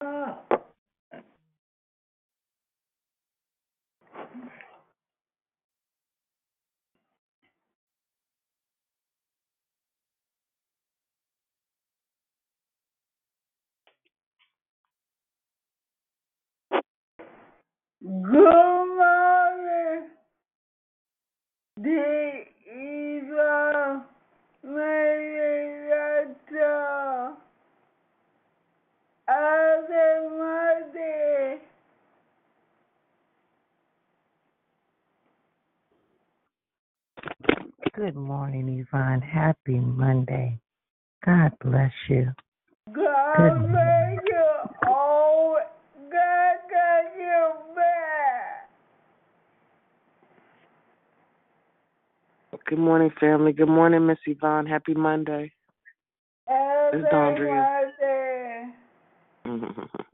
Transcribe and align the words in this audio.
Good 0.00 0.36
morning, 18.02 20.08
dear 21.82 22.44
Eva 22.74 24.04
Maria. 24.64 26.36
Happy 29.28 30.28
Monday. 30.38 31.58
Good 37.94 38.16
morning, 38.16 38.68
Yvonne. 38.80 39.22
Happy 39.22 39.76
Monday. 40.00 40.58
God 41.24 41.52
bless 41.62 41.92
you. 42.08 42.32
God 42.86 43.36
Good 43.36 43.70
bless 43.70 44.18
you 44.26 44.44
all. 44.88 45.58
God 45.94 46.56
got 46.70 47.16
you 47.16 47.52
back. 47.76 48.70
Good 52.66 52.78
morning, 52.78 53.10
family. 53.20 53.52
Good 53.52 53.68
morning, 53.68 54.06
Miss 54.06 54.18
Yvonne. 54.26 54.66
Happy 54.66 54.94
Monday. 54.94 55.52
Happy 56.48 56.96
It's 56.96 57.12
Dondria. 57.12 57.66
Monday. 59.44 59.80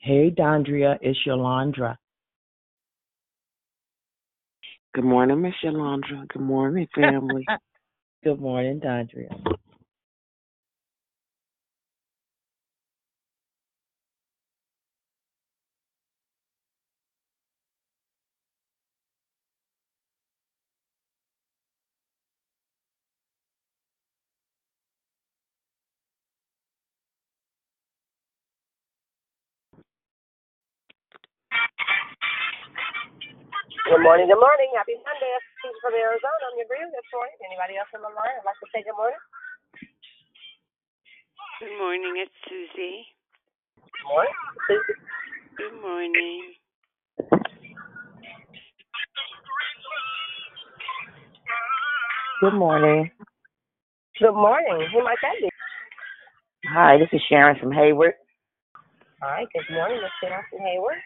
Hey, 0.00 0.30
Dondria, 0.30 0.96
it's 1.00 1.18
Yolandra. 1.26 1.96
Good 4.96 5.04
morning, 5.04 5.42
Miss 5.42 5.54
Yolanda. 5.62 6.26
Good 6.30 6.42
morning, 6.42 6.88
family. 6.96 7.46
Good 8.24 8.40
morning, 8.40 8.80
Dondria. 8.80 9.30
Good 33.84 33.95
morning, 34.06 34.30
good 34.30 34.38
morning. 34.38 34.70
Happy 34.78 34.94
Monday. 35.02 35.30
This 35.34 35.42
is 35.42 35.54
Susan 35.66 35.80
from 35.82 35.94
Arizona. 35.98 36.42
I'm 36.46 36.54
your 36.54 36.70
breeder 36.70 36.86
this 36.94 37.10
morning. 37.10 37.34
Anybody 37.42 37.74
else 37.74 37.90
on 37.90 38.06
the 38.06 38.12
line? 38.14 38.38
I'd 38.38 38.46
like 38.46 38.54
to 38.62 38.68
say 38.70 38.86
good 38.86 38.94
morning. 38.94 39.18
Good 41.58 41.74
morning, 41.74 42.14
it's 42.22 42.38
Susie. 42.46 43.02
Good 43.82 44.06
morning. 44.06 44.38
Susan. 44.70 44.98
Good 45.58 45.76
morning. 45.82 46.38
Good 52.38 52.54
morning. 52.54 53.10
Good 54.22 54.38
morning. 54.38 54.86
Who 54.94 55.02
might 55.02 55.18
that 55.26 55.34
be? 55.42 55.50
Hi, 56.70 56.94
this 57.02 57.10
is 57.10 57.26
Sharon 57.26 57.58
from 57.58 57.74
Hayward. 57.74 58.14
All 59.18 59.34
right. 59.34 59.50
Good 59.50 59.74
morning, 59.74 59.98
Miss 59.98 60.14
Sharon 60.22 60.46
from 60.46 60.62
Hayward. 60.62 61.02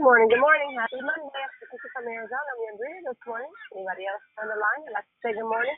Good 0.00 0.08
morning, 0.08 0.32
good 0.32 0.40
morning. 0.40 0.72
Happy 0.80 0.96
Monday. 1.04 1.44
This 1.60 1.76
is 1.76 1.92
from 1.92 2.08
Arizona. 2.08 2.48
I'm 2.56 2.60
your 2.64 2.76
breeder 2.80 3.04
this 3.12 3.20
morning. 3.28 3.52
Anybody 3.76 4.08
else 4.08 4.24
on 4.40 4.48
the 4.48 4.56
line? 4.56 4.82
I'd 4.88 4.96
like 4.96 5.04
to 5.04 5.16
say 5.20 5.36
good 5.36 5.44
morning. 5.44 5.76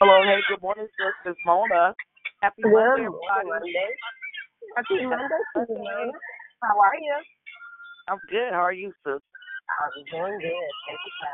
Hello, 0.00 0.22
hey, 0.28 0.42
good 0.48 0.62
morning, 0.62 0.88
sis. 0.98 1.14
It's 1.26 1.40
Mona. 1.46 1.94
Happy 2.42 2.62
Good 2.62 2.74
Monday, 2.74 3.06
everybody. 3.06 3.48
Monday. 3.48 3.90
Happy 4.76 4.98
Monday, 5.06 5.42
Mona. 5.78 6.18
How 6.66 6.76
are 6.80 6.98
you? 6.98 7.16
I'm 8.08 8.20
good. 8.28 8.50
How 8.52 8.64
are 8.66 8.72
you, 8.74 8.92
sis? 9.06 9.22
I'm 9.80 10.04
doing 10.10 10.36
good. 10.42 10.70
Thank 10.88 11.00
you 11.06 11.12
for 11.18 11.28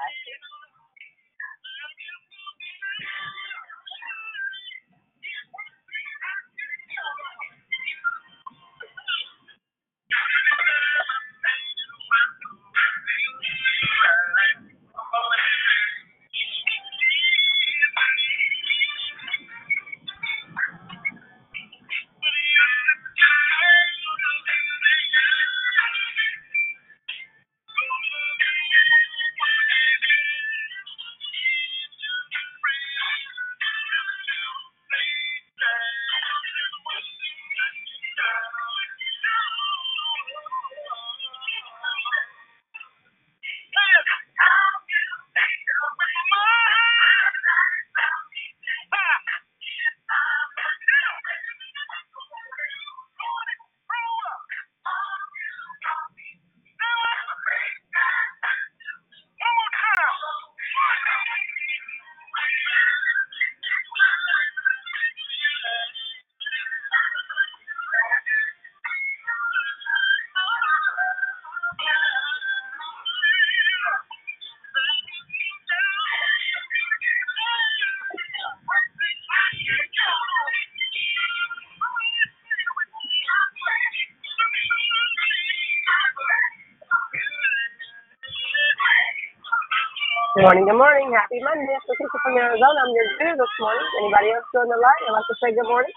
Good 90.39 90.47
morning, 90.47 90.71
good 90.71 90.79
morning. 90.79 91.11
Happy 91.11 91.43
Monday. 91.43 91.67
It's 91.75 91.91
Leticia 91.91 92.19
from 92.23 92.39
Arizona. 92.39 92.79
I'm 92.87 92.95
your 92.95 93.09
guru 93.19 93.35
this 93.43 93.55
morning. 93.59 93.83
Anybody 93.99 94.31
else 94.39 94.47
still 94.55 94.63
in 94.63 94.71
the 94.71 94.79
line? 94.79 95.03
I'd 95.11 95.19
like 95.19 95.27
to 95.27 95.37
say 95.43 95.51
good 95.51 95.67
morning. 95.67 95.97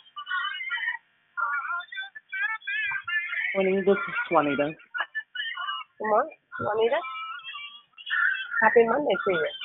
Morning, 3.55 3.77
this 3.85 4.01
is 4.01 4.17
Juanita. 4.33 4.67
Good 5.85 6.09
morning, 6.11 6.37
Juanita. 6.61 6.99
Happy 8.65 8.83
Monday 8.89 9.17
to 9.17 9.31
you. 9.37 9.60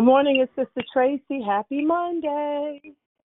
Good 0.00 0.06
morning, 0.06 0.40
it's 0.40 0.50
Sister 0.56 0.82
Tracy. 0.94 1.44
Happy 1.46 1.84
Monday. 1.84 2.80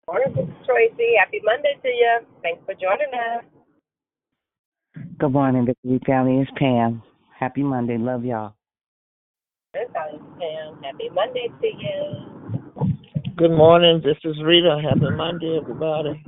Morning, 0.09 0.35
Sister 0.35 0.53
Tracy. 0.65 1.15
Happy 1.17 1.39
Monday 1.41 1.77
to 1.81 1.87
you. 1.87 2.19
Thanks 2.41 2.61
for 2.65 2.73
joining 2.73 3.07
us. 3.15 3.45
Good 5.17 5.31
morning, 5.31 5.65
Victory 5.65 6.01
Family. 6.05 6.41
It's 6.41 6.51
Pam. 6.57 7.01
Happy 7.39 7.63
Monday. 7.63 7.97
Love 7.97 8.25
y'all. 8.25 8.55
Good 9.73 9.87
morning, 9.93 10.19
Pam. 10.37 10.83
Happy 10.83 11.09
Monday 11.13 11.47
to 11.61 11.67
you. 11.67 13.31
Good 13.37 13.51
morning. 13.51 14.01
This 14.03 14.17
is 14.25 14.35
Rita. 14.43 14.77
Happy 14.83 15.15
Monday, 15.15 15.57
everybody. 15.61 16.25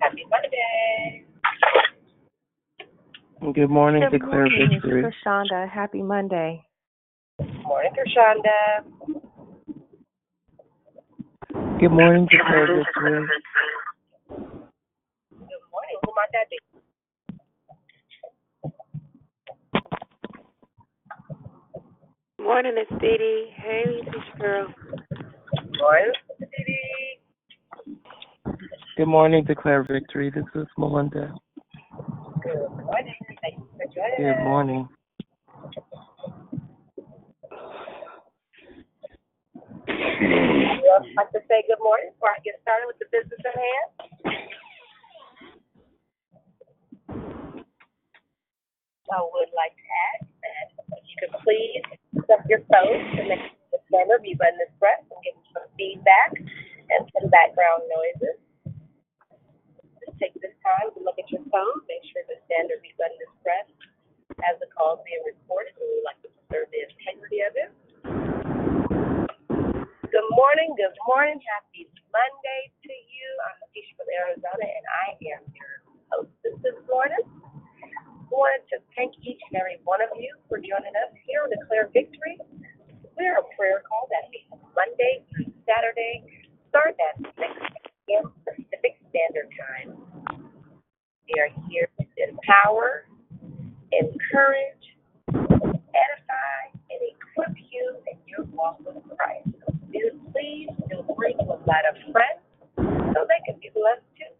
Happy 0.00 0.24
Monday. 0.30 1.26
Good 3.52 3.68
morning, 3.68 4.04
Good 4.10 4.20
declare 4.20 4.48
morning, 4.48 4.80
victory. 4.80 5.04
it's 5.04 5.16
Krishanda. 5.26 5.68
Happy 5.68 6.00
Monday. 6.02 6.65
Morning, 7.66 7.92
Krishanda. 7.98 8.84
Good 11.80 11.90
morning, 11.90 12.28
declare 12.30 12.66
victory. 12.66 13.26
Good 15.30 15.64
morning. 15.72 15.98
Who 16.04 16.12
might 16.16 16.32
that 16.32 16.48
be? 16.50 16.58
Good 22.38 22.44
morning, 22.44 22.74
it's 22.76 22.90
Dee 23.00 23.16
Dee. 23.18 23.50
Hey, 23.56 24.00
teacher 24.04 24.38
girl. 24.38 24.68
Morning, 25.80 26.12
Sister 26.38 26.64
Dee. 26.66 27.20
Good 28.96 29.06
morning, 29.08 29.44
declare 29.44 29.84
victory. 29.84 30.30
This 30.30 30.44
is 30.54 30.66
Melinda. 30.78 31.34
Good 32.42 32.70
morning. 32.70 33.14
Thank 33.42 33.58
you 33.58 33.68
for 33.76 33.86
joining 33.94 34.18
Good 34.18 34.38
us. 34.38 34.44
morning. 34.44 34.88
You 39.88 40.90
else 40.94 41.08
like 41.16 41.30
to 41.32 41.40
say 41.48 41.64
good 41.68 41.82
morning 41.82 42.10
before 42.14 42.30
I 42.30 42.40
get 42.44 42.60
started 42.62 42.86
with 42.86 42.98
the 43.02 43.10
business 43.10 43.40
at 43.44 43.56
hand? 43.58 43.88
I 49.12 49.22
would 49.22 49.52
like 49.54 49.74
to 49.76 49.86
ask 50.10 50.26
that 50.42 51.02
you 51.06 51.16
could 51.22 51.34
please 51.46 51.82
pick 52.14 52.28
up 52.32 52.42
your 52.50 52.62
phone 52.66 52.98
to 53.18 53.22
make 53.28 53.54
the 53.70 53.78
camera 53.90 54.18
be 54.18 54.34
run 54.40 54.54
this 54.58 54.72
press 54.82 54.98
and 55.06 55.20
give 55.22 55.36
me 55.38 55.46
some 55.54 55.68
feedback 55.78 56.34
and 56.38 57.02
some 57.14 57.30
background 57.30 57.86
noises. 57.86 58.38
Just 60.02 60.18
take 60.18 60.34
this 60.42 60.54
time 60.64 60.90
to 60.94 61.00
look 61.06 61.18
at 61.22 61.30
your 61.30 61.42
phone, 61.54 61.76
make 61.86 62.02
sure 62.10 62.22
the 62.26 62.38
standard 62.50 62.82
be 62.82 62.90
run 62.98 63.14
this 63.22 63.30
press 63.46 63.66
as 64.42 64.58
the 64.58 64.66
call 64.74 64.98
is 64.98 65.06
being 65.06 65.22
recorded. 65.22 65.74
We 65.78 65.86
would 65.86 66.06
like 66.06 66.18
to 66.26 66.30
preserve 66.34 66.66
the 66.74 66.82
integrity 66.82 67.40
of 67.46 67.52
it. 67.54 67.70
Good 70.10 70.28
morning, 70.56 70.72
good 70.80 70.96
morning. 71.04 71.36
Happy 71.52 71.84
Monday 72.16 72.62
to 72.80 72.88
you. 72.88 73.28
I'm 73.44 73.60
Leticia 73.60 73.92
from 73.92 74.08
Arizona, 74.08 74.64
and 74.64 74.86
I 74.88 75.06
am 75.36 75.44
your 75.52 75.74
hostess 76.08 76.56
this 76.64 76.80
morning. 76.88 77.20
I 77.20 78.24
wanted 78.32 78.64
to 78.72 78.80
thank 78.96 79.12
each 79.20 79.36
and 79.52 79.60
every 79.60 79.76
one 79.84 80.00
of 80.00 80.08
you 80.16 80.32
for 80.48 80.56
joining 80.56 80.96
us 80.96 81.12
here 81.28 81.44
on 81.44 81.52
Declare 81.52 81.92
Victory. 81.92 82.40
We're 83.20 83.36
a 83.36 83.44
prayer 83.52 83.84
call 83.84 84.08
that 84.08 84.32
meets 84.32 84.48
Monday 84.72 85.28
through 85.28 85.52
Saturday, 85.68 86.24
starting 86.72 86.96
at 87.04 87.20
6 87.20 88.16
a.m. 88.16 88.32
Pacific 88.48 88.96
Standard 89.12 89.52
Time. 89.60 89.92
We 91.28 91.36
are 91.36 91.52
here 91.68 91.92
to 92.00 92.04
empower, 92.32 93.04
encourage, 93.92 94.84
edify, 95.92 96.60
and 96.88 97.00
equip 97.12 97.52
you 97.60 98.00
in 98.08 98.16
your 98.24 98.48
walk 98.56 98.80
with 98.80 99.04
Christ. 99.20 99.45
Please 100.46 100.70
do 100.88 101.02
bring 101.18 101.34
a 101.40 101.42
lot 101.42 101.82
of 101.90 101.98
friends 102.12 102.38
so 102.78 103.26
they 103.26 103.42
can 103.50 103.58
be 103.58 103.66
blessed 103.74 104.06
too. 104.14 104.30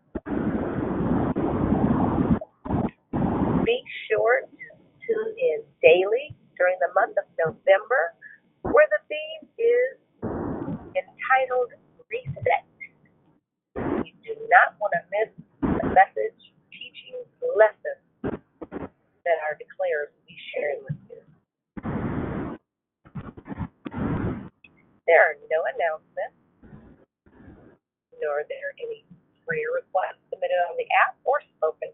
Be 3.67 3.83
sure 4.07 4.47
to 4.47 4.67
tune 5.03 5.35
in 5.35 5.67
daily 5.83 6.31
during 6.57 6.79
the 6.79 6.95
month 6.95 7.17
of 7.19 7.27
November, 7.43 8.15
where 8.63 8.87
the 8.95 9.03
theme 9.11 9.51
is 9.59 9.99
entitled 10.95 11.75
Reset. 12.07 12.63
You 14.07 14.15
do 14.23 14.35
not 14.47 14.79
want 14.79 14.95
to 14.95 15.03
miss 15.11 15.31
the 15.61 15.89
message, 15.91 16.39
teaching, 16.71 17.19
lessons 17.59 17.99
that 18.23 19.39
our 19.43 19.59
declarers 19.59 20.15
will 20.15 20.27
be 20.29 20.39
sharing 20.55 20.87
with 20.87 20.95
you. 21.03 21.06
There 25.07 25.23
are 25.23 25.37
no 25.51 25.61
announcements, 25.75 26.39
nor 28.23 28.43
are 28.43 28.49
there 28.51 28.75
any 28.83 29.07
prayer 29.47 29.71
requests 29.75 30.23
submitted 30.31 30.61
on 30.71 30.77
the 30.79 30.89
app 31.07 31.17
or 31.25 31.41
spoken. 31.57 31.91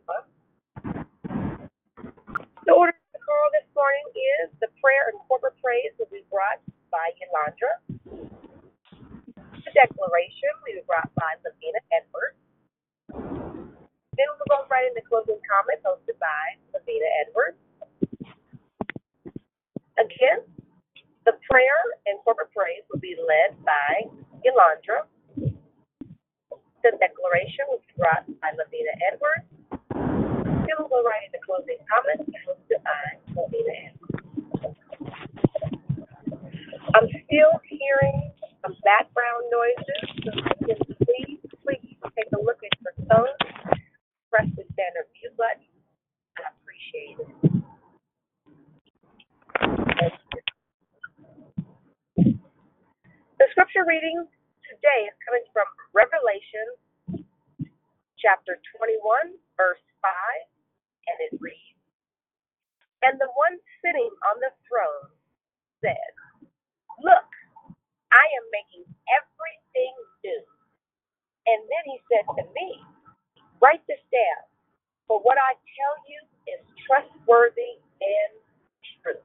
The 2.67 2.75
order 2.77 2.93
of 2.95 3.11
the 3.17 3.23
call 3.25 3.47
this 3.57 3.67
morning 3.75 4.07
is 4.15 4.53
the 4.61 4.69
prayer 4.85 5.11
and 5.11 5.19
corporate 5.27 5.59
praise 5.65 5.91
will 5.99 6.13
be 6.13 6.23
brought 6.31 6.61
by 6.95 7.11
Yolandra. 7.19 7.75
The 9.53 9.73
declaration 9.75 10.53
will 10.63 10.79
be 10.79 10.87
brought 10.87 11.11
by 11.19 11.37
Lavina 11.43 11.83
Edwards. 11.91 12.39
Then 14.17 14.29
we'll 14.37 14.51
go 14.51 14.69
right 14.71 14.87
into 14.89 15.03
closing 15.09 15.41
comments 15.45 15.83
hosted 15.83 16.19
by 16.23 16.59
Lavina 16.77 17.11
Edwards. 17.27 17.61
Again, 19.99 20.47
the 21.27 21.35
prayer 21.51 21.81
and 22.07 22.19
corporate 22.25 22.53
praise 22.57 22.83
will 22.93 23.01
be 23.01 23.17
led 23.19 23.57
by 23.65 24.09
Yolandra. 24.45 25.07
The 26.83 26.93
declaration 26.99 27.67
will 27.71 27.83
be 27.83 27.95
brought 27.99 28.27
by 28.41 28.53
Lavina 28.57 28.95
Edwards. 29.13 29.49
Then 30.51 30.75
we'll 30.79 30.89
go 30.93 31.03
right 31.05 31.27
into 31.29 31.41
closing 31.45 31.79
comments 31.89 32.29
hosted 32.47 32.83
by 32.85 32.93
uh, 32.93 33.43
Lavina 33.43 33.75
Edwards. 33.91 34.19
I'm 36.95 37.09
still 37.27 37.55
hearing 37.69 38.33
some 38.63 38.77
background 38.85 39.45
noises, 39.53 40.07
so 40.67 40.95
please, 41.07 41.41
please 41.65 41.97
take 42.17 42.31
a 42.35 42.41
look 42.43 42.59
at 42.65 42.75
your 42.83 42.95
phone, 43.09 43.35
press 44.31 44.49
the 44.57 44.65
standard 44.75 45.09
mute 45.21 45.37
button. 45.37 45.67
I 46.39 46.51
appreciate 46.61 47.19
it. 47.21 47.31
Thank 50.01 50.15
you. 50.35 50.41
Scripture 53.51 53.83
reading 53.83 54.23
today 54.71 55.11
is 55.11 55.17
coming 55.27 55.43
from 55.51 55.67
Revelation 55.91 56.79
chapter 58.21 58.61
21, 58.79 59.35
verse 59.59 59.83
5, 60.01 60.13
and 61.11 61.19
it 61.27 61.35
reads 61.43 61.79
And 63.03 63.19
the 63.19 63.31
one 63.35 63.59
sitting 63.83 64.11
on 64.33 64.37
the 64.41 64.53
throne 64.69 65.11
said, 65.83 66.13
Look, 67.03 67.31
I 68.13 68.25
am 68.39 68.47
making 68.55 68.87
everything 69.11 69.95
new. 70.23 70.43
And 71.51 71.61
then 71.67 71.85
he 71.91 71.99
said 72.09 72.27
to 72.39 72.45
me, 72.55 72.69
Write 73.63 73.83
this 73.89 74.03
down, 74.13 74.43
for 75.09 75.21
what 75.23 75.39
I 75.39 75.57
tell 75.57 75.95
you 76.07 76.21
is 76.51 76.63
trustworthy 76.87 77.81
and 78.03 78.33
true. 79.03 79.23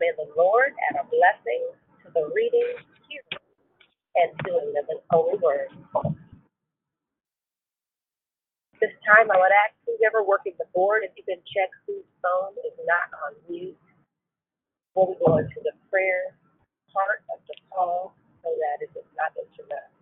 May 0.00 0.10
the 0.18 0.28
Lord 0.36 0.74
add 0.90 0.96
a 1.00 1.06
blessing 1.08 1.62
to 2.04 2.08
the 2.14 2.26
reading, 2.34 2.74
hearing, 3.08 3.44
and 4.16 4.30
doing 4.46 4.74
of 4.80 4.86
his 4.88 5.02
holy 5.10 5.38
word. 5.38 5.70
This 8.80 8.92
time 9.06 9.30
I 9.30 9.38
would 9.38 9.54
ask 9.54 9.74
who's 9.86 10.02
ever 10.06 10.22
working 10.24 10.54
the 10.58 10.68
board 10.74 11.04
if 11.04 11.12
you 11.16 11.24
can 11.24 11.40
check 11.48 11.70
whose 11.86 12.06
phone 12.22 12.54
is 12.66 12.76
not 12.86 13.08
on 13.28 13.32
mute 13.48 13.78
before 14.92 15.12
we 15.12 15.16
go 15.24 15.38
into 15.38 15.60
the 15.64 15.74
prayer 15.90 16.36
part 16.94 17.22
of 17.32 17.40
the 17.48 17.56
call 17.72 18.14
so 18.44 18.50
that 18.50 18.82
it 18.84 18.90
is 18.96 19.08
not 19.16 19.32
interrupted. 19.38 19.94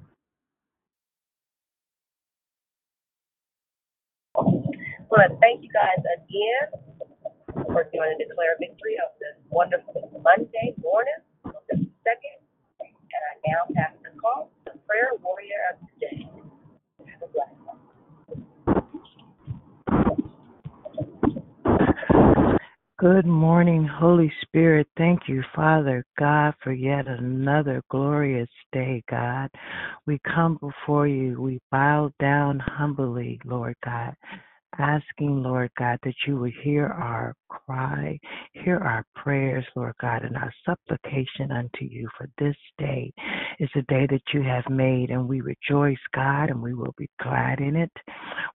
I 5.01 5.05
want 5.11 5.31
to 5.33 5.39
thank 5.41 5.63
you 5.65 5.71
guys 5.73 6.01
again 6.05 6.69
for 7.55 7.85
joining 7.95 8.19
Declare 8.19 8.57
Victory 8.61 8.97
on 8.99 9.11
this 9.21 9.37
wonderful 9.51 10.21
Monday 10.23 10.75
morning, 10.83 11.21
the 11.45 11.77
second. 12.05 12.39
And 12.81 12.91
I 12.91 13.35
now 13.47 13.67
pass 13.75 13.93
the 14.03 14.11
call 14.21 14.51
to 14.67 14.73
the 14.73 14.79
prayer 14.87 15.11
warrior 15.23 15.63
of 15.73 15.81
the 15.81 16.07
day. 16.07 16.29
Have 17.07 17.23
a 17.23 17.33
blessed 17.33 17.61
one. 17.65 17.79
Good 22.99 23.27
morning, 23.27 23.87
Holy 23.87 24.33
Spirit. 24.43 24.89
Thank 24.97 25.29
you, 25.29 25.45
Father 25.55 26.05
God, 26.19 26.55
for 26.65 26.73
yet 26.73 27.07
another 27.07 27.81
glorious 27.91 28.49
day, 28.73 29.05
God. 29.09 29.51
We 30.07 30.19
come 30.25 30.59
before 30.61 31.07
you. 31.07 31.41
We 31.41 31.61
bow 31.71 32.11
down 32.19 32.59
humbly, 32.59 33.41
Lord 33.45 33.77
God, 33.85 34.15
asking, 34.79 35.43
Lord 35.43 35.71
God, 35.79 35.99
that 36.05 36.15
you 36.27 36.39
would 36.39 36.55
hear 36.63 36.87
our 36.87 37.35
cry, 37.49 38.19
hear 38.53 38.79
our 38.79 39.05
prayers, 39.15 39.65
Lord 39.75 39.95
God, 40.01 40.23
and 40.25 40.37
our 40.37 40.53
supplication 40.65 41.53
unto 41.53 41.85
you 41.85 42.09
for 42.17 42.29
this 42.39 42.57
day 42.79 43.13
is 43.59 43.71
a 43.77 43.83
day 43.83 44.07
that 44.11 44.23
you 44.33 44.43
have 44.43 44.69
made, 44.71 45.11
and 45.11 45.29
we 45.29 45.41
rejoice, 45.41 45.99
God, 46.15 46.51
and 46.51 46.63
we 46.63 46.75
will 46.75 46.95
be 46.97 47.09
glad 47.23 47.61
in 47.61 47.77
it. 47.77 47.93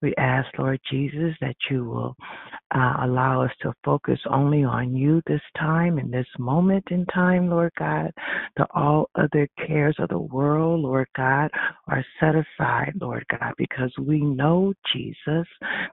We 0.01 0.13
ask, 0.17 0.47
Lord 0.57 0.79
Jesus, 0.89 1.35
that 1.41 1.55
you 1.69 1.85
will 1.85 2.15
uh, 2.75 2.97
allow 3.01 3.43
us 3.43 3.51
to 3.61 3.73
focus 3.83 4.19
only 4.29 4.63
on 4.63 4.95
you 4.95 5.21
this 5.27 5.41
time, 5.57 5.99
in 5.99 6.09
this 6.09 6.27
moment 6.39 6.83
in 6.91 7.05
time, 7.07 7.49
Lord 7.49 7.71
God. 7.77 8.11
The 8.57 8.65
all 8.73 9.09
other 9.15 9.47
cares 9.67 9.95
of 9.99 10.09
the 10.09 10.19
world, 10.19 10.81
Lord 10.81 11.07
God, 11.15 11.49
are 11.87 12.05
set 12.19 12.35
aside, 12.35 12.93
Lord 12.99 13.25
God, 13.29 13.53
because 13.57 13.91
we 13.99 14.21
know, 14.21 14.73
Jesus, 14.93 15.47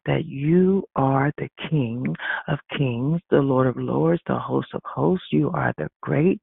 that 0.07 0.25
you 0.27 0.85
are 0.97 1.33
the 1.37 1.49
King 1.69 2.05
of 2.49 2.59
kings, 2.77 2.90
the 3.31 3.41
Lord 3.41 3.67
of 3.67 3.77
lords, 3.77 4.23
the 4.27 4.39
host 4.39 4.69
of 4.75 4.83
hosts. 4.85 5.27
You 5.31 5.51
are 5.55 5.73
the 5.79 5.89
great 6.01 6.41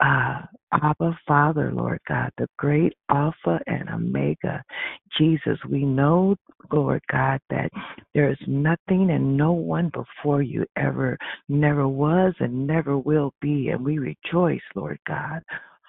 uh, 0.00 0.42
Abba 0.72 1.18
Father, 1.26 1.72
Lord 1.72 2.00
God, 2.08 2.30
the 2.38 2.48
great 2.58 2.94
Alpha 3.10 3.60
and 3.66 3.88
Omega. 3.88 4.62
Jesus, 5.18 5.58
we 5.68 5.84
know, 5.84 6.36
Lord 6.72 7.02
God, 7.10 7.40
that 7.50 7.70
there 8.14 8.30
is 8.30 8.38
nothing 8.46 9.10
and 9.10 9.36
no 9.36 9.52
one 9.52 9.90
before 9.94 10.42
you 10.42 10.66
ever, 10.76 11.16
never 11.48 11.86
was 11.88 12.34
and 12.40 12.66
never 12.66 12.98
will 12.98 13.32
be. 13.40 13.68
And 13.68 13.84
we 13.84 13.98
rejoice, 13.98 14.60
Lord 14.74 14.98
God. 15.06 15.42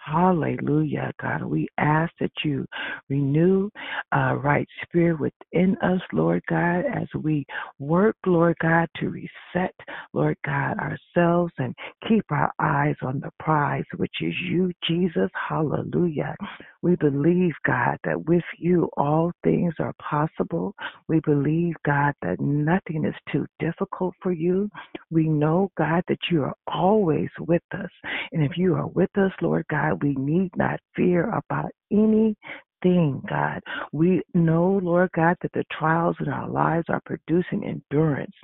Hallelujah, 0.07 1.11
God. 1.21 1.43
We 1.43 1.67
ask 1.77 2.13
that 2.21 2.31
you 2.45 2.65
renew 3.09 3.69
uh, 4.15 4.35
right 4.35 4.67
spirit 4.83 5.19
within 5.19 5.75
us, 5.81 5.99
Lord 6.13 6.41
God, 6.47 6.85
as 6.85 7.07
we 7.21 7.45
work, 7.77 8.15
Lord 8.25 8.55
God, 8.61 8.87
to 8.97 9.09
reset, 9.09 9.75
Lord 10.13 10.37
God, 10.45 10.77
ourselves 10.79 11.51
and 11.57 11.75
keep 12.07 12.23
our 12.31 12.51
eyes 12.59 12.95
on 13.01 13.19
the 13.19 13.31
prize, 13.39 13.83
which 13.97 14.15
is 14.21 14.33
you, 14.49 14.71
Jesus. 14.87 15.29
Hallelujah. 15.49 16.35
We 16.81 16.95
believe, 16.95 17.53
God, 17.65 17.97
that 18.05 18.25
with 18.27 18.43
you 18.57 18.89
all 18.95 19.33
things 19.43 19.73
are 19.79 19.93
possible. 19.99 20.73
We 21.09 21.19
believe, 21.21 21.73
God, 21.85 22.13
that 22.21 22.39
nothing 22.39 23.03
is 23.03 23.15
too 23.31 23.45
difficult 23.59 24.13
for 24.21 24.31
you. 24.31 24.69
We 25.11 25.27
know, 25.27 25.69
God, 25.77 26.03
that 26.07 26.19
you 26.31 26.43
are 26.43 26.55
always 26.67 27.29
with 27.39 27.63
us. 27.73 27.89
And 28.31 28.43
if 28.43 28.57
you 28.57 28.75
are 28.75 28.87
with 28.87 29.09
us, 29.17 29.31
Lord 29.41 29.65
God, 29.69 29.96
we 30.01 30.15
need 30.15 30.51
not 30.55 30.79
fear 30.95 31.29
about 31.31 31.71
anything, 31.91 33.21
God. 33.29 33.61
We 33.91 34.21
know, 34.33 34.79
Lord 34.83 35.09
God, 35.15 35.35
that 35.41 35.51
the 35.53 35.63
trials 35.77 36.15
in 36.19 36.29
our 36.29 36.49
lives 36.49 36.85
are 36.89 37.01
producing 37.05 37.63
endurance, 37.63 38.35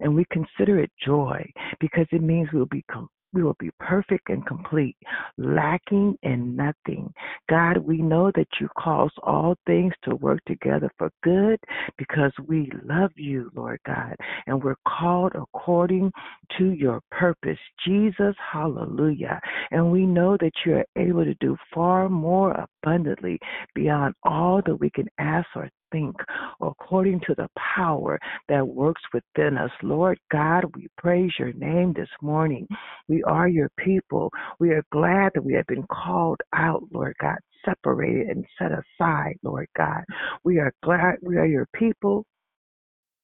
and 0.00 0.14
we 0.14 0.24
consider 0.30 0.78
it 0.78 0.90
joy 1.04 1.44
because 1.80 2.06
it 2.12 2.22
means 2.22 2.48
we'll 2.52 2.66
be 2.66 2.84
we 3.32 3.42
will 3.42 3.56
be 3.58 3.70
perfect 3.78 4.28
and 4.28 4.44
complete, 4.46 4.96
lacking 5.38 6.16
in 6.22 6.56
nothing. 6.56 7.12
God, 7.48 7.78
we 7.78 7.98
know 7.98 8.30
that 8.34 8.48
you 8.60 8.68
cause 8.78 9.10
all 9.22 9.56
things 9.66 9.92
to 10.04 10.16
work 10.16 10.40
together 10.46 10.90
for 10.98 11.10
good 11.22 11.58
because 11.98 12.32
we 12.46 12.70
love 12.84 13.10
you, 13.16 13.50
Lord 13.54 13.80
God, 13.86 14.16
and 14.46 14.62
we're 14.62 14.76
called 14.86 15.32
according 15.34 16.12
to 16.58 16.72
your 16.72 17.00
purpose. 17.10 17.58
Jesus, 17.86 18.34
hallelujah. 18.52 19.40
And 19.70 19.90
we 19.90 20.06
know 20.06 20.36
that 20.40 20.52
you're 20.64 20.84
able 20.96 21.24
to 21.24 21.34
do 21.40 21.56
far 21.72 22.08
more 22.08 22.66
abundantly 22.82 23.38
beyond 23.74 24.14
all 24.24 24.60
that 24.66 24.76
we 24.76 24.90
can 24.90 25.08
ask 25.18 25.46
or 25.54 25.68
think 25.92 26.16
according 26.60 27.20
to 27.26 27.34
the 27.34 27.48
power 27.76 28.18
that 28.48 28.66
works 28.66 29.02
within 29.12 29.56
us. 29.56 29.70
Lord 29.82 30.18
God, 30.30 30.64
we 30.74 30.88
praise 30.98 31.32
your 31.38 31.52
name 31.52 31.92
this 31.92 32.08
morning. 32.22 32.66
We 33.08 33.22
are 33.24 33.48
your 33.48 33.70
people. 33.78 34.30
We 34.58 34.70
are 34.70 34.84
glad 34.92 35.32
that 35.34 35.44
we 35.44 35.54
have 35.54 35.66
been 35.66 35.86
called 35.90 36.40
out, 36.54 36.82
Lord 36.92 37.14
God, 37.20 37.38
separated 37.64 38.28
and 38.28 38.44
set 38.58 38.70
aside, 38.72 39.36
Lord 39.42 39.68
God. 39.76 40.02
We 40.44 40.58
are 40.58 40.72
glad 40.82 41.16
we 41.22 41.36
are 41.36 41.46
your 41.46 41.68
people. 41.74 42.24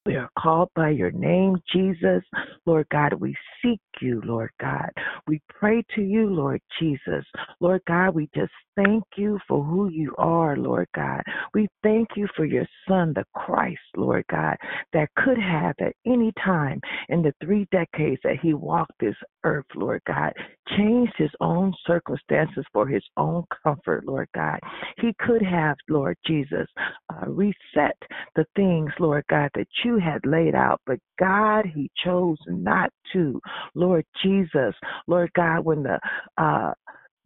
We 0.05 0.15
are 0.15 0.29
called 0.39 0.69
by 0.73 0.91
your 0.91 1.11
name, 1.11 1.57
Jesus. 1.73 2.23
Lord 2.65 2.87
God, 2.89 3.13
we 3.13 3.35
seek 3.61 3.81
you, 3.99 4.21
Lord 4.23 4.51
God. 4.57 4.89
We 5.27 5.41
pray 5.49 5.83
to 5.95 6.01
you, 6.01 6.29
Lord 6.29 6.61
Jesus. 6.79 7.25
Lord 7.59 7.81
God, 7.85 8.15
we 8.15 8.29
just 8.33 8.53
thank 8.77 9.03
you 9.17 9.39
for 9.47 9.63
who 9.63 9.89
you 9.89 10.13
are, 10.17 10.55
Lord 10.55 10.87
God. 10.95 11.21
We 11.53 11.67
thank 11.83 12.09
you 12.15 12.27
for 12.35 12.45
your 12.45 12.65
Son, 12.87 13.11
the 13.13 13.25
Christ, 13.35 13.79
Lord 13.95 14.23
God, 14.31 14.55
that 14.93 15.09
could 15.17 15.37
have 15.37 15.75
at 15.81 15.93
any 16.05 16.31
time 16.43 16.79
in 17.09 17.21
the 17.21 17.33
three 17.43 17.67
decades 17.71 18.21
that 18.23 18.39
he 18.41 18.53
walked 18.53 18.93
this 18.99 19.15
earth, 19.43 19.65
Lord 19.75 20.01
God, 20.07 20.31
changed 20.77 21.13
his 21.17 21.31
own 21.41 21.73
circumstances 21.85 22.63
for 22.71 22.87
his 22.87 23.03
own 23.17 23.43
comfort, 23.63 24.05
Lord 24.05 24.29
God. 24.35 24.59
He 24.97 25.13
could 25.19 25.41
have, 25.41 25.75
Lord 25.89 26.17
Jesus, 26.25 26.67
uh, 27.11 27.27
reset 27.27 27.97
the 28.35 28.45
things, 28.55 28.91
Lord 28.99 29.25
God, 29.29 29.49
that 29.55 29.67
you 29.83 29.97
had 29.97 30.25
laid 30.25 30.55
out, 30.55 30.81
but 30.85 30.99
God, 31.19 31.65
he 31.65 31.89
chose 32.05 32.37
not 32.47 32.91
to. 33.13 33.41
Lord 33.73 34.05
Jesus, 34.23 34.75
Lord 35.07 35.31
God, 35.33 35.65
when 35.65 35.83
the 35.83 35.99
uh 36.37 36.73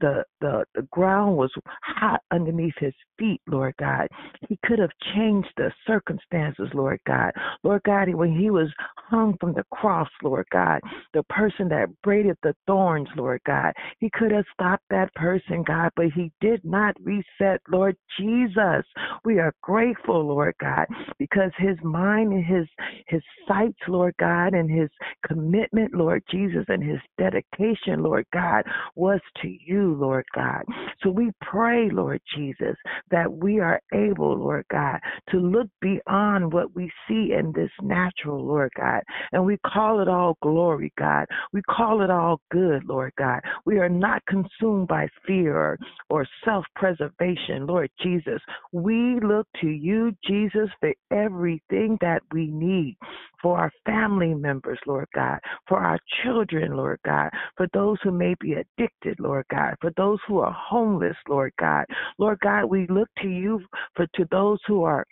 the, 0.01 0.23
the 0.41 0.65
the 0.75 0.81
ground 0.91 1.37
was 1.37 1.51
hot 1.83 2.21
underneath 2.31 2.73
his 2.79 2.93
feet, 3.17 3.41
Lord 3.47 3.75
God. 3.79 4.07
He 4.49 4.59
could 4.65 4.79
have 4.79 4.89
changed 5.15 5.49
the 5.57 5.71
circumstances, 5.87 6.67
Lord 6.73 6.99
God. 7.07 7.31
Lord 7.63 7.81
God, 7.83 8.13
when 8.13 8.37
he 8.37 8.49
was 8.49 8.67
hung 8.95 9.37
from 9.39 9.53
the 9.53 9.63
cross, 9.71 10.09
Lord 10.23 10.47
God, 10.51 10.81
the 11.13 11.23
person 11.23 11.69
that 11.69 11.89
braided 12.01 12.37
the 12.43 12.55
thorns, 12.65 13.07
Lord 13.15 13.41
God, 13.45 13.73
he 13.99 14.09
could 14.13 14.31
have 14.31 14.45
stopped 14.53 14.83
that 14.89 15.13
person, 15.15 15.63
God, 15.63 15.91
but 15.95 16.07
he 16.15 16.31
did 16.41 16.63
not 16.63 16.95
reset, 17.03 17.61
Lord 17.69 17.95
Jesus. 18.19 18.83
We 19.23 19.39
are 19.39 19.53
grateful, 19.61 20.25
Lord 20.25 20.55
God, 20.59 20.87
because 21.19 21.51
his 21.57 21.77
mind 21.83 22.33
and 22.33 22.45
his 22.45 22.67
his 23.07 23.21
sights, 23.47 23.79
Lord 23.87 24.15
God, 24.19 24.53
and 24.53 24.69
his 24.69 24.89
commitment, 25.27 25.93
Lord 25.93 26.23
Jesus, 26.31 26.65
and 26.67 26.83
his 26.83 26.99
dedication, 27.17 28.01
Lord 28.03 28.25
God, 28.33 28.63
was 28.95 29.19
to 29.41 29.47
you, 29.47 29.90
Lord 29.93 30.25
God. 30.35 30.63
So 31.01 31.09
we 31.09 31.31
pray, 31.41 31.89
Lord 31.89 32.21
Jesus, 32.35 32.75
that 33.09 33.31
we 33.31 33.59
are 33.59 33.79
able, 33.93 34.37
Lord 34.37 34.65
God, 34.71 34.99
to 35.29 35.37
look 35.37 35.67
beyond 35.81 36.51
what 36.53 36.75
we 36.75 36.91
see 37.07 37.33
in 37.37 37.51
this 37.55 37.71
natural, 37.81 38.45
Lord 38.45 38.71
God. 38.77 39.01
And 39.31 39.45
we 39.45 39.57
call 39.65 40.01
it 40.01 40.07
all 40.07 40.37
glory, 40.41 40.91
God. 40.97 41.25
We 41.53 41.61
call 41.63 42.01
it 42.01 42.09
all 42.09 42.39
good, 42.51 42.83
Lord 42.85 43.13
God. 43.17 43.41
We 43.65 43.79
are 43.79 43.89
not 43.89 44.21
consumed 44.27 44.87
by 44.87 45.07
fear 45.25 45.57
or, 45.57 45.77
or 46.09 46.27
self 46.45 46.65
preservation, 46.75 47.65
Lord 47.65 47.89
Jesus. 48.01 48.41
We 48.71 49.19
look 49.21 49.47
to 49.61 49.67
you, 49.67 50.13
Jesus, 50.25 50.69
for 50.79 50.93
everything 51.11 51.97
that 52.01 52.21
we 52.31 52.47
need 52.47 52.97
for 53.41 53.57
our 53.57 53.71
family 53.85 54.33
members, 54.33 54.79
Lord 54.85 55.07
God, 55.15 55.39
for 55.67 55.79
our 55.79 55.97
children, 56.23 56.75
Lord 56.75 56.99
God, 57.03 57.29
for 57.57 57.67
those 57.73 57.97
who 58.03 58.11
may 58.11 58.35
be 58.39 58.53
addicted, 58.53 59.19
Lord 59.19 59.45
God, 59.49 59.75
for 59.81 59.91
those 59.97 60.19
who 60.27 60.39
are 60.39 60.51
homeless, 60.51 61.17
Lord 61.27 61.51
God. 61.59 61.85
Lord 62.17 62.39
God, 62.39 62.65
we 62.65 62.87
look 62.87 63.09
to 63.21 63.27
you 63.27 63.61
for 63.95 64.07
to 64.15 64.25
those 64.31 64.59
who 64.67 64.83
are 64.83 65.05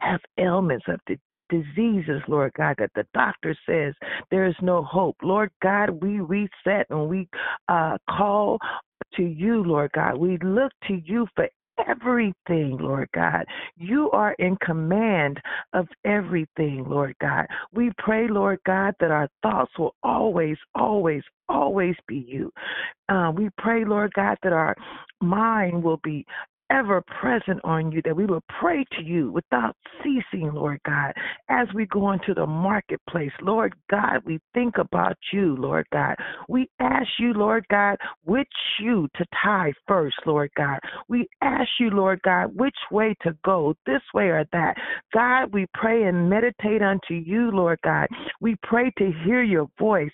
have 0.00 0.20
ailments 0.38 0.84
of 0.88 1.00
the 1.06 1.16
diseases, 1.48 2.20
Lord 2.28 2.52
God, 2.56 2.76
that 2.78 2.90
the 2.94 3.06
doctor 3.14 3.56
says 3.68 3.94
there 4.30 4.46
is 4.46 4.54
no 4.60 4.82
hope. 4.82 5.16
Lord 5.22 5.50
God, 5.62 5.90
we 6.02 6.20
reset 6.20 6.86
and 6.90 7.08
we 7.08 7.28
uh, 7.68 7.96
call 8.10 8.58
to 9.14 9.22
you, 9.22 9.62
Lord 9.62 9.90
God. 9.92 10.18
We 10.18 10.38
look 10.42 10.72
to 10.88 11.00
you 11.04 11.26
for 11.34 11.48
everything, 11.86 12.78
Lord 12.78 13.08
God. 13.14 13.44
You 13.76 14.10
are 14.12 14.34
in 14.38 14.56
command 14.64 15.40
of 15.72 15.86
everything, 16.04 16.84
Lord 16.88 17.14
God. 17.20 17.46
We 17.72 17.90
pray, 17.98 18.28
Lord 18.28 18.58
God, 18.66 18.94
that 19.00 19.10
our 19.10 19.28
thoughts 19.42 19.72
will 19.78 19.94
always, 20.02 20.56
always, 20.74 21.22
always 21.48 21.96
be 22.06 22.24
you. 22.28 22.52
Uh, 23.08 23.32
we 23.34 23.50
pray, 23.58 23.84
Lord 23.84 24.12
God, 24.14 24.36
that 24.42 24.52
our 24.52 24.74
mind 25.20 25.82
will 25.82 26.00
be 26.02 26.26
ever 26.70 27.02
present 27.20 27.60
on 27.64 27.92
you, 27.92 28.00
that 28.04 28.16
we 28.16 28.26
will 28.26 28.42
pray 28.60 28.84
to 28.92 29.02
you 29.02 29.30
without 29.30 29.76
ceasing, 30.02 30.52
Lord 30.52 30.80
God, 30.84 31.12
as 31.48 31.68
we 31.74 31.86
go 31.86 32.12
into 32.12 32.34
the 32.34 32.46
marketplace. 32.46 33.32
Lord 33.40 33.74
God, 33.90 34.22
we 34.24 34.38
think 34.54 34.78
about 34.78 35.16
you, 35.32 35.56
Lord 35.56 35.86
God. 35.92 36.16
We 36.48 36.68
ask 36.80 37.08
you, 37.18 37.32
Lord 37.32 37.66
God, 37.70 37.96
which 38.24 38.48
shoe 38.78 39.08
to 39.16 39.24
tie 39.42 39.72
first, 39.86 40.16
Lord 40.26 40.50
God. 40.56 40.78
We 41.08 41.28
ask 41.42 41.68
you, 41.78 41.90
Lord 41.90 42.20
God, 42.22 42.54
which 42.54 42.76
way 42.90 43.14
to 43.22 43.36
go, 43.44 43.74
this 43.86 44.02
way 44.14 44.26
or 44.28 44.44
that. 44.52 44.76
God, 45.12 45.52
we 45.52 45.66
pray 45.74 46.04
and 46.04 46.28
meditate 46.28 46.82
unto 46.82 47.14
you, 47.14 47.50
Lord 47.50 47.78
God. 47.84 48.08
We 48.40 48.56
pray 48.62 48.92
to 48.98 49.12
hear 49.24 49.42
your 49.42 49.68
voice. 49.78 50.10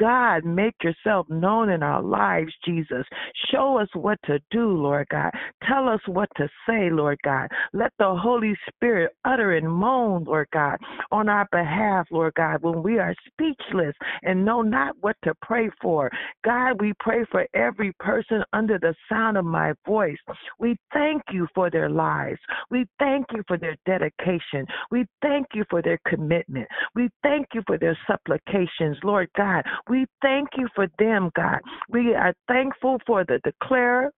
God, 0.00 0.46
make 0.46 0.74
yourself 0.82 1.28
known 1.28 1.68
in 1.68 1.82
our 1.82 2.02
lives, 2.02 2.52
Jesus. 2.64 3.04
Show 3.52 3.78
us 3.78 3.88
what 3.92 4.18
to 4.24 4.38
do, 4.50 4.70
Lord 4.70 5.06
God. 5.10 5.30
Tell 5.68 5.88
us 5.88 6.00
what 6.06 6.30
to 6.38 6.48
say, 6.66 6.88
Lord 6.90 7.18
God. 7.22 7.48
Let 7.74 7.92
the 7.98 8.16
Holy 8.16 8.56
Spirit 8.68 9.12
utter 9.26 9.56
and 9.56 9.70
moan, 9.70 10.24
Lord 10.24 10.48
God, 10.54 10.78
on 11.12 11.28
our 11.28 11.46
behalf, 11.52 12.06
Lord 12.10 12.32
God, 12.34 12.62
when 12.62 12.82
we 12.82 12.98
are 12.98 13.14
speechless 13.26 13.94
and 14.22 14.44
know 14.44 14.62
not 14.62 14.96
what 15.00 15.16
to 15.24 15.34
pray 15.42 15.68
for. 15.82 16.10
God, 16.44 16.80
we 16.80 16.94
pray 16.98 17.24
for 17.30 17.46
every 17.52 17.92
person 18.00 18.42
under 18.54 18.78
the 18.78 18.94
sound 19.10 19.36
of 19.36 19.44
my 19.44 19.74
voice. 19.86 20.16
We 20.58 20.76
thank 20.94 21.22
you 21.30 21.46
for 21.54 21.70
their 21.70 21.90
lives. 21.90 22.40
We 22.70 22.86
thank 22.98 23.26
you 23.32 23.42
for 23.46 23.58
their 23.58 23.76
dedication. 23.84 24.66
We 24.90 25.04
thank 25.20 25.48
you 25.52 25.64
for 25.68 25.82
their 25.82 25.98
commitment. 26.06 26.68
We 26.94 27.10
thank 27.22 27.48
you 27.52 27.62
for 27.66 27.76
their 27.76 27.98
supplications, 28.06 28.96
Lord 29.04 29.28
God. 29.36 29.64
We 29.90 30.06
thank 30.22 30.50
you 30.56 30.68
for 30.72 30.86
them, 31.00 31.30
God. 31.34 31.58
We 31.88 32.14
are 32.14 32.32
thankful 32.46 32.98
for 33.04 33.24
the 33.24 33.40
declare 33.42 34.12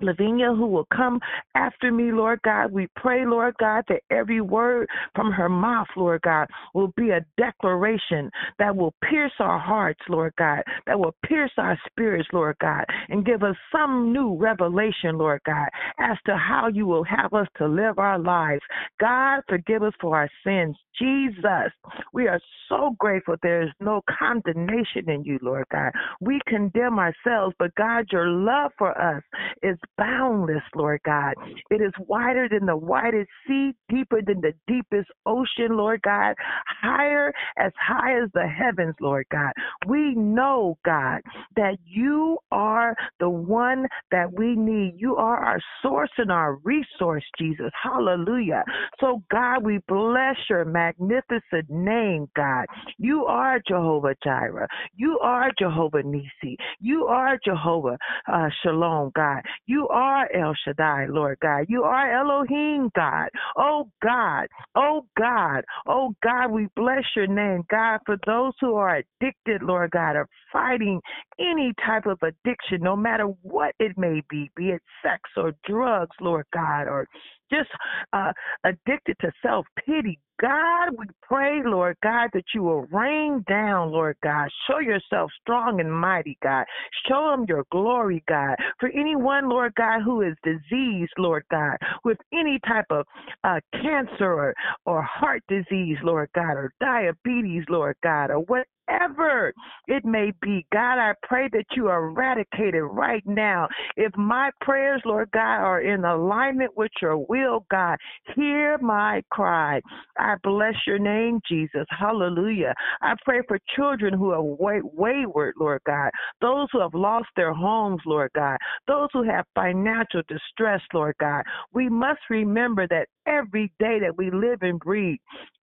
Lavinia, 0.00 0.52
who 0.52 0.66
will 0.66 0.86
come 0.94 1.20
after 1.54 1.90
me, 1.90 2.12
Lord 2.12 2.40
God. 2.42 2.72
We 2.72 2.88
pray, 2.96 3.26
Lord 3.26 3.54
God, 3.58 3.84
that 3.88 4.02
every 4.10 4.40
word 4.40 4.88
from 5.14 5.30
her 5.32 5.48
mouth, 5.48 5.88
Lord 5.96 6.22
God, 6.22 6.48
will 6.74 6.92
be 6.96 7.10
a 7.10 7.24
declaration 7.36 8.30
that 8.58 8.74
will 8.74 8.94
pierce 9.08 9.32
our 9.38 9.58
hearts, 9.58 10.00
Lord 10.08 10.32
God, 10.38 10.62
that 10.86 10.98
will 10.98 11.14
pierce 11.24 11.52
our 11.58 11.78
spirits, 11.88 12.28
Lord 12.32 12.56
God, 12.60 12.84
and 13.08 13.24
give 13.24 13.42
us 13.42 13.56
some 13.72 14.12
new 14.12 14.36
revelation, 14.36 15.18
Lord 15.18 15.40
God, 15.44 15.68
as 15.98 16.16
to 16.26 16.36
how 16.36 16.68
you 16.72 16.86
will 16.86 17.04
have 17.04 17.32
us 17.34 17.46
to 17.58 17.66
live 17.66 17.98
our 17.98 18.18
lives. 18.18 18.62
God, 19.00 19.42
forgive 19.48 19.82
us 19.82 19.94
for 20.00 20.16
our 20.16 20.30
sins. 20.44 20.76
Jesus, 20.98 21.72
we 22.12 22.26
are 22.26 22.40
so 22.68 22.94
grateful 22.98 23.36
there 23.42 23.62
is 23.62 23.70
no 23.80 24.02
condemnation 24.18 25.08
in 25.08 25.24
you, 25.24 25.38
Lord 25.42 25.66
God. 25.70 25.92
We 26.20 26.40
condemn 26.46 26.98
ourselves, 26.98 27.54
but 27.58 27.74
God, 27.76 28.06
your 28.10 28.28
love 28.28 28.72
for 28.76 28.96
us 29.00 29.22
is 29.62 29.78
boundless, 29.96 30.62
Lord 30.74 31.00
God. 31.04 31.34
It 31.70 31.80
is 31.82 31.92
wider 32.06 32.48
than 32.48 32.66
the 32.66 32.76
widest 32.76 33.28
sea, 33.46 33.72
deeper 33.88 34.20
than 34.24 34.40
the 34.40 34.52
deepest 34.66 35.08
ocean, 35.26 35.76
Lord 35.76 36.02
God, 36.02 36.34
higher 36.80 37.32
as 37.58 37.72
high 37.80 38.22
as 38.22 38.30
the 38.34 38.46
heavens, 38.46 38.94
Lord 39.00 39.26
God. 39.30 39.52
We 39.86 40.14
know, 40.14 40.78
God, 40.84 41.20
that 41.56 41.78
you 41.84 42.38
are 42.52 42.94
the 43.20 43.30
one 43.30 43.86
that 44.10 44.32
we 44.32 44.54
need. 44.54 44.94
You 44.96 45.16
are 45.16 45.36
our 45.36 45.60
source 45.82 46.10
and 46.18 46.30
our 46.30 46.56
resource, 46.64 47.24
Jesus. 47.38 47.70
Hallelujah. 47.82 48.64
So, 49.00 49.22
God, 49.30 49.64
we 49.64 49.80
bless 49.88 50.36
your 50.48 50.64
magnificent 50.64 51.68
name, 51.68 52.28
God. 52.36 52.66
You 52.98 53.24
are 53.26 53.60
Jehovah 53.66 54.14
Jireh. 54.22 54.68
You 54.94 55.18
are 55.22 55.50
Jehovah 55.58 56.02
Nissi. 56.02 56.56
You 56.80 57.06
are 57.06 57.38
Jehovah 57.44 57.98
uh, 58.32 58.48
Shalom, 58.62 59.10
God. 59.14 59.42
You 59.66 59.77
are 59.88 60.28
El 60.34 60.54
Shaddai, 60.64 61.06
Lord 61.08 61.38
God. 61.40 61.66
You 61.68 61.84
are 61.84 62.12
Elohim, 62.20 62.90
God. 62.96 63.28
Oh, 63.56 63.88
God. 64.02 64.48
Oh, 64.74 65.06
God. 65.16 65.64
Oh, 65.86 66.14
God, 66.22 66.50
we 66.50 66.66
bless 66.74 67.04
your 67.14 67.28
name, 67.28 67.64
God, 67.70 68.00
for 68.04 68.16
those 68.26 68.54
who 68.60 68.74
are 68.74 68.96
addicted, 69.20 69.62
Lord 69.62 69.92
God, 69.92 70.16
are 70.16 70.28
fighting 70.52 71.00
any 71.38 71.72
type 71.86 72.06
of 72.06 72.18
addiction, 72.22 72.80
no 72.80 72.96
matter 72.96 73.26
what 73.42 73.74
it 73.78 73.96
may 73.96 74.22
be, 74.28 74.50
be 74.56 74.70
it 74.70 74.82
sex 75.02 75.20
or 75.36 75.52
drugs, 75.64 76.16
Lord 76.20 76.46
God, 76.52 76.88
or 76.88 77.06
just 77.50 77.70
uh, 78.12 78.32
addicted 78.64 79.16
to 79.20 79.30
self 79.42 79.66
pity. 79.84 80.18
God, 80.40 80.90
we 80.96 81.06
pray, 81.22 81.62
Lord 81.64 81.96
God, 82.00 82.30
that 82.32 82.44
you 82.54 82.62
will 82.62 82.86
rain 82.92 83.44
down, 83.48 83.90
Lord 83.90 84.16
God. 84.22 84.48
Show 84.68 84.78
yourself 84.78 85.32
strong 85.40 85.80
and 85.80 85.92
mighty, 85.92 86.38
God. 86.44 86.64
Show 87.08 87.32
them 87.32 87.44
your 87.48 87.64
glory, 87.72 88.22
God. 88.28 88.54
For 88.78 88.88
anyone, 88.90 89.48
Lord 89.48 89.74
God, 89.74 90.02
who 90.04 90.22
is 90.22 90.34
diseased, 90.44 91.12
Lord 91.18 91.42
God, 91.50 91.76
with 92.04 92.18
any 92.32 92.60
type 92.68 92.86
of 92.90 93.04
uh, 93.42 93.58
cancer 93.72 94.32
or, 94.32 94.54
or 94.86 95.02
heart 95.02 95.42
disease, 95.48 95.98
Lord 96.04 96.30
God, 96.36 96.52
or 96.52 96.72
diabetes, 96.80 97.64
Lord 97.68 97.96
God, 98.04 98.30
or 98.30 98.38
what 98.38 98.66
whatever 98.88 99.52
it 99.86 100.04
may 100.04 100.32
be. 100.42 100.66
God, 100.72 100.98
I 100.98 101.12
pray 101.22 101.48
that 101.52 101.64
you 101.74 101.88
eradicate 101.88 102.74
it 102.74 102.82
right 102.82 103.22
now. 103.26 103.68
If 103.96 104.16
my 104.16 104.50
prayers, 104.60 105.02
Lord 105.04 105.30
God, 105.32 105.60
are 105.60 105.80
in 105.80 106.04
alignment 106.04 106.76
with 106.76 106.90
your 107.00 107.18
will, 107.18 107.64
God, 107.70 107.96
hear 108.34 108.78
my 108.78 109.22
cry. 109.30 109.80
I 110.18 110.34
bless 110.42 110.74
your 110.86 110.98
name, 110.98 111.40
Jesus. 111.48 111.86
Hallelujah. 111.98 112.74
I 113.00 113.14
pray 113.24 113.40
for 113.46 113.58
children 113.76 114.14
who 114.14 114.30
are 114.30 114.42
way- 114.42 114.80
wayward, 114.82 115.54
Lord 115.58 115.82
God, 115.86 116.10
those 116.40 116.68
who 116.72 116.80
have 116.80 116.94
lost 116.94 117.28
their 117.36 117.52
homes, 117.52 118.00
Lord 118.06 118.30
God, 118.34 118.58
those 118.86 119.08
who 119.12 119.22
have 119.22 119.44
financial 119.54 120.22
distress, 120.28 120.82
Lord 120.92 121.14
God. 121.18 121.44
We 121.72 121.88
must 121.88 122.20
remember 122.30 122.86
that 122.88 123.08
every 123.26 123.72
day 123.78 123.98
that 124.00 124.16
we 124.16 124.30
live 124.30 124.62
and 124.62 124.78
breathe, 124.78 125.18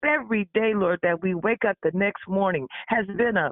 every 0.04 0.48
day, 0.54 0.74
Lord, 0.74 1.00
that 1.04 1.22
we 1.22 1.34
wake 1.34 1.66
up 1.66 1.78
the 1.82 1.92
next 1.94 2.28
morning 2.28 2.68
has 2.88 3.06
been 3.18 3.38
a 3.38 3.52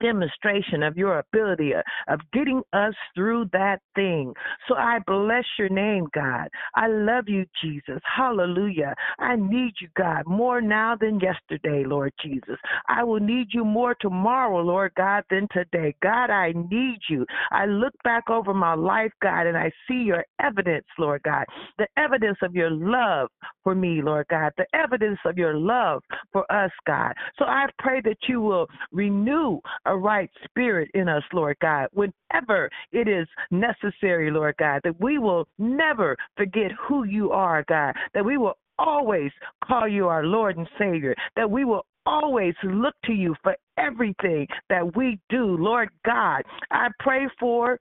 demonstration 0.00 0.82
of 0.82 0.96
your 0.96 1.18
ability 1.18 1.74
uh, 1.74 1.82
of 2.12 2.20
getting 2.32 2.62
us 2.72 2.94
through 3.14 3.46
that 3.52 3.78
thing. 3.94 4.32
So 4.68 4.74
I 4.74 4.98
bless 5.06 5.44
your 5.58 5.68
name, 5.68 6.06
God. 6.14 6.48
I 6.74 6.88
love 6.88 7.24
you, 7.28 7.44
Jesus. 7.62 8.00
Hallelujah. 8.16 8.94
I 9.18 9.36
need 9.36 9.72
you, 9.80 9.88
God, 9.96 10.22
more 10.26 10.60
now 10.60 10.96
than 10.98 11.20
yesterday, 11.20 11.84
Lord 11.86 12.12
Jesus. 12.22 12.56
I 12.88 13.04
will 13.04 13.20
need 13.20 13.48
you 13.52 13.64
more 13.64 13.94
tomorrow, 14.00 14.60
Lord 14.62 14.92
God, 14.96 15.24
than 15.30 15.48
today. 15.52 15.94
God, 16.02 16.30
I 16.30 16.52
need 16.70 16.98
you. 17.08 17.26
I 17.50 17.66
look 17.66 17.94
back 18.02 18.30
over 18.30 18.54
my 18.54 18.74
life, 18.74 19.12
God, 19.22 19.46
and 19.46 19.56
I 19.56 19.70
see 19.88 20.02
your 20.02 20.24
evidence, 20.40 20.86
Lord 20.98 21.22
God, 21.22 21.44
the 21.78 21.86
evidence 21.96 22.38
of 22.42 22.54
your 22.54 22.70
love 22.70 23.28
for 23.62 23.74
me, 23.74 24.00
Lord 24.02 24.26
God, 24.28 24.52
the 24.56 24.66
evidence 24.74 25.18
of 25.24 25.38
your 25.38 25.54
love 25.56 26.02
for 26.32 26.50
us, 26.52 26.70
God. 26.86 27.12
So 27.38 27.44
I 27.44 27.66
pray 27.78 28.00
that 28.02 28.16
you 28.28 28.40
will 28.40 28.66
renew 28.92 29.60
a 29.86 29.96
right 29.96 30.30
spirit 30.44 30.90
in 30.94 31.08
us, 31.08 31.22
Lord 31.32 31.56
God, 31.60 31.88
whenever 31.92 32.70
it 32.92 33.08
is 33.08 33.26
necessary, 33.50 34.30
Lord 34.30 34.56
God, 34.58 34.80
that 34.84 35.00
we 35.00 35.18
will 35.18 35.46
never 35.58 36.16
forget 36.36 36.70
who 36.72 37.04
you 37.04 37.30
are, 37.30 37.64
God, 37.68 37.94
that 38.14 38.24
we 38.24 38.36
will 38.36 38.54
always 38.78 39.30
call 39.64 39.86
you 39.88 40.08
our 40.08 40.24
Lord 40.24 40.56
and 40.56 40.68
Savior, 40.78 41.14
that 41.36 41.50
we 41.50 41.64
will 41.64 41.86
always 42.06 42.54
look 42.62 42.94
to 43.04 43.12
you 43.12 43.34
for 43.42 43.56
everything 43.78 44.46
that 44.68 44.96
we 44.96 45.18
do, 45.30 45.56
Lord 45.58 45.88
God. 46.04 46.42
I 46.70 46.88
pray 47.00 47.26
for 47.38 47.78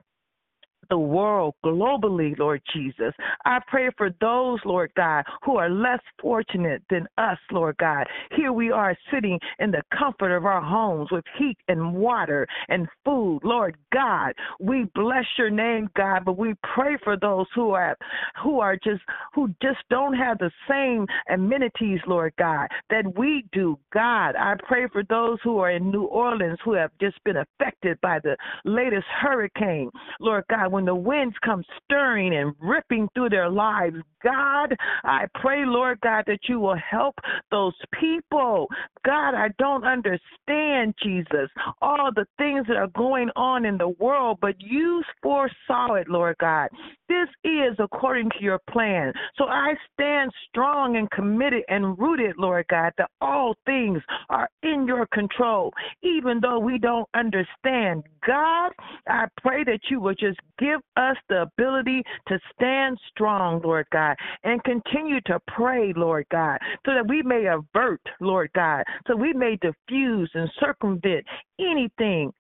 the 0.90 0.98
world 0.98 1.56
globally, 1.66 2.38
Lord 2.38 2.62
Jesus. 2.74 3.14
I 3.46 3.60
pray 3.68 3.90
for 3.98 4.10
those, 4.22 4.60
Lord 4.66 4.92
God, 4.96 5.24
who 5.44 5.58
are 5.58 5.70
less 5.70 6.00
fortunate 6.22 6.82
than 6.90 7.08
us, 7.18 7.38
Lord 7.52 7.78
God. 7.78 8.06
Here 8.36 8.52
we 8.52 8.72
are 8.72 8.96
sitting 9.14 9.40
in 9.60 9.72
the 9.72 9.82
comfort 9.98 10.36
of 10.36 10.46
our 10.46 10.62
homes 10.62 11.10
with 11.12 11.24
heat 11.38 11.58
and 11.68 11.94
water 11.94 12.48
and 12.70 12.88
food, 13.06 13.40
Lord 13.44 13.78
God. 13.92 14.34
We 14.60 14.86
bless 14.96 15.26
your 15.38 15.50
name, 15.50 15.90
God, 15.96 16.26
but 16.26 16.38
we 16.38 16.54
pray 16.74 16.98
for 17.04 17.18
those 17.18 17.48
who 17.56 17.72
are 17.72 17.98
who 18.42 18.60
are 18.60 18.76
just 18.76 19.02
who 19.34 19.50
just 19.62 19.80
don't 19.90 20.14
have 20.14 20.38
the 20.40 20.52
same 20.70 21.06
amenities, 21.30 22.00
Lord 22.08 22.34
God, 22.38 22.68
that 22.90 23.18
we 23.18 23.46
do. 23.52 23.78
God, 23.94 24.36
I 24.36 24.56
pray 24.68 24.88
for 24.92 25.04
those 25.10 25.38
who 25.44 25.60
are 25.60 25.72
in 25.72 25.92
New 25.92 26.04
Orleans 26.04 26.60
who 26.64 26.74
have 26.74 26.92
just 27.00 27.24
been 27.24 27.38
affected 27.38 28.00
by 28.02 28.20
the 28.20 28.36
latest 28.66 29.06
hurricane. 29.22 29.90
Lord 30.20 30.44
God, 30.50 30.72
when 30.74 30.86
the 30.86 30.96
winds 30.96 31.36
come 31.46 31.64
stirring 31.84 32.36
and 32.36 32.56
ripping 32.60 33.08
through 33.14 33.30
their 33.30 33.50
lives, 33.50 33.96
God, 34.24 34.76
I 35.04 35.26
pray, 35.36 35.66
Lord 35.66 36.00
God, 36.02 36.24
that 36.28 36.40
you 36.50 36.60
will 36.60 36.78
help 36.78 37.14
those 37.52 37.76
people. 38.00 38.68
God, 39.06 39.36
I 39.36 39.50
don't 39.60 39.84
understand, 39.84 40.96
Jesus, 41.04 41.50
all 41.82 42.10
the 42.16 42.26
things 42.38 42.66
that 42.68 42.78
are 42.78 42.88
going 42.96 43.30
on 43.36 43.66
in 43.66 43.78
the 43.78 43.90
world, 43.90 44.40
but 44.42 44.56
you 44.60 45.04
foresaw 45.22 45.94
it, 45.96 46.10
Lord 46.10 46.38
God. 46.40 46.70
This 47.10 47.28
is 47.44 47.76
according 47.80 48.30
to 48.32 48.42
your 48.42 48.60
plan. 48.70 49.14
So 49.38 49.44
I 49.44 49.74
stand 49.94 50.32
strong 50.50 50.98
and 50.98 51.12
committed 51.12 51.64
and 51.68 52.00
rooted, 52.00 52.36
Lord 52.38 52.66
God, 52.70 52.94
that 52.98 53.12
all 53.22 53.56
things 53.66 54.02
are 54.30 54.50
in 54.64 54.88
your 54.88 55.06
control, 55.08 55.72
even 56.02 56.40
though 56.42 56.60
we 56.60 56.80
don't 56.80 57.08
understand. 57.14 58.04
God, 58.26 58.72
I 59.08 59.26
pray 59.42 59.64
that 59.66 59.82
you 59.90 60.00
will 60.00 60.16
just 60.16 60.40
give 60.64 60.80
us 60.96 61.18
the 61.30 61.42
ability 61.42 62.02
to 62.28 62.40
stand 62.54 62.98
strong, 63.10 63.62
Lord 63.64 63.86
God, 63.92 64.16
and 64.44 64.64
continue 64.64 65.20
to 65.26 65.40
pray, 65.48 65.94
Lord 65.96 66.26
God, 66.32 66.58
so 66.86 66.94
that 66.94 67.08
we 67.08 67.22
may 67.22 67.46
avert, 67.48 68.02
Lord 68.22 68.50
God, 68.56 68.84
so 69.08 69.16
we 69.16 69.34
may 69.34 69.58
diffuse 69.58 70.32
and 70.34 70.50
circumvent 70.60 71.26
anything 71.60 72.32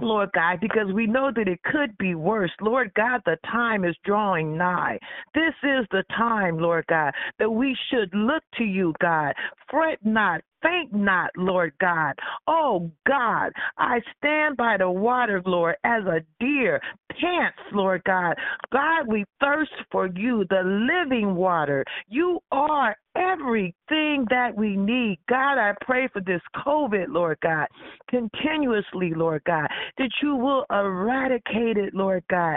Lord 0.00 0.30
God, 0.34 0.58
because 0.60 0.92
we 0.92 1.06
know 1.06 1.30
that 1.34 1.46
it 1.46 1.62
could 1.62 1.96
be 1.96 2.14
worse. 2.14 2.50
Lord 2.60 2.92
God, 2.94 3.20
the 3.24 3.36
time 3.46 3.84
is 3.84 3.94
drawing 4.04 4.56
nigh. 4.56 4.98
This 5.32 5.54
is 5.62 5.86
the 5.92 6.02
time, 6.16 6.58
Lord 6.58 6.84
God, 6.88 7.12
that 7.38 7.50
we 7.50 7.76
should 7.88 8.12
look 8.12 8.42
to 8.58 8.64
you, 8.64 8.92
God. 9.00 9.32
Fret 9.70 9.98
not, 10.04 10.42
faint 10.62 10.92
not, 10.92 11.30
Lord 11.36 11.72
God. 11.80 12.14
Oh 12.46 12.90
God, 13.06 13.52
I 13.78 14.00
stand 14.18 14.56
by 14.56 14.76
the 14.78 14.90
water, 14.90 15.42
Lord, 15.44 15.76
as 15.84 16.04
a 16.04 16.20
deer 16.40 16.80
pants, 17.20 17.58
Lord 17.72 18.02
God. 18.04 18.34
God, 18.72 19.06
we 19.06 19.24
thirst 19.40 19.72
for 19.90 20.06
you, 20.06 20.44
the 20.48 20.62
living 20.64 21.34
water. 21.34 21.84
You 22.08 22.40
are 22.50 22.96
everything 23.14 24.26
that 24.30 24.52
we 24.56 24.76
need. 24.76 25.18
God, 25.28 25.58
I 25.58 25.74
pray 25.82 26.08
for 26.12 26.20
this 26.20 26.40
COVID, 26.64 27.06
Lord 27.08 27.38
God, 27.42 27.66
continuously, 28.08 29.12
Lord 29.14 29.42
God, 29.44 29.68
that 29.98 30.10
you 30.22 30.34
will 30.34 30.64
eradicate 30.70 31.76
it, 31.76 31.94
Lord 31.94 32.24
God. 32.30 32.56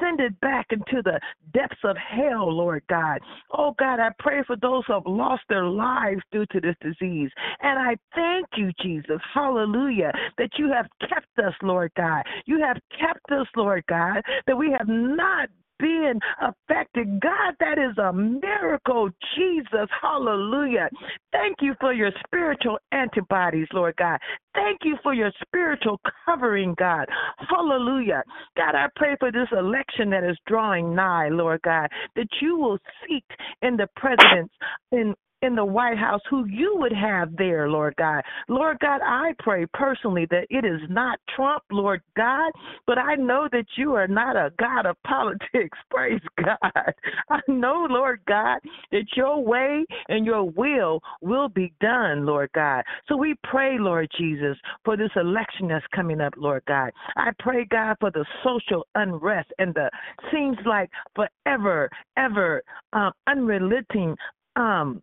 Send 0.00 0.20
it 0.20 0.38
back 0.40 0.66
into 0.70 1.02
the 1.02 1.20
depths 1.52 1.78
of 1.84 1.96
hell, 1.96 2.52
Lord 2.52 2.82
God. 2.88 3.20
Oh 3.52 3.74
God, 3.78 4.00
I 4.00 4.10
pray 4.18 4.42
for 4.46 4.56
those 4.56 4.82
who 4.86 4.92
have 4.92 5.06
lost 5.06 5.42
their 5.48 5.64
lives 5.64 6.20
due 6.32 6.46
to 6.46 6.60
this 6.60 6.76
disease. 6.80 7.30
And 7.60 7.78
I 7.78 7.96
thank 8.14 8.46
you, 8.56 8.70
Jesus, 8.82 9.20
hallelujah, 9.32 10.12
that 10.38 10.50
you 10.58 10.70
have 10.72 10.86
kept 11.08 11.38
us, 11.38 11.54
Lord 11.62 11.92
God. 11.96 12.22
You 12.46 12.60
have 12.60 12.78
kept 12.98 13.30
us, 13.32 13.46
Lord 13.56 13.84
God, 13.88 14.22
that 14.46 14.56
we 14.56 14.74
have 14.76 14.88
not 14.88 15.48
being 15.78 16.20
affected. 16.40 17.20
God, 17.20 17.54
that 17.60 17.78
is 17.78 17.96
a 17.98 18.12
miracle. 18.12 19.10
Jesus, 19.36 19.88
hallelujah. 20.00 20.88
Thank 21.32 21.56
you 21.60 21.74
for 21.80 21.92
your 21.92 22.10
spiritual 22.26 22.78
antibodies, 22.92 23.66
Lord 23.72 23.96
God. 23.96 24.18
Thank 24.54 24.80
you 24.84 24.96
for 25.02 25.14
your 25.14 25.32
spiritual 25.42 26.00
covering, 26.24 26.74
God. 26.78 27.06
Hallelujah. 27.48 28.22
God, 28.56 28.74
I 28.74 28.86
pray 28.96 29.16
for 29.18 29.32
this 29.32 29.48
election 29.52 30.10
that 30.10 30.24
is 30.24 30.38
drawing 30.46 30.94
nigh, 30.94 31.28
Lord 31.28 31.60
God, 31.62 31.88
that 32.14 32.28
you 32.40 32.56
will 32.56 32.78
seat 33.06 33.24
in 33.62 33.76
the 33.76 33.88
presidents 33.96 34.54
in 34.92 35.14
in 35.44 35.54
the 35.54 35.64
White 35.64 35.98
House 35.98 36.22
who 36.30 36.46
you 36.46 36.74
would 36.78 36.92
have 36.92 37.36
there, 37.36 37.68
Lord 37.68 37.94
God. 37.96 38.22
Lord 38.48 38.78
God, 38.80 39.00
I 39.04 39.34
pray 39.38 39.66
personally 39.74 40.26
that 40.30 40.46
it 40.48 40.64
is 40.64 40.80
not 40.88 41.18
Trump, 41.36 41.62
Lord 41.70 42.00
God, 42.16 42.50
but 42.86 42.96
I 42.96 43.14
know 43.16 43.46
that 43.52 43.66
you 43.76 43.94
are 43.94 44.08
not 44.08 44.36
a 44.36 44.52
God 44.58 44.86
of 44.86 44.96
politics. 45.06 45.78
Praise 45.90 46.20
God. 46.42 46.94
I 47.30 47.40
know, 47.46 47.86
Lord 47.90 48.20
God, 48.26 48.60
that 48.90 49.04
your 49.16 49.44
way 49.44 49.84
and 50.08 50.24
your 50.24 50.44
will 50.44 51.00
will 51.20 51.48
be 51.50 51.74
done, 51.80 52.24
Lord 52.24 52.50
God. 52.54 52.82
So 53.06 53.16
we 53.16 53.34
pray, 53.44 53.76
Lord 53.78 54.08
Jesus, 54.16 54.56
for 54.82 54.96
this 54.96 55.10
election 55.16 55.68
that's 55.68 55.84
coming 55.94 56.22
up, 56.22 56.32
Lord 56.38 56.62
God. 56.66 56.90
I 57.16 57.32
pray, 57.38 57.66
God, 57.70 57.96
for 58.00 58.10
the 58.10 58.24
social 58.42 58.86
unrest 58.94 59.52
and 59.58 59.74
the 59.74 59.90
seems 60.32 60.56
like 60.64 60.90
forever, 61.14 61.90
ever 62.16 62.62
um, 62.94 63.12
unrelenting 63.26 64.16
um 64.56 65.02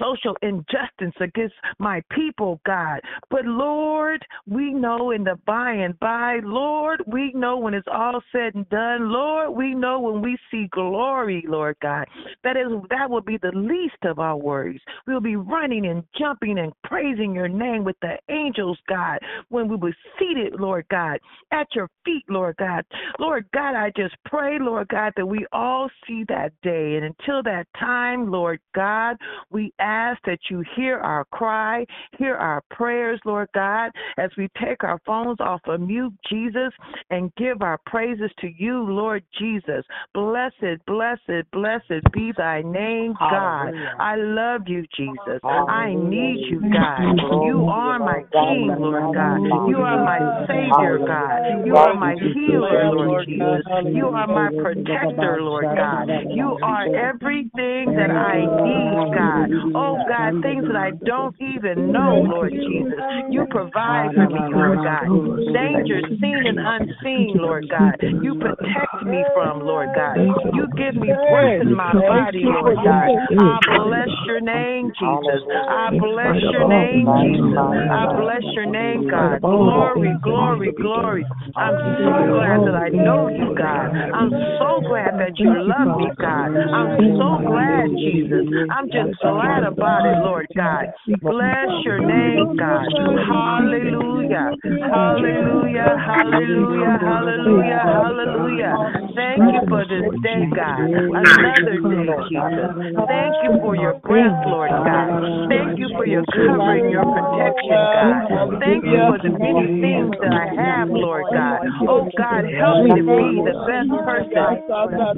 social 0.00 0.36
injustice 0.42 1.14
against 1.20 1.54
my 1.78 2.02
people, 2.10 2.60
God. 2.66 3.00
But 3.30 3.44
Lord, 3.44 4.24
we 4.46 4.72
know 4.72 5.10
in 5.10 5.24
the 5.24 5.38
by 5.46 5.72
and 5.72 5.98
by, 6.00 6.40
Lord, 6.42 7.02
we 7.06 7.32
know 7.34 7.58
when 7.58 7.74
it's 7.74 7.88
all 7.92 8.20
said 8.32 8.54
and 8.54 8.68
done, 8.70 9.10
Lord, 9.10 9.50
we 9.50 9.74
know 9.74 10.00
when 10.00 10.22
we 10.22 10.36
see 10.50 10.68
glory, 10.72 11.44
Lord 11.46 11.76
God. 11.82 12.06
That 12.44 12.56
is 12.56 12.68
that 12.90 13.10
will 13.10 13.20
be 13.20 13.38
the 13.38 13.52
least 13.54 14.02
of 14.04 14.18
our 14.18 14.36
worries. 14.36 14.80
We'll 15.06 15.20
be 15.20 15.36
running 15.36 15.86
and 15.86 16.04
jumping 16.18 16.58
and 16.58 16.72
praising 16.84 17.34
your 17.34 17.48
name 17.48 17.84
with 17.84 17.96
the 18.00 18.18
angels, 18.28 18.78
God, 18.88 19.18
when 19.48 19.68
we 19.68 19.76
were 19.76 19.94
seated, 20.18 20.58
Lord 20.58 20.86
God, 20.90 21.18
at 21.52 21.66
your 21.74 21.88
feet, 22.04 22.24
Lord 22.28 22.56
God. 22.58 22.84
Lord 23.18 23.46
God, 23.52 23.74
I 23.74 23.92
just 23.96 24.14
pray, 24.24 24.58
Lord 24.58 24.88
God, 24.88 25.12
that 25.16 25.26
we 25.26 25.46
all 25.52 25.88
see 26.06 26.24
that 26.28 26.52
day. 26.62 26.96
And 26.96 27.04
until 27.04 27.42
that 27.44 27.66
time, 27.78 28.30
Lord 28.30 28.60
God, 28.74 29.16
we 29.50 29.72
ask 29.78 29.89
ask 29.90 30.20
that 30.24 30.38
you 30.50 30.62
hear 30.76 30.98
our 30.98 31.24
cry, 31.26 31.84
hear 32.18 32.36
our 32.36 32.62
prayers, 32.70 33.20
Lord 33.24 33.48
God, 33.54 33.90
as 34.18 34.30
we 34.36 34.48
take 34.62 34.84
our 34.84 35.00
phones 35.04 35.38
off 35.40 35.60
of 35.66 35.80
mute, 35.80 36.12
Jesus, 36.28 36.72
and 37.10 37.34
give 37.36 37.62
our 37.62 37.78
praises 37.86 38.30
to 38.40 38.48
you, 38.56 38.82
Lord 38.82 39.24
Jesus. 39.38 39.84
Blessed, 40.14 40.84
blessed, 40.86 41.44
blessed 41.52 42.02
be 42.12 42.32
thy 42.36 42.62
name, 42.62 43.14
God. 43.18 43.72
I 43.98 44.16
love 44.16 44.62
you, 44.66 44.84
Jesus. 44.96 45.40
I 45.44 45.94
need 45.94 46.46
you, 46.50 46.60
God. 46.60 47.16
You 47.44 47.66
are 47.68 47.98
my 47.98 48.22
King, 48.32 48.74
Lord 48.78 49.14
God. 49.14 49.68
You 49.68 49.78
are 49.78 50.04
my 50.04 50.46
Savior, 50.46 50.98
God. 51.06 51.66
You 51.66 51.76
are 51.76 51.94
my 51.94 52.14
healer, 52.34 52.90
Lord 52.90 53.26
Jesus. 53.26 53.62
You 53.94 54.08
are 54.08 54.26
my 54.26 54.50
protector, 54.62 55.42
Lord 55.42 55.64
God. 55.64 56.08
You 56.30 56.58
are 56.62 56.86
everything 56.94 57.94
that 57.96 58.10
I 58.10 58.40
need, 58.40 59.14
God. 59.14 59.69
Oh 59.74 59.96
God, 60.08 60.42
things 60.42 60.64
that 60.66 60.76
I 60.76 60.90
don't 61.04 61.34
even 61.40 61.92
know, 61.92 62.22
Lord 62.26 62.52
Jesus. 62.52 62.98
You 63.30 63.46
provide 63.50 64.14
for 64.14 64.28
me, 64.28 64.40
Lord 64.50 64.78
God. 64.82 65.06
Dangers 65.54 66.04
seen 66.20 66.46
and 66.46 66.58
unseen, 66.58 67.36
Lord 67.36 67.68
God. 67.68 67.94
You 68.22 68.34
protect 68.34 69.04
me 69.04 69.24
from, 69.34 69.60
Lord 69.60 69.88
God. 69.94 70.16
You 70.54 70.66
give 70.76 70.94
me 70.94 71.12
breath 71.30 71.62
in 71.62 71.74
my 71.74 71.92
body, 71.94 72.42
Lord 72.44 72.76
God. 72.84 73.08
I 73.38 73.58
bless 73.66 74.08
your 74.26 74.40
name, 74.40 74.92
Jesus. 74.98 75.42
I 75.50 75.90
bless 75.98 76.36
your 76.52 76.68
name, 76.68 77.06
Jesus. 77.22 77.56
I 77.90 78.06
bless 78.16 78.42
your 78.54 78.66
name, 78.66 79.08
God. 79.10 79.40
Glory, 79.40 80.14
glory, 80.22 80.72
glory. 80.72 81.24
I'm 81.56 81.76
so 82.04 82.14
glad 82.32 82.66
that 82.66 82.74
I 82.74 82.88
know 82.88 83.28
you, 83.28 83.54
God. 83.56 83.90
I'm 84.14 84.30
so 84.58 84.80
glad 84.86 85.18
that 85.18 85.38
you 85.38 85.50
love 85.50 85.96
me, 85.96 86.10
God. 86.18 86.56
I'm 86.56 87.18
so 87.18 87.38
glad, 87.46 87.90
Jesus. 87.90 88.46
I'm 88.70 88.86
just 88.90 89.18
glad 89.20 89.59
about 89.64 90.06
it, 90.06 90.18
Lord 90.24 90.46
God. 90.56 90.86
Bless 91.20 91.68
your 91.84 91.98
name, 91.98 92.56
God. 92.56 92.86
Hallelujah. 93.28 94.50
Hallelujah. 94.90 95.96
Hallelujah. 95.98 96.98
Hallelujah. 97.00 97.82
Hallelujah. 97.84 98.74
Thank 99.14 99.42
you 99.54 99.62
for 99.68 99.84
this 99.84 100.06
day, 100.22 100.46
God. 100.54 100.80
Another 100.90 101.78
day, 101.80 102.08
Jesus. 102.28 102.70
Thank 103.08 103.34
you 103.42 103.58
for 103.62 103.76
your 103.76 103.94
breath, 104.00 104.38
Lord 104.46 104.70
God. 104.70 105.48
Thank 105.48 105.78
you 105.78 105.88
for 105.96 106.06
your 106.06 106.24
covering, 106.30 106.90
your 106.90 107.04
protection, 107.04 107.80
God. 107.94 108.60
Thank 108.60 108.84
you 108.84 108.98
for 109.08 109.18
the 109.18 109.30
many 109.34 109.66
things 109.80 110.14
that 110.20 110.32
I 110.32 110.46
have, 110.54 110.88
Lord 110.90 111.24
God. 111.32 111.60
Oh, 111.88 112.08
God, 112.16 112.44
help 112.54 112.84
me 112.84 112.90
to 112.90 113.02
be 113.02 113.42
the 113.44 113.56
best 113.66 113.90
person 114.04 114.34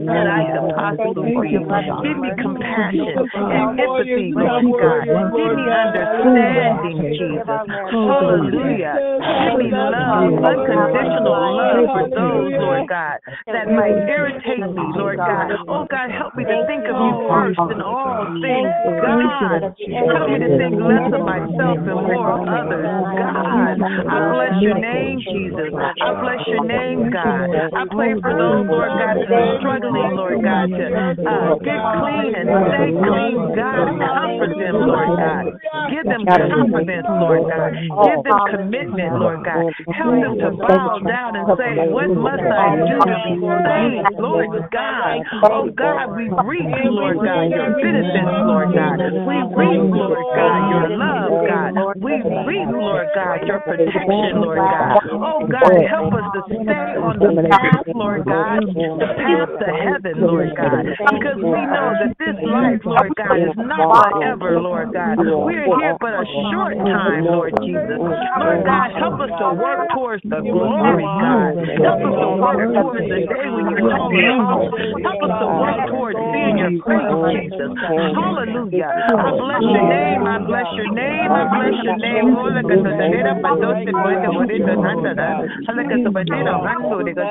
that 0.07 0.26
I 0.26 0.40
can 0.52 0.64
possibly 0.74 1.37
be. 1.42 1.59
Give 2.02 2.18
me 2.18 2.31
compassion 2.38 3.28
and 3.52 3.78
empathy, 3.81 4.32
Lord 4.35 4.64
God. 4.81 5.05
Give 5.37 5.53
me 5.53 5.64
understanding, 5.68 6.97
Jesus. 7.16 7.47
Hallelujah. 7.47 8.95
Give 8.97 9.57
me 9.61 9.68
love, 9.73 10.33
unconditional 10.42 11.37
love 11.57 11.85
for 11.92 12.05
those, 12.09 12.53
Lord 12.57 12.88
God, 12.88 13.18
that 13.47 13.66
might 13.68 13.97
irritate 14.09 14.64
me, 14.73 14.85
Lord 14.97 15.18
God. 15.18 15.53
Oh, 15.68 15.87
God, 15.90 16.11
help 16.11 16.35
me 16.37 16.45
to 16.45 16.59
think 16.66 16.85
of 16.88 16.97
you 16.97 17.14
first 17.29 17.61
in 17.71 17.81
all 17.81 18.27
things, 18.40 18.73
God. 19.03 19.62
Help 19.62 20.29
me 20.31 20.38
to 20.40 20.51
think 20.59 20.75
less 20.81 21.09
of 21.12 21.23
myself 21.25 21.79
and 21.79 22.01
more 22.09 22.33
of 22.33 22.49
others, 22.49 22.87
God. 22.87 23.77
I 24.09 24.16
bless 24.33 24.55
your 24.62 24.79
name, 24.79 25.21
Jesus. 25.21 25.73
I 25.73 26.11
bless 26.21 26.40
your 26.49 26.64
name, 26.64 27.11
God. 27.12 27.49
I 27.53 27.85
pray 27.92 28.14
for 28.21 28.33
those, 28.33 28.66
Lord 28.68 28.90
God, 28.97 29.16
that 29.21 29.33
are 29.33 29.59
struggling, 29.61 30.16
Lord 30.16 30.42
God, 30.42 30.66
to 30.68 30.85
uh, 31.29 31.55
get 31.62 31.81
clean 32.01 32.33
and 32.37 32.49
stay 32.49 32.90
clean, 32.97 33.37
God. 33.57 34.21
Comfort 34.22 34.54
them, 34.54 34.76
Lord 34.87 35.18
God. 35.18 35.44
Give 35.90 36.06
them 36.06 36.22
confidence, 36.30 37.06
Lord 37.11 37.42
God. 37.50 37.74
Give 37.74 38.22
them 38.22 38.38
commitment, 38.54 39.18
Lord 39.18 39.42
God. 39.42 39.66
Help 39.90 40.14
them 40.22 40.35
to 40.38 40.50
bow 40.62 41.02
down 41.02 41.35
and 41.35 41.46
say, 41.58 41.90
What 41.90 42.14
must 42.14 42.46
I 42.46 42.78
do 42.87 42.96
to 43.02 43.14
be 43.26 43.35
saved, 43.42 44.14
Lord 44.22 44.62
God? 44.70 45.26
Oh 45.50 45.66
God, 45.74 46.14
we 46.14 46.30
reach, 46.46 46.70
Lord 46.87 47.18
God, 47.18 47.50
your 47.50 47.74
benefits, 47.82 48.30
Lord 48.46 48.70
God. 48.74 48.98
We 49.26 49.37
reach, 49.58 49.90
Lord 49.90 50.22
God, 50.38 50.61
your 50.70 50.87
love, 50.94 51.32
God. 51.50 51.70
We 51.98 52.12
reach, 52.46 52.70
Lord 52.70 53.08
God, 53.14 53.42
your 53.46 53.61
protection, 53.66 54.38
Lord 54.38 54.58
God. 54.70 54.98
Oh 55.18 55.46
God, 55.50 55.74
help 55.90 56.14
us 56.14 56.26
to 56.35 56.42
stay 56.62 56.94
on 57.02 57.18
the 57.18 57.35
path, 57.50 57.87
Lord 57.94 58.24
God, 58.26 58.62
the 58.70 59.08
path 59.18 59.50
to 59.58 59.68
heaven, 59.74 60.22
Lord 60.22 60.54
God. 60.56 60.87
Because 61.11 61.38
we 61.42 61.66
know 61.66 61.90
that 61.98 62.14
this 62.18 62.38
life, 62.46 62.80
Lord 62.87 63.14
God, 63.16 63.38
is 63.42 63.56
not 63.56 63.90
forever, 64.12 64.61
Lord 64.61 64.92
God. 64.92 65.16
We're 65.18 65.64
here 65.64 65.96
but 66.01 66.14
a 66.14 66.25
short 66.53 66.77
time, 66.77 67.25
Lord 67.25 67.53
Jesus. 67.64 67.98
Lord. 67.98 68.64
God, 68.64 68.88
help 68.96 69.20
us 69.20 69.33
to 69.38 69.46
work 69.57 69.88
towards 69.94 70.22
the 70.25 70.40
glory, 70.44 71.05
God. 71.05 71.57
Help 71.81 72.01
us 72.05 72.14
to 72.20 72.29
work 72.37 72.61
towards 72.72 73.07
the 73.09 73.20
day 73.25 73.46
when 73.48 73.64
you 73.72 73.79
call 73.81 74.12
us. 74.12 74.31
Home. 74.42 74.72
Help 75.03 75.20
us 75.22 75.35
to 75.40 75.48
work 75.61 75.81
towards 75.88 76.18
seeing 76.33 76.57
your 76.59 76.75
face, 76.85 77.51
Jesus. 77.53 77.72
Hallelujah. 78.16 78.90
I 78.92 79.31
bless 79.37 79.62
your 79.62 79.87
name. 79.88 80.20
I 80.27 80.38
bless 80.44 80.68
your 80.77 80.90
name. 80.92 81.29
I 81.33 81.42
bless 81.48 81.77
your 81.83 81.98
name. 81.98 82.27
Hola 82.33 82.62
que 82.62 82.77
te 82.77 82.92
dera 83.12 83.35
patos 83.40 83.77
te 83.85 83.92
puede 83.92 84.29
morir 84.29 84.64
de 84.64 84.77
nada. 84.77 85.44
Hola 85.68 85.83
que 85.88 85.96
te 86.03 86.11
pedira 86.11 86.59
rango 86.59 87.03
de 87.03 87.14
que 87.14 87.22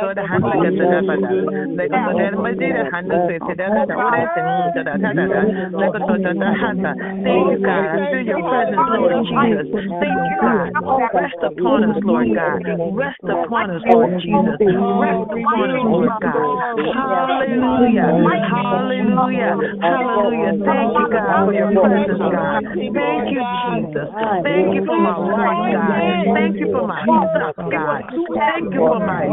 handa. 6.71 6.95
Thank 7.23 7.51
you, 7.51 7.59
God. 7.65 7.87
I 7.91 7.97
feel 8.11 8.23
your 8.23 8.41
presence, 8.47 8.85
Lord 8.87 9.15
Jesus. 9.27 9.67
Thank 9.99 10.15
you, 10.15 10.37
God. 10.39 10.71
Rest 11.11 11.41
upon 11.43 11.83
us, 11.83 11.97
Lord 12.03 12.27
God. 12.35 12.59
Rest 12.95 13.23
upon 13.23 13.71
us, 13.71 13.83
Lord 13.87 14.11
Jesus. 14.23 14.55
Rest 14.59 15.27
upon 15.31 15.71
us, 15.71 15.83
Lord 15.83 16.11
God. 16.21 16.47
Hallelujah. 16.95 18.07
Hallelujah. 18.47 19.53
Hallelujah. 19.81 20.51
Thank 20.63 20.91
you, 20.95 21.07
God, 21.11 21.45
for 21.45 21.53
your 21.53 21.71
presence, 21.75 22.19
God. 22.31 22.63
Thank 22.63 23.23
you, 23.31 23.41
Jesus. 23.67 24.07
Thank 24.43 24.75
you 24.75 24.83
for 24.85 24.97
my 24.99 25.17
life, 25.17 25.59
God. 25.75 26.01
Thank 26.33 26.59
you 26.59 26.67
for 26.71 26.87
my 26.87 27.03
stuff, 27.03 27.55
God. 27.71 28.01
Thank 28.11 28.73
you 28.73 28.79
for 28.79 28.99
my 28.99 29.27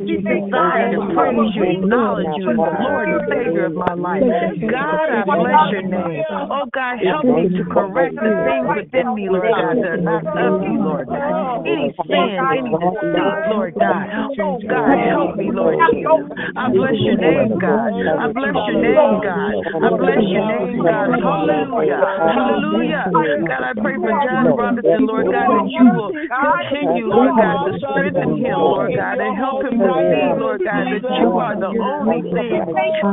desire 0.00 0.90
to 0.94 1.00
praise 1.14 1.52
you, 1.54 1.64
acknowledge 1.64 2.26
you 2.36 2.50
as 2.50 2.56
the 2.56 2.74
Lord 2.82 3.08
and 3.08 3.20
Savior 3.28 3.64
of 3.66 3.74
my 3.74 3.94
life. 3.94 4.22
God, 4.70 5.08
I 5.10 5.24
bless 5.24 5.72
your 5.72 5.82
name. 5.82 6.24
Oh, 6.30 6.66
God, 6.72 6.98
help 7.02 7.24
me 7.24 7.48
to 7.56 7.64
correct 7.66 8.14
the 8.14 8.30
things 8.46 8.66
within 8.70 9.14
me, 9.14 9.28
Lord 9.28 9.50
God, 9.50 9.76
that 9.82 9.90
are 9.90 10.02
not 10.02 10.22
of 10.26 10.62
you, 10.62 10.78
Lord 10.78 11.08
God. 11.08 11.66
Any 11.66 11.90
sin, 12.06 12.36
any 12.40 12.72
deceit, 12.74 13.42
Lord 13.50 13.74
God. 13.74 14.06
Oh, 14.40 14.58
God, 14.66 14.96
help 15.10 15.36
me, 15.36 15.50
Lord 15.50 15.76
Jesus. 15.90 16.30
I 16.56 16.70
bless 16.70 16.96
your 17.00 17.18
name, 17.18 17.58
God. 17.58 17.90
I 17.90 18.26
bless 18.32 18.54
your 18.54 18.78
name, 18.80 19.20
God. 19.22 19.52
I 19.82 19.88
bless 19.96 20.22
your 20.30 20.46
name, 20.46 20.78
God. 20.84 21.06
Hallelujah. 21.10 22.00
Hallelujah. 22.00 23.04
God, 23.50 23.62
I 23.66 23.72
pray 23.80 23.96
for 23.98 24.12
John 24.24 24.46
Robinson, 24.54 25.06
Lord 25.06 25.26
God, 25.30 25.48
that 25.50 25.66
you 25.70 25.84
will 25.90 26.12
continue, 26.12 27.06
Lord 27.10 27.32
God, 27.36 27.56
to 27.66 27.72
strengthen 27.80 28.36
him, 28.38 28.58
Lord 28.58 28.92
God, 28.96 29.18
and 29.18 29.34
help 29.36 29.64
him 29.66 29.78
to 29.78 29.90
see, 29.90 30.26
Lord 30.38 30.60
God, 30.64 30.84
that 30.86 31.02
you 31.18 31.28
are 31.38 31.56
the 31.58 31.72
only 31.74 32.22
thing 32.30 32.62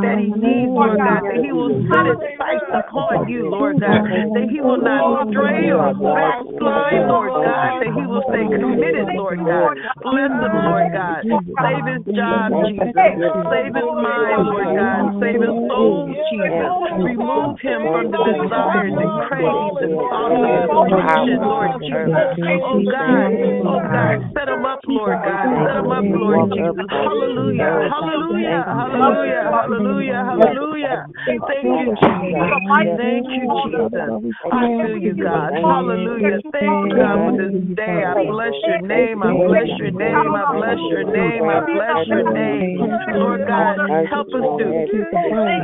that 0.03 0.17
he 0.19 0.29
needs, 0.33 0.71
Lord 0.73 0.97
God, 0.97 1.21
that 1.25 1.39
he 1.41 1.51
will 1.51 1.73
set 1.89 2.05
his 2.05 2.21
sights 2.37 2.69
upon 2.73 3.29
you, 3.29 3.46
Lord 3.49 3.79
God, 3.79 4.01
that 4.35 4.47
he 4.51 4.59
will 4.61 4.81
not 4.81 5.31
stray 5.31 5.71
or 5.71 5.93
backslide, 5.93 7.07
Lord 7.07 7.31
God, 7.31 7.71
that 7.81 7.91
he 7.95 8.03
will 8.05 8.23
stay 8.31 8.45
committed, 8.59 9.07
Lord 9.15 9.39
God. 9.39 9.73
Bless 10.03 10.31
him, 10.31 10.53
Lord 10.67 10.87
God. 10.93 11.21
Save 11.27 11.85
his 11.87 12.03
job, 12.15 12.51
Jesus. 12.67 12.91
Save 13.51 13.73
his 13.75 13.91
mind, 13.97 14.39
Lord 14.45 14.69
God. 14.75 15.01
Save 15.21 15.41
his 15.41 15.55
soul, 15.67 16.11
Jesus. 16.29 16.69
Remove 16.97 17.57
him 17.61 17.81
from 17.91 18.05
the 18.11 18.21
desires 18.27 18.93
and 18.97 19.11
cravings 19.27 19.79
and 19.81 19.93
thoughts 20.11 20.37
of 20.37 20.49
his 20.51 20.67
addiction, 20.67 21.39
Lord 21.43 21.71
Jesus. 21.81 22.27
Oh 22.67 22.79
God, 22.87 23.29
oh 23.67 23.81
God, 23.87 24.15
set 24.33 24.47
him 24.49 24.65
up, 24.65 24.81
Lord 24.87 25.17
God. 25.23 25.45
Set 25.65 25.75
him 25.77 25.91
up, 25.91 26.05
Lord 26.07 26.41
Jesus. 26.51 26.85
Hallelujah, 26.89 27.71
hallelujah, 27.91 28.63
hallelujah, 28.67 29.43
hallelujah, 29.51 30.19
hallelujah. 30.25 30.97
Thank 31.47 31.63
you, 31.67 31.87
Jesus. 31.95 32.49
Thank 32.97 33.25
you, 33.29 33.36
Jesus. 33.41 34.09
I 34.51 34.65
feel 34.81 34.97
you, 34.97 35.13
God. 35.21 35.53
Hallelujah. 35.53 36.39
Thank 36.51 36.85
you, 36.85 36.95
God, 36.95 37.17
for 37.25 37.33
this 37.37 37.53
day. 37.75 38.03
I 38.03 38.13
bless 38.25 38.53
your 38.65 38.81
name. 38.87 39.23
I 39.23 39.33
bless 39.33 39.67
your 39.79 39.91
name. 39.91 40.29
I 40.31 40.43
bless 40.47 40.77
your 40.89 41.05
name. 41.11 41.43
I 41.49 41.59
bless 41.65 41.97
your 42.07 42.33
name. 42.33 42.77
Lord 43.17 43.41
God, 43.47 43.77
help 44.09 44.27
us 44.33 44.45
to 44.57 44.65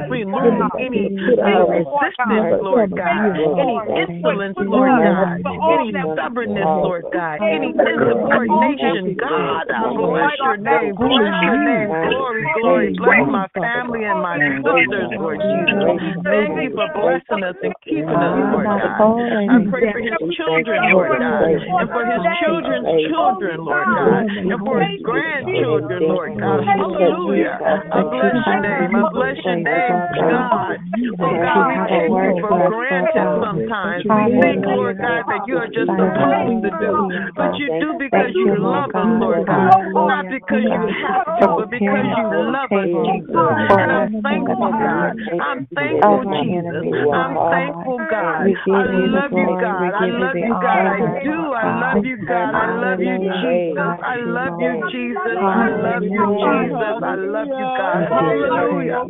remove 0.10 0.72
any 0.80 1.10
uh, 1.42 1.66
resistance, 1.68 2.60
Lord 2.62 2.92
God, 2.96 3.36
any 3.60 3.78
insolence, 3.98 4.58
Lord 4.60 4.90
God, 5.02 5.42
any 5.46 5.92
stubbornness, 6.14 6.70
Lord 6.76 7.06
God, 7.12 7.40
any 7.42 7.74
insubordination. 7.74 9.18
God, 9.20 9.66
I 9.70 9.94
bless 9.96 10.32
your 10.42 10.58
name. 10.58 10.96
Bless 10.96 11.36
your 11.42 11.58
name. 11.58 11.90
Glory, 12.10 12.44
glory. 12.62 12.90
Bless 12.98 13.26
my 13.28 13.48
family 13.54 14.04
and 14.06 14.22
my 14.22 14.38
sisters, 14.64 15.10
Lord 15.18 15.40
Jesus. 15.42 16.24
Thank 16.24 16.58
you 16.62 16.72
for 16.76 16.88
blessing 16.96 17.44
us 17.44 17.53
and 17.62 17.74
keeping 17.84 18.10
us, 18.10 18.36
Lord 18.52 18.66
God. 18.66 19.04
I 19.50 19.58
pray 19.70 19.84
for 19.92 20.02
his 20.02 20.18
children, 20.38 20.80
Lord 20.90 21.12
God, 21.20 21.46
and 21.52 21.88
for 21.92 22.04
his 22.06 22.24
children's 22.42 22.88
children, 23.10 23.60
Lord 23.62 23.86
God, 23.94 24.24
and 24.50 24.60
for 24.66 24.82
his 24.82 25.02
grandchildren, 25.04 26.02
Lord 26.10 26.32
God. 26.40 26.64
Hallelujah. 26.66 27.60
I 27.62 28.02
bless 28.10 28.34
your 28.46 28.60
name. 28.62 28.96
I 28.96 29.04
bless 29.12 29.38
your 29.46 29.60
name, 29.62 29.96
God. 30.18 30.78
Oh 31.22 31.36
God, 31.40 31.62
we 31.68 31.76
take 31.88 32.10
you 32.10 32.32
for 32.42 32.52
granted 32.72 33.28
sometimes. 33.44 34.04
We 34.04 34.40
think, 34.42 34.66
Lord 34.66 34.98
God, 34.98 35.24
that 35.30 35.44
you 35.48 35.56
are 35.58 35.68
just 35.68 35.92
supposed 35.94 36.58
to 36.64 36.72
do, 36.80 36.94
but 37.36 37.52
you 37.60 37.68
do 37.80 37.94
because 38.00 38.32
you 38.34 38.56
love 38.58 38.90
us, 38.96 39.10
Lord 39.20 39.46
God. 39.48 39.72
Not 39.94 40.26
because 40.30 40.64
you 40.64 40.84
have 40.90 41.28
to, 41.40 41.46
but 41.58 41.70
because 41.70 42.08
you 42.18 42.26
love 42.52 42.72
us, 42.72 42.90
Jesus. 43.06 43.36
And 43.36 43.92
I'm 43.92 44.24
thankful, 44.24 44.72
God. 44.74 45.12
I'm 45.40 45.68
thankful, 45.76 46.24
Jesus. 46.44 46.84
I'm 47.14 47.36
thankful, 47.52 47.98
God. 48.10 48.48
I 48.72 48.84
love 48.88 49.32
you, 49.34 49.48
God. 49.60 49.92
I 49.94 50.06
love 50.08 50.36
you, 50.36 50.54
God. 50.62 50.86
I 50.88 51.00
do. 51.24 51.54
I 51.54 51.68
love 51.80 52.06
you, 52.06 52.18
God. 52.26 52.56
I 52.56 52.66
love 52.80 53.00
you, 53.00 53.18
Jesus. 53.18 53.96
I 54.04 54.16
love 54.18 54.54
you, 54.60 54.74
Jesus. 54.92 55.38
I 55.42 55.70
love 55.70 56.04
you, 56.04 56.24
Jesus. 56.40 56.98
I 57.04 57.16
love 57.16 57.52
you, 57.52 57.68
God. 57.78 58.08
Hallelujah. 58.10 59.04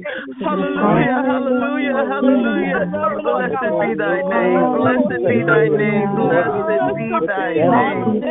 Hallelujah. 0.44 1.20
Hallelujah. 1.24 1.96
Hallelujah. 2.10 2.82
Blessed 3.24 3.80
be 3.80 3.94
thy 3.98 4.22
name. 4.24 4.64
Blessed 4.74 5.24
be 5.28 5.38
thy 5.44 5.68
name. 5.70 6.16
Blessed 6.16 6.96
be 6.96 7.10
thy 7.26 7.54
name. 7.54 8.22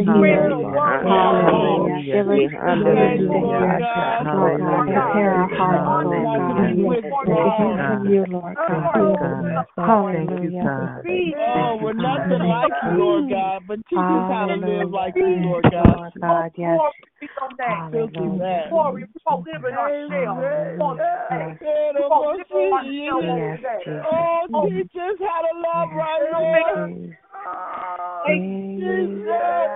Hallelujah. 0.06 0.94
Hallelujah. 1.06 2.08
Hallelujah. 2.56 4.17
Thank 10.12 10.30
you, 10.42 10.60
God. 10.60 11.04
Oh, 11.54 11.78
we're 11.82 11.92
nothing 11.92 12.48
like 12.48 12.72
you, 12.84 12.98
Lord 12.98 13.30
God, 13.30 13.62
but 13.66 13.78
teach 13.88 13.98
us 13.98 14.28
how 14.28 14.46
to 14.46 14.54
live 14.54 14.90
like 14.90 15.14
you, 15.16 15.26
Lord 15.26 15.64
God. 15.70 16.12
God, 16.20 16.52
yes. 16.56 16.78
Amen. 17.62 18.70
Glory, 18.70 19.04
we 19.04 19.20
gonna 19.26 19.42
live 19.52 19.64
in 19.68 19.74
our 19.74 19.90
shell. 20.08 20.38
Yes, 20.40 20.78
Yes, 21.30 21.58
Oh, 24.08 24.46
teach 24.68 24.96
us 24.96 25.18
how 25.20 25.42
to 25.42 25.52
love 25.58 25.90
right, 25.96 26.22
Lord. 26.32 27.16
Jesus. 28.78 29.70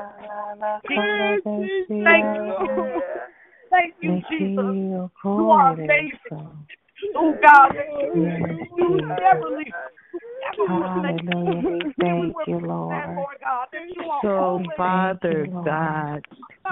Yes, 0.91 1.41
Jesus. 1.59 3.42
Thank 3.73 3.95
you, 4.03 4.23
Jesus. 4.31 4.57
You 5.25 5.51
are 5.51 5.73
amazing. 5.73 6.67
Oh 7.17 7.35
God, 7.43 7.73
you 8.05 9.01
never 9.19 9.57
leave. 9.57 9.73
Hallelujah. 10.69 11.93
Thank 12.01 12.37
you, 12.47 12.59
Lord. 12.61 13.29
So, 14.23 14.29
oh, 14.29 14.63
Father 14.77 15.49
God, 15.65 16.23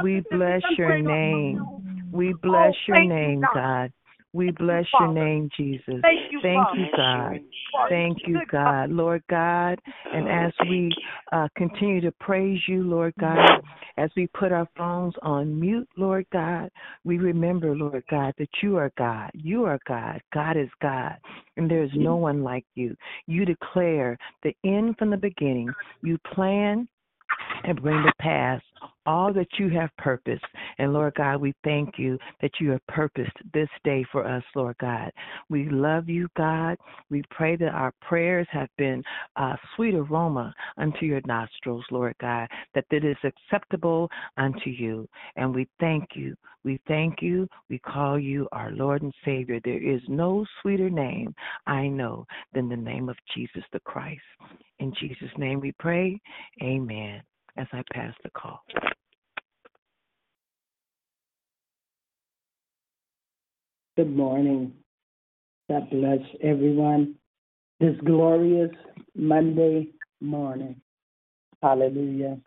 we 0.03 0.21
bless 0.31 0.63
your 0.79 0.99
name. 0.99 1.67
We 2.13 2.33
oh, 2.33 2.39
bless 2.43 2.75
your 2.87 3.05
name, 3.05 3.47
God. 3.55 3.93
We 4.33 4.53
bless 4.53 4.85
your 4.99 5.13
name, 5.13 5.49
Jesus. 5.57 5.83
Thank 6.03 6.31
you, 6.31 6.41
Thank 6.41 6.67
you, 6.75 6.87
God. 6.97 7.41
Thank 7.89 8.19
you, 8.27 8.41
God. 8.51 8.91
Lord 8.91 9.23
God, 9.29 9.81
and 10.15 10.29
as 10.29 10.53
we 10.69 10.95
uh, 11.33 11.49
continue 11.57 12.01
to 12.01 12.13
praise 12.13 12.61
you, 12.69 12.83
Lord 12.85 13.15
God, 13.19 13.61
as 13.97 14.11
we 14.17 14.29
put 14.29 14.53
our 14.53 14.69
phones 14.77 15.15
on 15.23 15.59
mute, 15.59 15.89
Lord 15.97 16.27
God, 16.33 16.71
we 17.05 17.19
remember, 17.19 17.75
Lord 17.75 18.05
God, 18.09 18.35
that 18.39 18.49
you 18.63 18.77
are 18.77 18.93
God. 18.97 19.31
You 19.35 19.65
are 19.65 19.81
God. 19.89 20.21
God 20.33 20.57
is 20.57 20.69
God. 20.81 21.17
And 21.57 21.71
there 21.71 21.83
is 21.83 21.91
no 21.95 22.17
one 22.17 22.43
like 22.45 22.65
you. 22.75 22.97
You 23.27 23.45
declare 23.45 24.17
the 24.43 24.55
end 24.65 24.97
from 24.99 25.11
the 25.11 25.17
beginning. 25.17 25.71
You 26.03 26.19
plan 26.35 26.89
and 27.65 27.81
bring 27.83 28.03
to 28.03 28.13
pass 28.21 28.61
all 29.07 29.33
that 29.33 29.49
you 29.59 29.69
have 29.71 29.91
purposed. 29.99 30.45
And 30.79 30.93
Lord 30.93 31.15
God, 31.15 31.41
we 31.41 31.55
thank 31.65 31.99
you 31.99 32.19
that 32.41 32.53
you 32.61 32.71
have 32.71 32.87
purposed 32.87 33.37
this 33.53 33.69
day 33.85 34.05
for 34.13 34.27
us, 34.27 34.43
Lord 34.55 34.77
God. 34.79 35.11
We 35.49 35.69
love 35.69 36.09
you, 36.09 36.29
God. 36.37 36.77
We 37.11 37.23
pray 37.31 37.57
that 37.57 37.75
our 37.75 37.93
prayers 38.03 38.47
have 38.51 38.69
been 38.79 39.03
a 39.37 39.57
sweet 39.75 39.95
aroma 39.95 40.55
unto 40.79 41.07
your 41.07 41.21
nostrils, 41.27 41.85
Lord 41.91 42.15
God, 42.21 42.49
that 42.75 42.85
it 42.91 43.05
is 43.05 43.17
acceptable 43.25 44.11
unto 44.37 44.71
you. 44.71 45.09
And 45.37 45.55
we 45.55 45.69
thank 45.79 46.11
you. 46.15 46.35
We 46.63 46.79
thank 46.87 47.23
you. 47.23 47.49
We 47.69 47.79
call 47.79 48.19
you 48.19 48.47
our 48.53 48.71
Lord 48.73 49.03
and 49.03 49.15
Savior. 49.25 49.61
There 49.65 49.83
is 49.83 50.01
no 50.09 50.45
sweeter 50.61 50.91
name 50.91 51.35
I 51.67 51.89
know 51.89 52.27
than 52.53 52.69
the 52.69 52.77
name 52.77 53.09
of 53.09 53.17
Jesus 53.35 53.65
the 53.73 53.81
Christ. 53.81 54.21
In 54.79 54.93
Jesus' 55.01 55.31
name 55.39 55.61
we 55.61 55.73
pray. 55.79 56.21
Amen. 56.63 57.23
As 57.57 57.67
I 57.73 57.83
pass 57.93 58.15
the 58.23 58.31
call. 58.31 58.63
Good 63.97 64.15
morning. 64.15 64.73
God 65.69 65.91
bless 65.91 66.21
everyone 66.43 67.17
this 67.81 67.95
glorious 68.05 68.71
Monday 69.15 69.89
morning. 70.21 70.81
Hallelujah. 71.63 72.39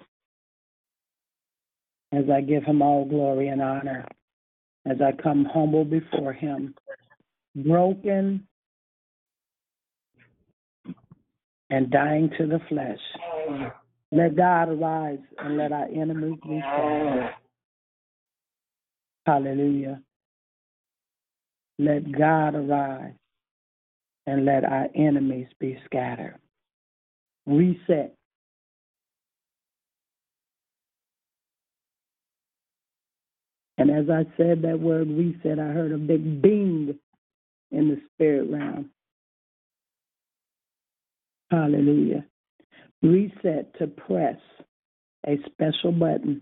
As 2.12 2.26
I 2.34 2.42
give 2.42 2.64
him 2.64 2.82
all 2.82 3.06
glory 3.06 3.50
and 3.50 3.62
honor, 3.62 4.06
as 4.86 4.98
I 5.02 5.12
come 5.22 5.46
humble 5.46 5.86
before 5.86 6.34
him, 6.34 6.76
broken 7.56 8.48
and 11.70 11.90
dying 11.90 12.30
to 12.38 12.46
the 12.48 12.60
flesh. 12.70 13.83
Let 14.14 14.36
God 14.36 14.70
arise 14.70 15.18
and 15.40 15.58
let 15.58 15.72
our 15.72 15.88
enemies 15.88 16.38
be 16.48 16.60
scattered. 16.60 17.32
Hallelujah. 19.26 20.02
Let 21.80 22.12
God 22.12 22.54
arise 22.54 23.14
and 24.28 24.46
let 24.46 24.66
our 24.66 24.88
enemies 24.96 25.48
be 25.60 25.80
scattered. 25.86 26.38
Reset. 27.48 28.16
And 33.80 33.90
as 33.90 34.06
I 34.12 34.26
said 34.38 34.62
that 34.62 34.80
word 34.80 35.08
reset, 35.10 35.58
I 35.58 35.70
heard 35.70 35.92
a 35.92 35.98
big 35.98 36.40
bing 36.40 37.00
in 37.72 37.90
the 37.90 38.00
spirit 38.14 38.48
realm. 38.52 38.92
Hallelujah. 41.50 42.26
Reset 43.04 43.78
to 43.80 43.88
press 43.88 44.38
a 45.28 45.38
special 45.46 45.92
button 45.92 46.42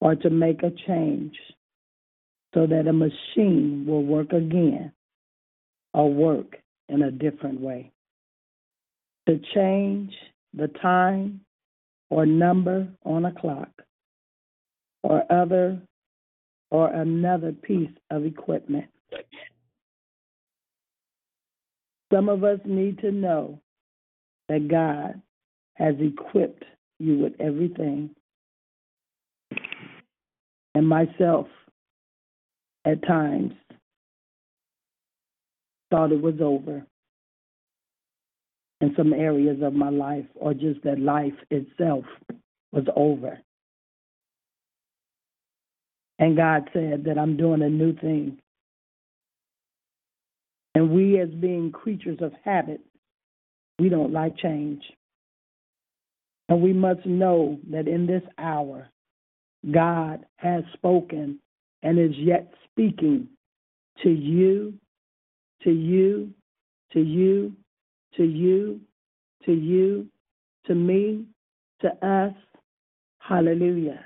or 0.00 0.14
to 0.14 0.30
make 0.30 0.62
a 0.62 0.70
change 0.86 1.34
so 2.54 2.66
that 2.66 2.86
a 2.86 2.92
machine 2.92 3.84
will 3.86 4.04
work 4.04 4.32
again 4.32 4.92
or 5.94 6.12
work 6.12 6.56
in 6.88 7.02
a 7.02 7.10
different 7.10 7.60
way. 7.60 7.90
To 9.26 9.40
change 9.54 10.12
the 10.54 10.68
time 10.68 11.40
or 12.10 12.26
number 12.26 12.88
on 13.04 13.24
a 13.24 13.32
clock 13.32 13.70
or 15.02 15.24
other 15.30 15.80
or 16.70 16.92
another 16.92 17.52
piece 17.52 17.90
of 18.10 18.24
equipment. 18.24 18.86
Some 22.12 22.28
of 22.28 22.44
us 22.44 22.60
need 22.64 22.98
to 23.00 23.12
know 23.12 23.60
that 24.48 24.68
God 24.68 25.20
has 25.78 25.94
equipped 26.00 26.64
you 26.98 27.18
with 27.18 27.34
everything. 27.40 28.10
And 30.74 30.86
myself, 30.86 31.46
at 32.84 33.06
times, 33.06 33.52
thought 35.90 36.12
it 36.12 36.20
was 36.20 36.40
over 36.42 36.84
in 38.80 38.94
some 38.96 39.12
areas 39.12 39.58
of 39.62 39.72
my 39.72 39.88
life, 39.88 40.26
or 40.34 40.54
just 40.54 40.82
that 40.84 41.00
life 41.00 41.32
itself 41.50 42.04
was 42.72 42.84
over. 42.94 43.38
And 46.18 46.36
God 46.36 46.68
said 46.72 47.04
that 47.04 47.18
I'm 47.18 47.36
doing 47.36 47.62
a 47.62 47.68
new 47.68 47.92
thing. 47.94 48.38
And 50.74 50.90
we, 50.90 51.18
as 51.20 51.28
being 51.28 51.72
creatures 51.72 52.18
of 52.20 52.32
habit, 52.44 52.80
we 53.78 53.88
don't 53.88 54.12
like 54.12 54.36
change. 54.36 54.82
And 56.48 56.62
we 56.62 56.72
must 56.72 57.04
know 57.04 57.58
that 57.70 57.86
in 57.86 58.06
this 58.06 58.22
hour, 58.38 58.88
God 59.70 60.24
has 60.36 60.64
spoken 60.72 61.38
and 61.82 61.98
is 61.98 62.16
yet 62.16 62.52
speaking 62.70 63.28
to 64.02 64.10
you, 64.10 64.74
to 65.62 65.70
you, 65.70 66.30
to 66.92 67.00
you, 67.00 67.52
to 68.16 68.24
you, 68.24 68.80
to 69.44 69.52
you, 69.52 70.06
to 70.66 70.74
me, 70.74 71.26
to 71.80 71.88
us. 72.06 72.34
Hallelujah. 73.18 74.04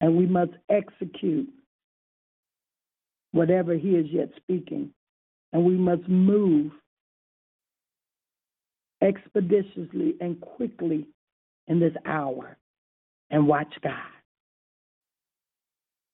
And 0.00 0.16
we 0.16 0.26
must 0.26 0.52
execute 0.68 1.50
whatever 3.32 3.74
he 3.74 3.90
is 3.90 4.06
yet 4.10 4.30
speaking. 4.36 4.90
And 5.52 5.64
we 5.64 5.74
must 5.74 6.08
move 6.08 6.72
expeditiously 9.02 10.14
and 10.20 10.40
quickly 10.40 11.06
in 11.66 11.80
this 11.80 11.94
hour 12.04 12.56
and 13.30 13.46
watch 13.46 13.72
God. 13.82 13.94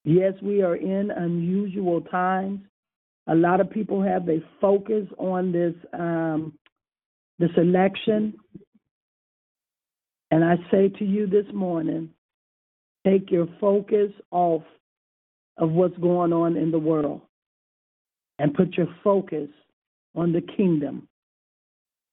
Yes, 0.04 0.34
we 0.40 0.62
are 0.62 0.76
in 0.76 1.10
unusual 1.10 2.00
times. 2.00 2.60
A 3.26 3.34
lot 3.34 3.60
of 3.60 3.70
people 3.70 4.02
have 4.02 4.24
their 4.24 4.42
focus 4.60 5.06
on 5.18 5.50
this 5.50 5.74
um, 5.92 6.52
this 7.38 7.50
election, 7.56 8.34
and 10.30 10.44
I 10.44 10.56
say 10.70 10.88
to 10.88 11.04
you 11.04 11.26
this 11.26 11.44
morning, 11.52 12.10
take 13.04 13.30
your 13.30 13.48
focus 13.60 14.10
off 14.30 14.62
of 15.58 15.70
what's 15.70 15.98
going 15.98 16.32
on 16.32 16.56
in 16.56 16.70
the 16.70 16.78
world 16.78 17.22
and 18.38 18.54
put 18.54 18.74
your 18.74 18.88
focus 19.02 19.48
on 20.14 20.32
the 20.32 20.40
kingdom. 20.40 21.08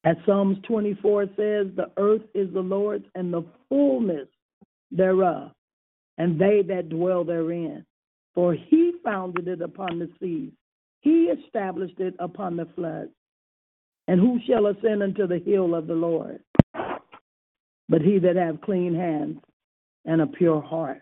As 0.05 0.17
Psalms 0.25 0.57
24 0.67 1.25
says, 1.27 1.67
the 1.75 1.91
earth 1.97 2.23
is 2.33 2.53
the 2.53 2.59
Lord's 2.59 3.05
and 3.15 3.33
the 3.33 3.45
fullness 3.69 4.27
thereof, 4.91 5.51
and 6.17 6.39
they 6.39 6.61
that 6.67 6.89
dwell 6.89 7.23
therein. 7.23 7.85
For 8.35 8.53
he 8.53 8.93
founded 9.03 9.47
it 9.47 9.61
upon 9.61 9.99
the 9.99 10.09
seas, 10.19 10.51
he 11.01 11.25
established 11.25 11.99
it 11.99 12.15
upon 12.19 12.57
the 12.57 12.67
floods. 12.75 13.11
And 14.07 14.19
who 14.19 14.39
shall 14.47 14.67
ascend 14.67 15.03
unto 15.03 15.27
the 15.27 15.39
hill 15.39 15.75
of 15.75 15.87
the 15.87 15.93
Lord? 15.93 16.41
But 17.87 18.01
he 18.01 18.19
that 18.19 18.35
have 18.35 18.61
clean 18.61 18.95
hands 18.95 19.39
and 20.05 20.21
a 20.21 20.27
pure 20.27 20.61
heart. 20.61 21.01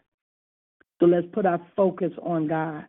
So 0.99 1.07
let's 1.07 1.27
put 1.33 1.45
our 1.45 1.61
focus 1.75 2.11
on 2.21 2.47
God. 2.47 2.85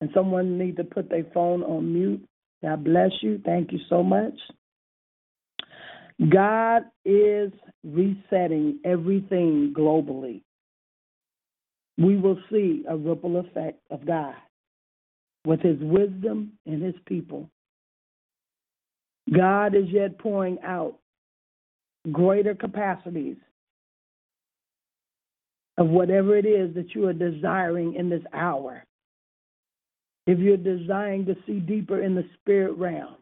And 0.00 0.10
someone 0.12 0.58
need 0.58 0.76
to 0.76 0.84
put 0.84 1.08
their 1.08 1.24
phone 1.32 1.62
on 1.62 1.94
mute. 1.94 2.26
God 2.62 2.84
bless 2.84 3.12
you. 3.22 3.40
Thank 3.44 3.72
you 3.72 3.78
so 3.88 4.02
much. 4.02 4.34
God 6.28 6.84
is 7.04 7.52
resetting 7.82 8.78
everything 8.84 9.74
globally. 9.76 10.42
We 11.98 12.16
will 12.16 12.38
see 12.50 12.84
a 12.88 12.96
ripple 12.96 13.38
effect 13.38 13.80
of 13.90 14.06
God 14.06 14.34
with 15.44 15.60
his 15.60 15.78
wisdom 15.80 16.52
and 16.66 16.82
his 16.82 16.94
people. 17.06 17.50
God 19.32 19.74
is 19.74 19.88
yet 19.88 20.18
pouring 20.18 20.58
out 20.62 20.98
greater 22.12 22.54
capacities 22.54 23.36
of 25.78 25.88
whatever 25.88 26.36
it 26.36 26.46
is 26.46 26.74
that 26.74 26.94
you 26.94 27.06
are 27.08 27.12
desiring 27.12 27.94
in 27.94 28.08
this 28.08 28.22
hour. 28.32 28.84
If 30.26 30.38
you're 30.38 30.56
desiring 30.56 31.26
to 31.26 31.36
see 31.46 31.58
deeper 31.58 32.02
in 32.02 32.14
the 32.14 32.24
spirit 32.40 32.76
realm, 32.76 33.16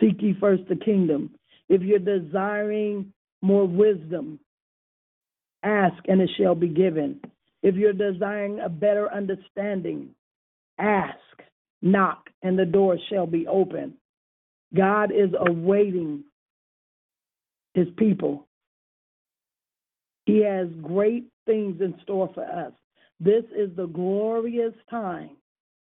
seek 0.00 0.20
ye 0.20 0.34
first 0.40 0.62
the 0.68 0.76
kingdom. 0.76 1.30
If 1.68 1.82
you're 1.82 1.98
desiring 1.98 3.12
more 3.42 3.66
wisdom, 3.66 4.40
ask 5.62 5.96
and 6.08 6.20
it 6.20 6.30
shall 6.38 6.54
be 6.54 6.68
given. 6.68 7.20
If 7.62 7.76
you're 7.76 7.92
desiring 7.92 8.60
a 8.60 8.68
better 8.68 9.10
understanding, 9.12 10.10
ask, 10.78 11.18
knock, 11.80 12.28
and 12.42 12.58
the 12.58 12.66
door 12.66 12.98
shall 13.10 13.26
be 13.26 13.46
open. 13.46 13.94
God 14.74 15.10
is 15.12 15.30
awaiting 15.38 16.24
his 17.74 17.86
people. 17.96 18.46
He 20.26 20.42
has 20.44 20.68
great 20.82 21.26
things 21.46 21.80
in 21.80 21.94
store 22.02 22.30
for 22.34 22.44
us. 22.44 22.72
This 23.20 23.44
is 23.56 23.70
the 23.76 23.86
glorious 23.86 24.74
time, 24.90 25.30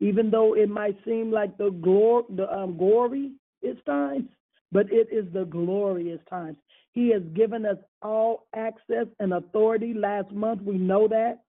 even 0.00 0.30
though 0.30 0.54
it 0.54 0.68
might 0.68 0.96
seem 1.04 1.30
like 1.30 1.56
the 1.58 1.70
glor- 1.70 2.34
the 2.34 2.50
um, 2.52 2.76
glory 2.76 3.32
is 3.62 3.76
times, 3.86 4.28
but 4.72 4.86
it 4.92 5.08
is 5.12 5.24
the 5.32 5.44
glorious 5.44 6.20
times. 6.28 6.56
He 6.92 7.10
has 7.12 7.22
given 7.34 7.64
us 7.64 7.78
all 8.02 8.46
access 8.54 9.06
and 9.20 9.32
authority. 9.34 9.94
Last 9.94 10.32
month 10.32 10.62
we 10.62 10.78
know 10.78 11.08
that 11.08 11.40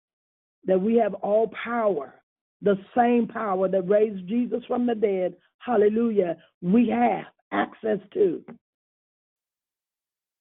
that 0.66 0.80
we 0.80 0.96
have 0.98 1.14
all 1.16 1.52
power, 1.64 2.14
the 2.62 2.78
same 2.96 3.28
power 3.28 3.68
that 3.70 3.88
raised 3.88 4.28
Jesus 4.28 4.62
from 4.68 4.86
the 4.86 4.96
dead. 4.96 5.34
Hallelujah. 5.60 6.38
We 6.62 6.90
have 6.90 7.26
access 7.52 8.00
to. 8.14 8.44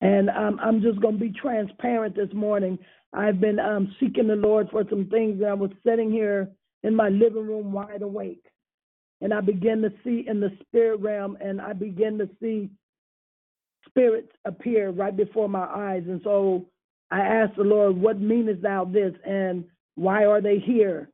And 0.00 0.30
um, 0.30 0.60
I'm 0.62 0.80
just 0.80 1.00
going 1.00 1.14
to 1.14 1.20
be 1.20 1.32
transparent 1.32 2.14
this 2.14 2.32
morning. 2.32 2.78
I've 3.12 3.40
been 3.40 3.58
um, 3.58 3.94
seeking 3.98 4.28
the 4.28 4.36
Lord 4.36 4.68
for 4.70 4.84
some 4.90 5.06
things, 5.06 5.42
I 5.46 5.54
was 5.54 5.70
sitting 5.86 6.10
here 6.10 6.50
in 6.82 6.94
my 6.94 7.08
living 7.08 7.46
room 7.46 7.72
wide 7.72 8.02
awake. 8.02 8.44
And 9.20 9.34
I 9.34 9.40
began 9.40 9.82
to 9.82 9.92
see 10.04 10.24
in 10.28 10.40
the 10.40 10.50
spirit 10.62 11.00
realm, 11.00 11.36
and 11.40 11.60
I 11.60 11.72
began 11.72 12.18
to 12.18 12.28
see 12.40 12.70
spirits 13.88 14.30
appear 14.44 14.90
right 14.90 15.16
before 15.16 15.48
my 15.48 15.66
eyes. 15.66 16.04
And 16.06 16.20
so 16.22 16.66
I 17.10 17.20
asked 17.20 17.56
the 17.56 17.64
Lord, 17.64 17.96
What 17.96 18.20
meanest 18.20 18.62
thou 18.62 18.84
this? 18.84 19.14
And 19.26 19.64
why 19.96 20.24
are 20.26 20.40
they 20.40 20.58
here? 20.58 21.10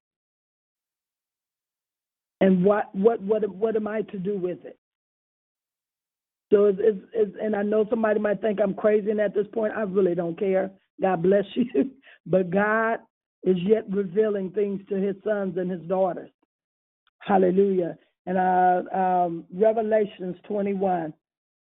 And 2.41 2.65
what 2.65 2.95
what 2.95 3.23
what 3.23 3.49
what 3.49 3.77
am 3.77 3.89
I 3.89 4.03
to 4.03 4.19
do 4.19 4.37
with 4.37 4.65
it? 4.65 4.79
So 6.53 6.67
it's, 6.67 6.79
it's, 6.81 7.01
it's, 7.15 7.37
and 7.43 7.57
I 7.57 7.63
know 7.63 7.87
somebody 7.91 8.21
might 8.21 8.41
think 8.41 8.61
I'm 8.63 8.75
crazy, 8.75 9.11
and 9.11 9.21
at 9.21 9.35
this 9.35 9.47
point, 9.53 9.73
I 9.77 9.83
really 9.83 10.15
don't 10.15 10.39
care. 10.39 10.71
God 11.01 11.23
bless 11.23 11.45
you. 11.55 11.91
but 12.27 12.51
God 12.51 13.01
is 13.43 13.57
yet 13.63 13.85
revealing 13.91 14.51
things 14.51 14.81
to 14.89 14.97
his 14.97 15.17
sons 15.25 15.57
and 15.59 15.71
his 15.71 15.83
daughters. 15.83 16.31
Hallelujah. 17.27 17.97
And 18.27 18.39
uh, 18.39 18.97
um, 18.97 19.45
Revelations 19.53 20.37
21. 20.47 21.13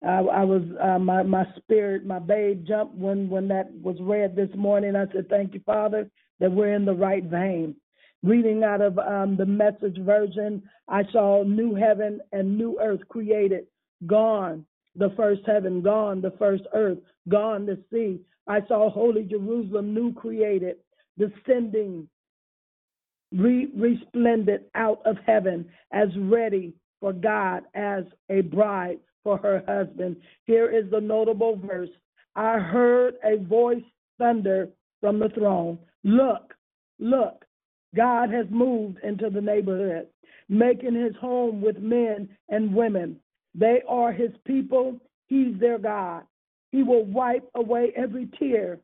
I, 0.01 0.07
I 0.07 0.43
was 0.45 0.61
uh, 0.81 0.97
my 0.99 1.23
my 1.23 1.45
spirit, 1.57 2.05
my 2.05 2.19
babe 2.19 2.65
jumped 2.65 2.95
when 2.95 3.29
when 3.29 3.49
that 3.49 3.69
was 3.81 3.97
read 3.99 4.35
this 4.35 4.49
morning. 4.55 4.95
I 4.95 5.11
said, 5.11 5.27
"Thank 5.29 5.53
you, 5.53 5.61
Father, 5.65 6.09
that 6.39 6.51
we're 6.51 6.73
in 6.73 6.85
the 6.85 6.93
right 6.93 7.23
vein." 7.23 7.75
Reading 8.23 8.63
out 8.63 8.81
of 8.81 8.97
um, 8.97 9.35
the 9.37 9.45
Message 9.45 9.97
version, 9.99 10.63
I 10.87 11.03
saw 11.11 11.43
new 11.43 11.75
heaven 11.75 12.21
and 12.31 12.57
new 12.57 12.79
earth 12.81 13.01
created. 13.09 13.65
Gone 14.05 14.65
the 14.95 15.13
first 15.15 15.41
heaven, 15.45 15.81
gone 15.81 16.21
the 16.21 16.33
first 16.39 16.63
earth, 16.73 16.97
gone 17.27 17.65
the 17.65 17.81
sea. 17.91 18.21
I 18.47 18.59
saw 18.67 18.89
holy 18.89 19.23
Jerusalem, 19.23 19.93
new 19.93 20.13
created, 20.13 20.77
descending, 21.17 22.07
re- 23.31 23.69
resplendent 23.75 24.63
out 24.75 25.01
of 25.05 25.17
heaven, 25.25 25.65
as 25.91 26.09
ready 26.17 26.73
for 26.99 27.13
God 27.13 27.63
as 27.75 28.03
a 28.29 28.41
bride 28.41 28.99
for 29.23 29.37
her 29.37 29.63
husband. 29.67 30.17
Here 30.45 30.69
is 30.69 30.89
the 30.91 31.01
notable 31.01 31.55
verse 31.55 31.89
I 32.35 32.59
heard 32.59 33.15
a 33.23 33.37
voice 33.37 33.83
thunder 34.17 34.69
from 35.01 35.19
the 35.19 35.29
throne. 35.29 35.79
Look, 36.03 36.53
look, 36.99 37.45
God 37.95 38.29
has 38.31 38.45
moved 38.49 38.99
into 39.03 39.29
the 39.29 39.41
neighborhood, 39.41 40.07
making 40.47 40.95
his 40.95 41.15
home 41.19 41.61
with 41.61 41.77
men 41.79 42.29
and 42.49 42.73
women. 42.73 43.17
They 43.55 43.81
are 43.87 44.11
his 44.11 44.31
people. 44.45 44.99
He's 45.27 45.59
their 45.59 45.79
God. 45.79 46.23
He 46.71 46.83
will 46.83 47.05
wipe 47.05 47.49
away 47.55 47.91
every 47.95 48.29
tear 48.39 48.79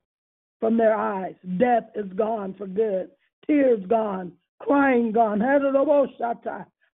from 0.59 0.77
their 0.77 0.95
eyes. 0.95 1.35
Death 1.57 1.89
is 1.95 2.11
gone 2.13 2.55
for 2.57 2.67
good. 2.67 3.09
Tears 3.47 3.83
gone. 3.87 4.31
Crying 4.59 5.11
gone. 5.11 5.41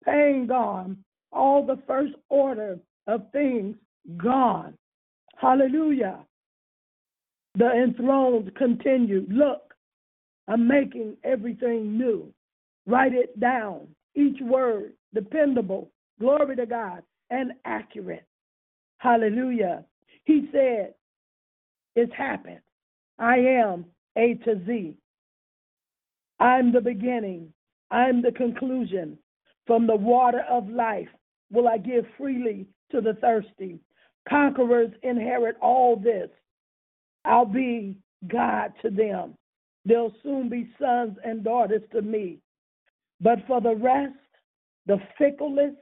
Pain 0.04 0.46
gone. 0.46 0.96
All 1.32 1.66
the 1.66 1.78
first 1.86 2.14
order 2.28 2.78
of 3.06 3.22
things 3.32 3.76
gone. 4.16 4.74
Hallelujah. 5.36 6.20
The 7.56 7.70
enthroned 7.70 8.54
continue. 8.54 9.26
Look, 9.28 9.74
I'm 10.46 10.66
making 10.66 11.16
everything 11.24 11.98
new. 11.98 12.32
Write 12.86 13.12
it 13.12 13.38
down. 13.38 13.88
Each 14.14 14.40
word 14.40 14.92
dependable. 15.14 15.90
Glory 16.20 16.56
to 16.56 16.66
God 16.66 17.02
and 17.30 17.52
accurate. 17.64 18.26
Hallelujah. 18.98 19.84
He 20.24 20.48
said, 20.52 20.94
It's 21.94 22.12
happened. 22.14 22.60
I 23.18 23.38
am 23.38 23.84
A 24.16 24.34
to 24.44 24.64
Z. 24.66 24.96
I'm 26.40 26.72
the 26.72 26.80
beginning. 26.80 27.52
I'm 27.90 28.22
the 28.22 28.32
conclusion. 28.32 29.18
From 29.66 29.86
the 29.86 29.96
water 29.96 30.44
of 30.48 30.68
life 30.68 31.08
will 31.50 31.68
I 31.68 31.78
give 31.78 32.04
freely 32.16 32.66
to 32.90 33.00
the 33.00 33.14
thirsty. 33.14 33.80
Conquerors 34.28 34.92
inherit 35.02 35.56
all 35.60 35.96
this. 35.96 36.30
I'll 37.24 37.44
be 37.44 37.96
God 38.28 38.72
to 38.82 38.90
them. 38.90 39.34
They'll 39.84 40.14
soon 40.22 40.48
be 40.48 40.70
sons 40.80 41.16
and 41.24 41.44
daughters 41.44 41.82
to 41.92 42.02
me. 42.02 42.38
But 43.20 43.38
for 43.46 43.60
the 43.60 43.74
rest, 43.74 44.14
the 44.86 44.98
fickleness 45.16 45.74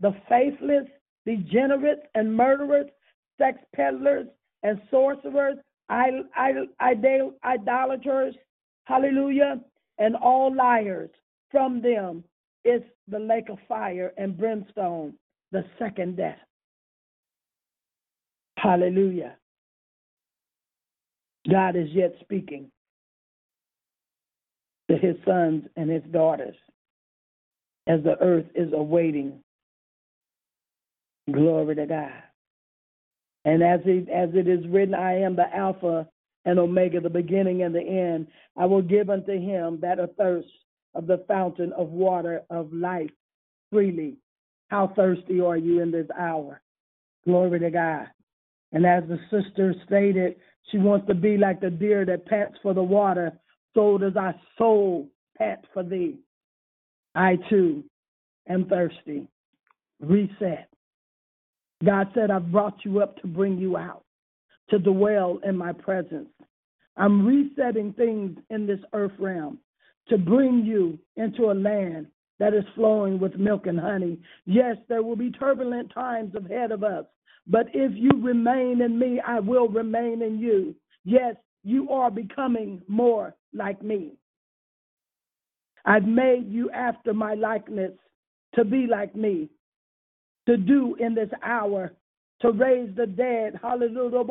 the 0.00 0.14
faithless, 0.28 0.86
degenerates, 1.26 2.02
and 2.14 2.34
murderers, 2.34 2.86
sex 3.36 3.58
peddlers, 3.74 4.26
and 4.62 4.80
sorcerers, 4.90 5.56
idol, 5.88 6.24
idol, 6.80 7.34
idolaters, 7.44 8.34
hallelujah, 8.84 9.60
and 9.98 10.16
all 10.16 10.54
liars. 10.54 11.10
From 11.50 11.80
them 11.80 12.24
is 12.64 12.82
the 13.08 13.18
lake 13.18 13.48
of 13.48 13.58
fire 13.66 14.12
and 14.18 14.36
brimstone, 14.36 15.14
the 15.52 15.64
second 15.78 16.16
death. 16.16 16.38
Hallelujah. 18.58 19.36
God 21.50 21.76
is 21.76 21.88
yet 21.90 22.14
speaking 22.20 22.70
to 24.90 24.96
his 24.96 25.16
sons 25.24 25.64
and 25.76 25.88
his 25.88 26.02
daughters 26.10 26.56
as 27.86 28.02
the 28.02 28.20
earth 28.20 28.46
is 28.54 28.72
awaiting. 28.72 29.40
Glory 31.32 31.74
to 31.76 31.86
God. 31.86 32.12
And 33.44 33.62
as 33.62 33.80
it, 33.86 34.08
as 34.10 34.30
it 34.34 34.48
is 34.48 34.66
written, 34.68 34.94
I 34.94 35.20
am 35.20 35.36
the 35.36 35.54
Alpha 35.54 36.06
and 36.44 36.58
Omega, 36.58 37.00
the 37.00 37.10
beginning 37.10 37.62
and 37.62 37.74
the 37.74 37.82
end. 37.82 38.26
I 38.56 38.66
will 38.66 38.82
give 38.82 39.10
unto 39.10 39.32
him 39.32 39.78
that 39.80 39.98
athirst 39.98 40.48
of 40.94 41.06
the 41.06 41.24
fountain 41.28 41.72
of 41.72 41.88
water 41.88 42.42
of 42.50 42.72
life 42.72 43.10
freely. 43.70 44.16
How 44.68 44.92
thirsty 44.94 45.40
are 45.40 45.56
you 45.56 45.80
in 45.80 45.90
this 45.90 46.08
hour? 46.18 46.60
Glory 47.24 47.60
to 47.60 47.70
God. 47.70 48.06
And 48.72 48.84
as 48.86 49.04
the 49.08 49.18
sister 49.30 49.74
stated, 49.86 50.36
she 50.70 50.78
wants 50.78 51.06
to 51.06 51.14
be 51.14 51.38
like 51.38 51.60
the 51.60 51.70
deer 51.70 52.04
that 52.04 52.26
pants 52.26 52.58
for 52.62 52.74
the 52.74 52.82
water, 52.82 53.32
so 53.74 53.96
does 53.98 54.16
our 54.16 54.34
soul 54.58 55.08
pant 55.36 55.60
for 55.72 55.82
thee. 55.82 56.18
I 57.14 57.38
too 57.48 57.84
am 58.48 58.66
thirsty. 58.66 59.26
Reset. 60.00 60.68
God 61.84 62.08
said, 62.14 62.30
I've 62.30 62.52
brought 62.52 62.84
you 62.84 63.00
up 63.00 63.16
to 63.22 63.26
bring 63.26 63.56
you 63.58 63.76
out, 63.76 64.04
to 64.70 64.78
dwell 64.78 65.38
in 65.44 65.56
my 65.56 65.72
presence. 65.72 66.28
I'm 66.96 67.26
resetting 67.26 67.92
things 67.92 68.38
in 68.50 68.66
this 68.66 68.80
earth 68.92 69.12
realm 69.18 69.58
to 70.08 70.18
bring 70.18 70.64
you 70.64 70.98
into 71.16 71.50
a 71.50 71.54
land 71.54 72.06
that 72.38 72.54
is 72.54 72.64
flowing 72.74 73.18
with 73.18 73.36
milk 73.36 73.66
and 73.66 73.78
honey. 73.78 74.18
Yes, 74.46 74.76
there 74.88 75.02
will 75.02 75.16
be 75.16 75.30
turbulent 75.30 75.92
times 75.92 76.34
ahead 76.34 76.72
of 76.72 76.82
us, 76.82 77.04
but 77.46 77.66
if 77.72 77.92
you 77.94 78.10
remain 78.22 78.80
in 78.82 78.98
me, 78.98 79.20
I 79.26 79.40
will 79.40 79.68
remain 79.68 80.22
in 80.22 80.38
you. 80.38 80.74
Yes, 81.04 81.36
you 81.64 81.90
are 81.90 82.10
becoming 82.10 82.82
more 82.88 83.34
like 83.52 83.82
me. 83.82 84.12
I've 85.84 86.06
made 86.06 86.50
you 86.50 86.70
after 86.70 87.14
my 87.14 87.34
likeness 87.34 87.92
to 88.54 88.64
be 88.64 88.86
like 88.86 89.14
me, 89.14 89.48
to 90.46 90.56
do 90.56 90.96
in 90.96 91.14
this 91.14 91.30
hour, 91.42 91.92
to 92.40 92.52
raise 92.52 92.94
the 92.96 93.06
dead. 93.06 93.58
Hallelujah. 93.60 94.24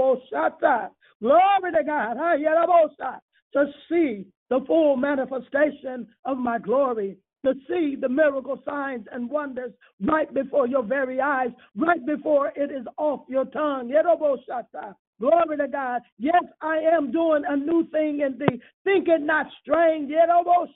Glory 1.21 1.71
to 1.71 1.83
God. 1.85 2.17
To 3.53 3.65
see 3.89 4.25
the 4.49 4.59
full 4.67 4.97
manifestation 4.97 6.07
of 6.25 6.37
my 6.37 6.59
glory 6.59 7.17
to 7.45 7.53
see 7.67 7.95
the 7.99 8.09
miracle 8.09 8.61
signs 8.65 9.05
and 9.11 9.29
wonders 9.29 9.71
right 10.01 10.33
before 10.33 10.67
your 10.67 10.83
very 10.83 11.21
eyes, 11.21 11.49
right 11.75 12.05
before 12.05 12.51
it 12.55 12.71
is 12.71 12.85
off 12.97 13.21
your 13.29 13.45
tongue. 13.45 13.89
Glory 15.19 15.57
to 15.57 15.67
God. 15.67 16.01
Yes, 16.19 16.43
I 16.61 16.77
am 16.77 17.11
doing 17.11 17.43
a 17.47 17.55
new 17.55 17.87
thing 17.89 18.19
in 18.21 18.37
thee. 18.37 18.61
Think 18.83 19.07
it 19.07 19.21
not 19.21 19.47
strange. 19.61 20.11
Yet 20.11 20.29
almost 20.29 20.73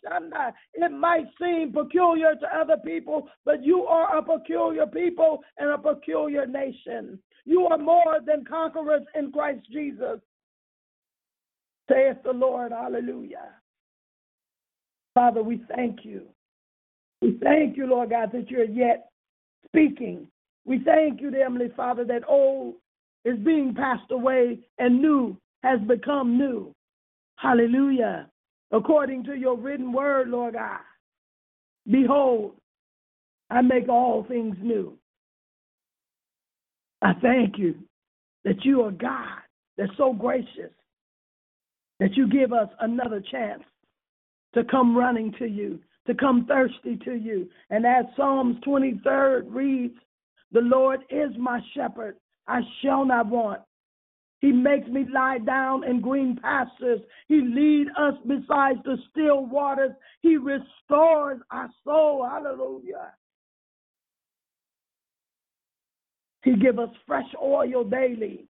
it 0.73 0.91
might 0.91 1.27
seem 1.39 1.71
peculiar 1.71 2.33
to 2.35 2.57
other 2.57 2.77
people, 2.77 3.29
but 3.45 3.63
you 3.63 3.83
are 3.83 4.17
a 4.17 4.23
peculiar 4.23 4.87
people 4.87 5.43
and 5.57 5.69
a 5.69 5.77
peculiar 5.77 6.47
nation. 6.47 7.19
You 7.45 7.67
are 7.67 7.77
more 7.77 8.19
than 8.25 8.43
conquerors 8.45 9.03
in 9.13 9.31
Christ 9.31 9.65
Jesus. 9.71 10.19
Saith 11.89 12.17
the 12.23 12.33
Lord. 12.33 12.71
Hallelujah. 12.71 13.49
Father, 15.13 15.43
we 15.43 15.61
thank 15.75 16.03
you. 16.03 16.27
We 17.21 17.37
thank 17.43 17.77
you, 17.77 17.85
Lord 17.85 18.09
God, 18.09 18.31
that 18.33 18.49
you're 18.49 18.63
yet 18.63 19.09
speaking. 19.67 20.27
We 20.65 20.79
thank 20.79 21.21
you, 21.21 21.31
Heavenly 21.31 21.69
Father, 21.75 22.05
that 22.05 22.23
old 22.27 22.75
is 23.25 23.37
being 23.39 23.73
passed 23.75 24.11
away 24.11 24.59
and 24.77 25.01
new 25.01 25.37
has 25.63 25.79
become 25.81 26.37
new. 26.37 26.73
Hallelujah. 27.35 28.27
According 28.71 29.23
to 29.25 29.35
your 29.35 29.57
written 29.57 29.91
word, 29.91 30.29
Lord 30.29 30.53
God. 30.53 30.79
Behold, 31.89 32.55
I 33.49 33.61
make 33.61 33.89
all 33.89 34.23
things 34.27 34.55
new. 34.61 34.97
I 37.01 37.13
thank 37.21 37.57
you 37.57 37.75
that 38.45 38.63
you 38.63 38.81
are 38.83 38.91
God 38.91 39.39
that's 39.77 39.91
so 39.97 40.13
gracious 40.13 40.71
that 41.99 42.15
you 42.15 42.27
give 42.27 42.53
us 42.53 42.69
another 42.79 43.21
chance 43.31 43.63
to 44.53 44.63
come 44.63 44.95
running 44.97 45.33
to 45.39 45.45
you, 45.45 45.79
to 46.07 46.13
come 46.15 46.45
thirsty 46.47 46.97
to 47.05 47.13
you. 47.13 47.47
And 47.69 47.85
as 47.85 48.05
Psalms 48.15 48.57
23rd 48.65 49.45
reads, 49.47 49.95
the 50.51 50.61
Lord 50.61 51.01
is 51.09 51.31
my 51.37 51.59
shepherd, 51.75 52.15
I 52.47 52.61
shall 52.81 53.05
not 53.05 53.27
want. 53.27 53.61
He 54.39 54.51
makes 54.51 54.87
me 54.87 55.05
lie 55.13 55.37
down 55.37 55.83
in 55.83 56.01
green 56.01 56.35
pastures. 56.41 56.99
He 57.27 57.41
lead 57.41 57.87
us 57.95 58.15
beside 58.27 58.77
the 58.83 58.97
still 59.11 59.45
waters. 59.45 59.91
He 60.21 60.37
restores 60.37 61.39
our 61.51 61.69
soul. 61.83 62.27
Hallelujah. 62.27 63.13
He 66.43 66.55
give 66.55 66.79
us 66.79 66.89
fresh 67.05 67.27
oil 67.39 67.83
daily. 67.83 68.47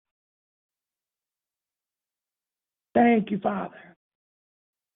Thank 2.95 3.31
you, 3.31 3.39
Father. 3.41 3.97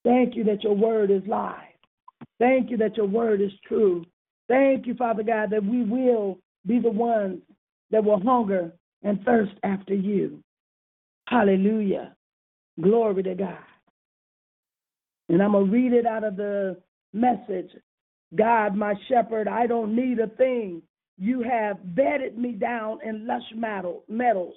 Thank 0.04 0.36
you 0.36 0.44
that 0.44 0.64
your 0.64 0.74
word 0.74 1.10
is 1.10 1.22
live. 1.26 1.54
Thank 2.38 2.70
you 2.70 2.78
that 2.78 2.96
your 2.96 3.06
word 3.06 3.42
is 3.42 3.52
true. 3.66 4.06
Thank 4.48 4.86
you, 4.86 4.94
Father 4.94 5.22
God, 5.22 5.50
that 5.50 5.64
we 5.64 5.84
will 5.84 6.38
be 6.66 6.78
the 6.78 6.90
ones 6.90 7.40
that 7.90 8.04
will 8.04 8.20
hunger 8.20 8.72
and 9.02 9.22
thirst 9.24 9.52
after 9.62 9.94
you. 9.94 10.42
Hallelujah. 11.28 12.14
Glory 12.80 13.22
to 13.22 13.34
God. 13.34 13.58
And 15.28 15.42
I'm 15.42 15.52
going 15.52 15.66
to 15.66 15.72
read 15.72 15.92
it 15.92 16.06
out 16.06 16.24
of 16.24 16.36
the 16.36 16.78
message 17.12 17.70
God, 18.36 18.76
my 18.76 18.94
shepherd, 19.08 19.48
I 19.48 19.66
don't 19.66 19.96
need 19.96 20.18
a 20.18 20.26
thing. 20.26 20.82
You 21.16 21.42
have 21.42 21.94
bedded 21.94 22.38
me 22.38 22.52
down 22.52 22.98
in 23.04 23.26
lush 23.26 23.42
meadows. 24.08 24.54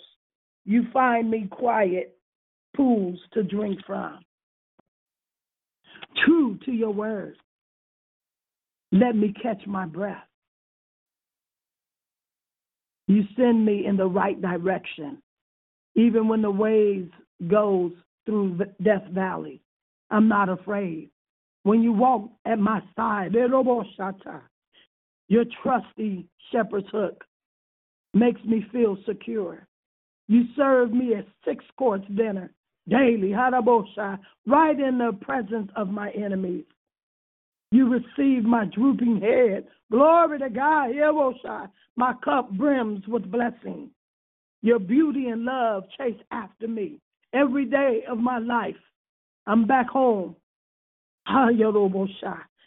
You 0.65 0.83
find 0.93 1.31
me 1.31 1.47
quiet 1.49 2.17
pools 2.75 3.19
to 3.33 3.43
drink 3.43 3.79
from. 3.85 4.19
True 6.25 6.59
to 6.65 6.71
your 6.71 6.91
word. 6.91 7.37
Let 8.91 9.15
me 9.15 9.33
catch 9.41 9.65
my 9.65 9.85
breath. 9.85 10.27
You 13.11 13.25
send 13.35 13.65
me 13.65 13.85
in 13.85 13.97
the 13.97 14.07
right 14.07 14.41
direction. 14.41 15.21
Even 15.95 16.29
when 16.29 16.41
the 16.41 16.49
waves 16.49 17.11
goes 17.49 17.91
through 18.25 18.57
Death 18.81 19.03
Valley, 19.11 19.61
I'm 20.09 20.29
not 20.29 20.47
afraid. 20.47 21.09
When 21.63 21.83
you 21.83 21.91
walk 21.91 22.29
at 22.45 22.57
my 22.57 22.81
side, 22.95 23.35
eh, 23.35 23.47
your 25.27 25.45
trusty 25.61 26.25
shepherd's 26.53 26.87
hook 26.89 27.25
makes 28.13 28.41
me 28.45 28.65
feel 28.71 28.97
secure. 29.05 29.67
You 30.29 30.43
serve 30.55 30.93
me 30.93 31.13
a 31.13 31.25
six 31.43 31.65
course 31.77 32.01
dinner 32.15 32.53
daily, 32.87 33.33
right 33.33 34.79
in 34.79 34.97
the 34.97 35.17
presence 35.19 35.69
of 35.75 35.89
my 35.89 36.11
enemies. 36.11 36.63
You 37.71 37.89
receive 37.89 38.45
my 38.45 38.65
drooping 38.73 39.19
head. 39.19 39.67
Glory 39.91 40.39
to 40.39 40.49
God, 40.49 40.91
eh, 40.91 40.93
Harabosha. 40.93 41.69
My 41.95 42.13
cup 42.23 42.51
brims 42.51 43.03
with 43.07 43.31
blessing. 43.31 43.89
Your 44.61 44.79
beauty 44.79 45.27
and 45.27 45.43
love 45.43 45.83
chase 45.97 46.19
after 46.31 46.67
me 46.67 46.99
every 47.33 47.65
day 47.65 48.03
of 48.09 48.17
my 48.17 48.37
life. 48.37 48.75
I'm 49.47 49.65
back 49.65 49.89
home, 49.89 50.35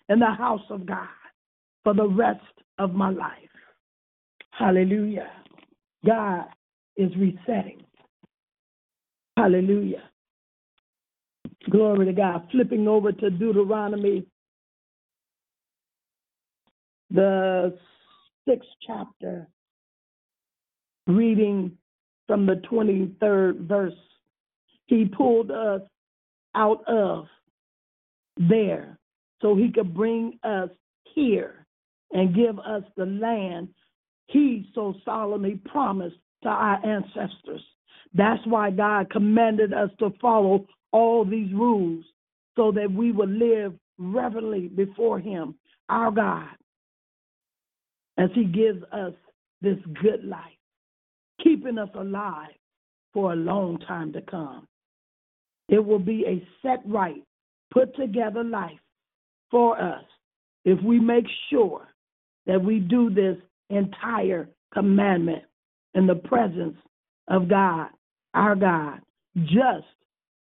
in 0.09 0.19
the 0.19 0.31
house 0.37 0.61
of 0.71 0.87
God 0.87 1.09
for 1.83 1.95
the 1.95 2.09
rest 2.09 2.41
of 2.79 2.95
my 2.95 3.11
life. 3.11 3.39
Hallelujah. 4.51 5.31
God 6.05 6.47
is 6.97 7.11
resetting. 7.17 7.83
Hallelujah. 9.37 10.03
Glory 11.71 12.07
to 12.07 12.13
God. 12.13 12.49
Flipping 12.51 12.87
over 12.87 13.13
to 13.13 13.31
Deuteronomy, 13.31 14.27
the 17.11 17.77
sixth 18.49 18.69
chapter, 18.87 19.49
reading 21.07 21.77
from 22.27 22.47
the 22.47 22.61
23rd 22.71 23.67
verse. 23.67 23.93
He 24.87 25.07
pulled 25.07 25.51
us 25.51 25.83
out 26.55 26.85
of 26.87 27.27
there 28.37 28.99
so 29.41 29.55
he 29.55 29.71
could 29.71 29.95
bring 29.95 30.39
us 30.43 30.71
here 31.15 31.67
and 32.13 32.35
give 32.35 32.59
us 32.59 32.83
the 32.97 33.07
land 33.07 33.69
he 34.29 34.71
so 34.75 34.95
solemnly 35.05 35.61
promised 35.67 36.17
to 36.43 36.49
our 36.49 36.85
ancestors. 36.85 37.63
That's 38.15 38.45
why 38.47 38.71
God 38.71 39.11
commanded 39.11 39.73
us 39.73 39.91
to 39.99 40.11
follow 40.21 40.67
all 40.93 41.25
these 41.25 41.53
rules 41.53 42.05
so 42.57 42.71
that 42.73 42.91
we 42.91 43.11
would 43.13 43.31
live 43.31 43.75
reverently 43.99 44.69
before 44.69 45.19
him, 45.19 45.57
our 45.89 46.11
God, 46.11 46.49
as 48.19 48.31
he 48.35 48.45
gives 48.45 48.83
us 48.93 49.13
this 49.61 49.79
good 50.03 50.25
life, 50.25 50.41
keeping 51.43 51.79
us 51.79 51.89
alive 51.95 52.53
for 53.13 53.33
a 53.33 53.37
long 53.37 53.79
time 53.79 54.13
to 54.13 54.21
come. 54.23 54.67
It 55.69 55.85
will 55.85 55.99
be 55.99 56.25
a 56.27 56.47
set 56.63 56.81
right, 56.87 57.23
put 57.73 57.97
together 57.97 58.45
life 58.45 58.79
for 59.51 59.81
us 59.81 60.05
if 60.65 60.83
we 60.83 60.99
make 60.99 61.27
sure 61.51 61.89
that 62.47 62.63
we 62.63 62.79
do 62.79 63.11
this 63.11 63.37
entire 63.71 64.49
commandment 64.73 65.43
in 65.95 66.07
the 66.07 66.15
presence 66.15 66.77
of 67.29 67.49
God, 67.49 67.89
our 68.35 68.55
God, 68.55 69.01
just 69.45 69.87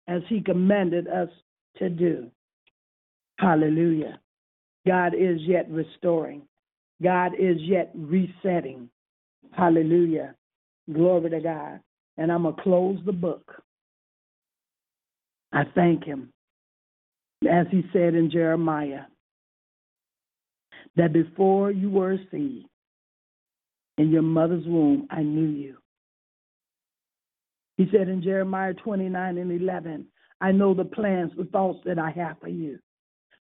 as 0.08 0.22
He 0.28 0.42
commanded 0.42 1.08
us 1.08 1.30
to 1.78 1.90
do. 1.90 2.30
Hallelujah. 3.40 4.20
God 4.88 5.14
is 5.14 5.40
yet 5.42 5.70
restoring, 5.70 6.44
God 7.02 7.34
is 7.38 7.58
yet 7.60 7.92
resetting. 7.94 8.90
Hallelujah. 9.52 10.36
Glory 10.92 11.30
to 11.30 11.40
God. 11.40 11.80
And 12.18 12.32
I'm 12.32 12.44
going 12.44 12.56
to 12.56 12.62
close 12.62 13.00
the 13.06 13.12
book. 13.12 13.62
I 15.52 15.64
thank 15.76 16.04
Him, 16.04 16.32
as 17.50 17.68
He 17.72 17.84
said 17.92 18.16
in 18.16 18.30
Jeremiah, 18.32 19.04
that 20.96 21.14
before 21.14 21.72
you 21.72 21.90
were 21.90 22.14
a 22.14 22.20
seed 22.32 22.66
in 23.98 24.10
your 24.12 24.22
mother's 24.22 24.66
womb, 24.66 25.08
I 25.10 25.24
knew 25.24 25.48
you. 25.48 25.78
He 27.78 27.88
said 27.92 28.08
in 28.08 28.22
Jeremiah 28.22 28.74
29 28.74 29.38
and 29.38 29.62
11, 29.62 30.06
I 30.40 30.52
know 30.52 30.74
the 30.74 30.86
plans, 30.86 31.32
the 31.38 31.46
thoughts 31.46 31.80
that 31.86 32.00
I 32.00 32.12
have 32.12 32.38
for 32.40 32.48
you. 32.48 32.80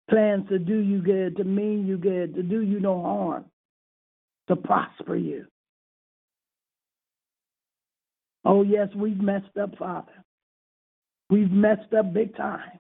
Plans 0.10 0.48
to 0.50 0.58
do 0.58 0.78
you 0.78 1.02
good, 1.02 1.38
to 1.38 1.44
mean 1.44 1.86
you 1.86 1.98
good, 1.98 2.34
to 2.36 2.44
do 2.44 2.62
you 2.62 2.80
no 2.80 3.02
harm, 3.02 3.46
to 4.48 4.56
prosper 4.56 5.16
you. 5.16 5.46
Oh, 8.46 8.64
yes, 8.64 8.88
we've 8.96 9.20
messed 9.20 9.56
up, 9.62 9.78
Father. 9.78 10.12
We've 11.30 11.52
messed 11.52 11.94
up 11.94 12.14
big 12.14 12.36
time. 12.36 12.80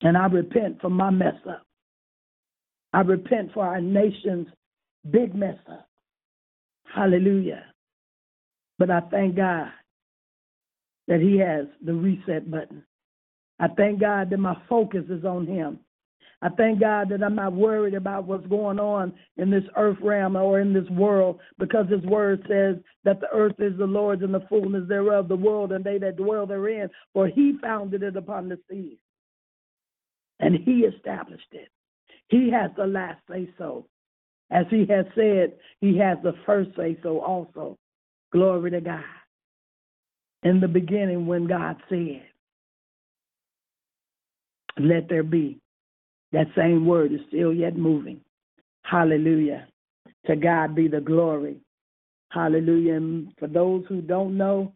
And 0.00 0.16
I 0.16 0.26
repent 0.26 0.80
for 0.80 0.90
my 0.90 1.10
mess 1.10 1.36
up. 1.48 1.62
I 2.92 3.02
repent 3.02 3.52
for 3.54 3.64
our 3.64 3.80
nation's 3.80 4.48
big 5.10 5.34
mess 5.34 5.58
up. 5.70 5.86
Hallelujah. 6.92 7.64
But 8.78 8.90
I 8.90 9.00
thank 9.10 9.36
God 9.36 9.68
that 11.06 11.20
He 11.20 11.38
has 11.38 11.66
the 11.84 11.94
reset 11.94 12.50
button. 12.50 12.84
I 13.62 13.68
thank 13.68 14.00
God 14.00 14.28
that 14.30 14.38
my 14.38 14.56
focus 14.68 15.04
is 15.08 15.24
on 15.24 15.46
Him. 15.46 15.78
I 16.42 16.48
thank 16.48 16.80
God 16.80 17.08
that 17.10 17.22
I'm 17.22 17.36
not 17.36 17.52
worried 17.52 17.94
about 17.94 18.26
what's 18.26 18.46
going 18.48 18.80
on 18.80 19.12
in 19.36 19.48
this 19.52 19.62
earth 19.76 19.98
realm 20.02 20.34
or 20.34 20.60
in 20.60 20.72
this 20.72 20.88
world 20.90 21.38
because 21.60 21.88
His 21.88 22.02
word 22.02 22.40
says 22.48 22.82
that 23.04 23.20
the 23.20 23.28
earth 23.32 23.54
is 23.60 23.78
the 23.78 23.86
Lord's 23.86 24.24
and 24.24 24.34
the 24.34 24.44
fullness 24.48 24.88
thereof, 24.88 25.28
the 25.28 25.36
world 25.36 25.70
and 25.70 25.84
they 25.84 25.98
that 25.98 26.16
dwell 26.16 26.44
therein, 26.44 26.90
for 27.12 27.28
He 27.28 27.54
founded 27.62 28.02
it 28.02 28.16
upon 28.16 28.48
the 28.48 28.58
seas 28.68 28.98
and 30.40 30.56
He 30.56 30.80
established 30.80 31.52
it. 31.52 31.68
He 32.30 32.50
has 32.50 32.72
the 32.76 32.86
last 32.86 33.20
say 33.30 33.48
so. 33.56 33.86
As 34.50 34.66
He 34.70 34.86
has 34.90 35.06
said, 35.14 35.52
He 35.80 35.96
has 35.98 36.18
the 36.24 36.34
first 36.44 36.70
say 36.76 36.98
so 37.04 37.20
also. 37.20 37.78
Glory 38.32 38.72
to 38.72 38.80
God. 38.80 39.04
In 40.42 40.58
the 40.58 40.66
beginning, 40.66 41.28
when 41.28 41.46
God 41.46 41.76
said, 41.88 42.22
Let 44.78 45.08
there 45.08 45.22
be 45.22 45.58
that 46.32 46.46
same 46.56 46.86
word 46.86 47.12
is 47.12 47.20
still 47.28 47.52
yet 47.52 47.76
moving. 47.76 48.20
Hallelujah. 48.84 49.68
To 50.26 50.36
God 50.36 50.74
be 50.74 50.88
the 50.88 51.00
glory. 51.00 51.60
Hallelujah. 52.30 52.94
And 52.94 53.32
for 53.38 53.48
those 53.48 53.84
who 53.88 54.00
don't 54.00 54.36
know 54.36 54.72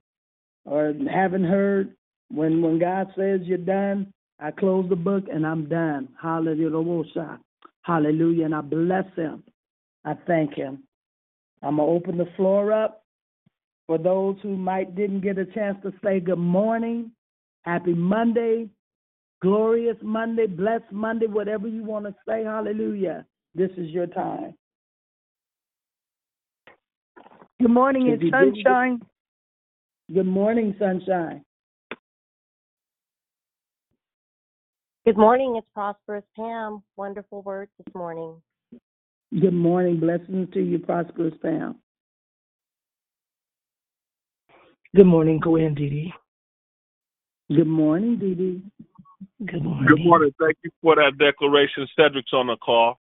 or 0.65 0.93
haven't 1.11 1.45
heard, 1.45 1.95
when 2.31 2.61
when 2.61 2.79
God 2.79 3.09
says 3.17 3.41
you're 3.45 3.59
done, 3.59 4.13
I 4.39 4.51
close 4.51 4.89
the 4.89 4.97
book 4.97 5.25
and 5.33 5.47
I'm 5.47 5.69
done. 5.69 6.09
Hallelujah. 6.21 7.39
Hallelujah. 7.83 8.45
And 8.45 8.55
I 8.55 8.61
bless 8.61 9.07
him. 9.15 9.45
I 10.05 10.15
thank 10.27 10.55
him. 10.55 10.83
I'm 11.63 11.77
gonna 11.77 11.89
open 11.89 12.19
the 12.19 12.29
floor 12.37 12.73
up 12.73 13.03
for 13.87 13.97
those 13.97 14.37
who 14.43 14.57
might 14.57 14.95
didn't 14.95 15.21
get 15.21 15.39
a 15.39 15.47
chance 15.47 15.79
to 15.83 15.93
say 16.05 16.21
good 16.21 16.39
morning. 16.39 17.13
Happy 17.63 17.95
Monday 17.95 18.69
glorious 19.43 19.97
Monday, 20.03 20.47
blessed 20.47 20.91
Monday, 20.91 21.27
whatever 21.27 21.69
you 21.69 21.85
want 21.85 22.07
to 22.07 22.15
say. 22.29 22.45
Hallelujah. 22.45 23.25
This 23.55 23.71
is 23.77 23.91
your 23.91 24.07
time. 24.07 24.55
Good 27.61 27.71
morning, 27.71 28.09
it's 28.09 28.23
sunshine. 28.31 29.01
Good 30.13 30.27
morning, 30.27 30.75
sunshine. 30.79 31.43
Good 35.07 35.17
morning, 35.17 35.55
it's 35.57 35.69
Prosperous 35.73 36.25
Pam. 36.37 36.83
Wonderful 36.97 37.43
words 37.43 37.71
this 37.79 37.95
morning. 37.95 38.43
Good 39.41 39.55
morning. 39.55 39.99
Blessings 39.99 40.49
to 40.53 40.61
you, 40.61 40.79
Prosperous 40.79 41.35
Pam. 41.43 41.77
Good 44.95 45.07
morning, 45.07 45.41
Gwen 45.41 45.75
Dee 45.75 46.13
Good 47.49 47.67
morning, 47.67 48.19
Dee 48.19 48.35
Dee. 48.35 48.63
Good 49.45 49.63
morning. 49.63 49.87
Good 49.87 50.05
morning. 50.05 50.31
Thank 50.41 50.57
you 50.65 50.71
for 50.83 50.97
that 50.97 51.19
declaration. 51.19 51.87
Cedric's 51.95 52.33
on 52.33 52.47
the 52.47 52.57
call. 52.57 52.99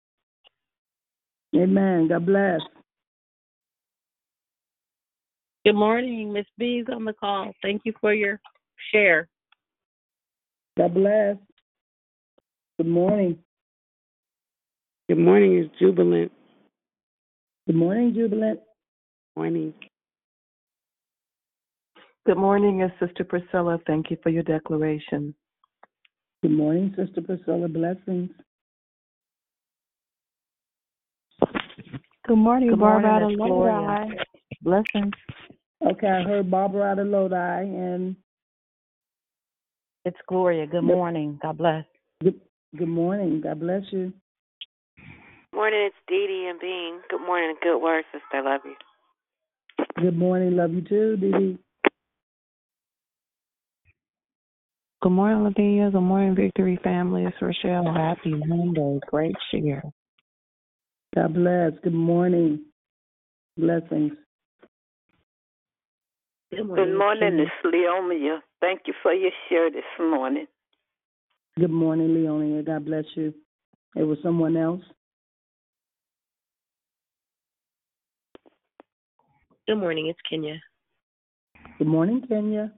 Amen. 1.55 2.09
God 2.09 2.27
bless. 2.27 2.61
Good 5.65 5.77
morning. 5.77 6.33
Miss 6.33 6.47
B's 6.59 6.87
on 6.93 7.05
the 7.05 7.13
call. 7.13 7.53
Thank 7.63 7.83
you 7.85 7.93
for 8.01 8.13
your 8.13 8.41
share. 8.93 9.29
God 10.77 10.95
bless. 10.95 11.37
Good 12.79 12.89
morning. 12.89 13.39
Good 15.09 15.19
morning. 15.19 15.59
It's 15.59 15.79
Jubilant. 15.79 16.33
Good 17.67 17.77
morning, 17.77 18.13
Jubilant. 18.15 18.61
Morning. 19.37 19.73
Good 22.27 22.39
morning, 22.39 22.81
it's 22.81 22.95
Sister 22.99 23.23
Priscilla. 23.23 23.79
Thank 23.87 24.11
you 24.11 24.17
for 24.23 24.31
your 24.31 24.43
declaration. 24.43 25.35
Good 26.45 26.59
morning, 26.59 26.95
Sister 26.95 27.23
Priscilla. 27.23 27.69
Blessings. 27.69 28.29
Good 32.29 32.37
morning, 32.37 32.69
Good 32.69 32.81
Barbara 32.81 33.13
out 33.13 33.23
morning, 33.23 33.41
of 33.41 33.47
it's 33.47 33.49
Gloria. 33.49 33.73
Lodi. 33.81 34.15
Blessings. 34.61 35.15
Okay, 35.87 36.07
I 36.07 36.23
heard 36.23 36.51
Barbara 36.51 36.83
out 36.83 36.99
of 36.99 37.07
Lodi 37.07 37.63
and 37.63 38.15
It's 40.05 40.19
Gloria. 40.29 40.67
Good 40.67 40.85
Yep. 40.85 40.95
morning. 40.95 41.39
God 41.41 41.57
bless. 41.57 41.87
good, 42.23 42.39
good 42.77 42.89
morning. 42.89 43.41
God 43.41 43.61
bless 43.61 43.91
you. 43.91 44.13
Morning, 45.55 45.81
it's 45.87 45.97
Dee 46.07 46.27
Dee 46.27 46.49
and 46.51 46.61
Bean. 46.61 47.01
Good 47.09 47.27
morning 47.27 47.55
good 47.63 47.79
word, 47.79 48.05
sister. 48.13 48.27
I 48.35 48.41
love 48.43 48.61
you. 48.67 48.77
Good 49.97 50.19
morning. 50.19 50.57
Love 50.57 50.75
you 50.75 50.83
too, 50.83 51.17
Dee 51.17 51.33
Dee. 51.33 51.59
Good 55.05 55.13
morning, 55.13 55.45
Lavinia. 55.45 55.91
Good 55.91 56.01
morning, 56.01 56.35
Victory 56.35 56.81
family. 56.83 57.25
It's 57.25 57.37
Rochelle. 57.39 57.93
Happy 57.93 58.33
Monday. 58.47 59.01
Great 59.07 59.37
share. 59.51 59.83
God 61.15 61.35
bless. 61.35 61.73
Good 61.83 61.93
morning. 61.93 62.65
Blessings. 63.59 64.13
Good 66.51 66.69
Good 66.75 66.97
morning, 66.97 67.39
it's 67.39 67.51
Leomia. 67.67 68.39
Thank 68.63 68.85
you 68.87 68.95
for 69.03 69.13
your 69.13 69.31
share 69.51 69.71
this 69.71 69.83
morning. 70.01 70.47
Good 71.59 71.71
morning, 71.71 72.09
Leonia. 72.09 72.65
God 72.65 72.87
bless 72.87 73.05
you. 73.15 73.35
It 73.97 74.05
was 74.05 74.17
someone 74.23 74.57
else. 74.57 74.81
Good 79.69 79.77
morning, 79.77 80.07
it's 80.07 80.19
Kenya. 80.31 80.55
Good 81.77 81.89
morning, 81.89 82.23
Kenya. 82.27 82.73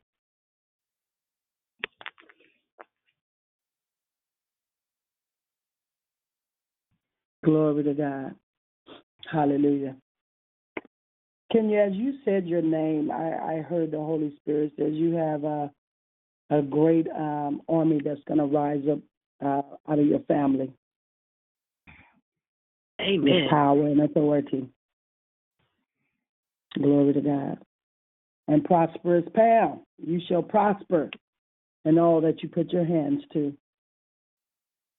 Glory 7.46 7.84
to 7.84 7.94
God. 7.94 8.34
Hallelujah. 9.30 9.94
Kenya, 11.52 11.78
as 11.78 11.92
you 11.92 12.14
said 12.24 12.44
your 12.44 12.60
name, 12.60 13.12
I, 13.12 13.58
I 13.58 13.60
heard 13.60 13.92
the 13.92 13.98
Holy 13.98 14.36
Spirit 14.40 14.72
says 14.76 14.94
you 14.94 15.14
have 15.14 15.44
a 15.44 15.70
a 16.50 16.62
great 16.62 17.06
um, 17.08 17.62
army 17.68 18.00
that's 18.04 18.20
going 18.26 18.38
to 18.38 18.44
rise 18.44 18.82
up 18.90 18.98
uh, 19.44 19.90
out 19.90 19.98
of 19.98 20.06
your 20.06 20.20
family. 20.20 20.72
Amen. 23.00 23.22
With 23.22 23.50
power 23.50 23.86
and 23.86 24.00
authority. 24.00 24.68
Glory 26.74 27.12
to 27.14 27.20
God. 27.20 27.58
And 28.48 28.64
prosperous 28.64 29.24
Pam, 29.34 29.80
you 29.98 30.20
shall 30.28 30.42
prosper 30.42 31.10
in 31.84 31.98
all 31.98 32.20
that 32.20 32.42
you 32.42 32.48
put 32.48 32.72
your 32.72 32.84
hands 32.84 33.22
to. 33.32 33.52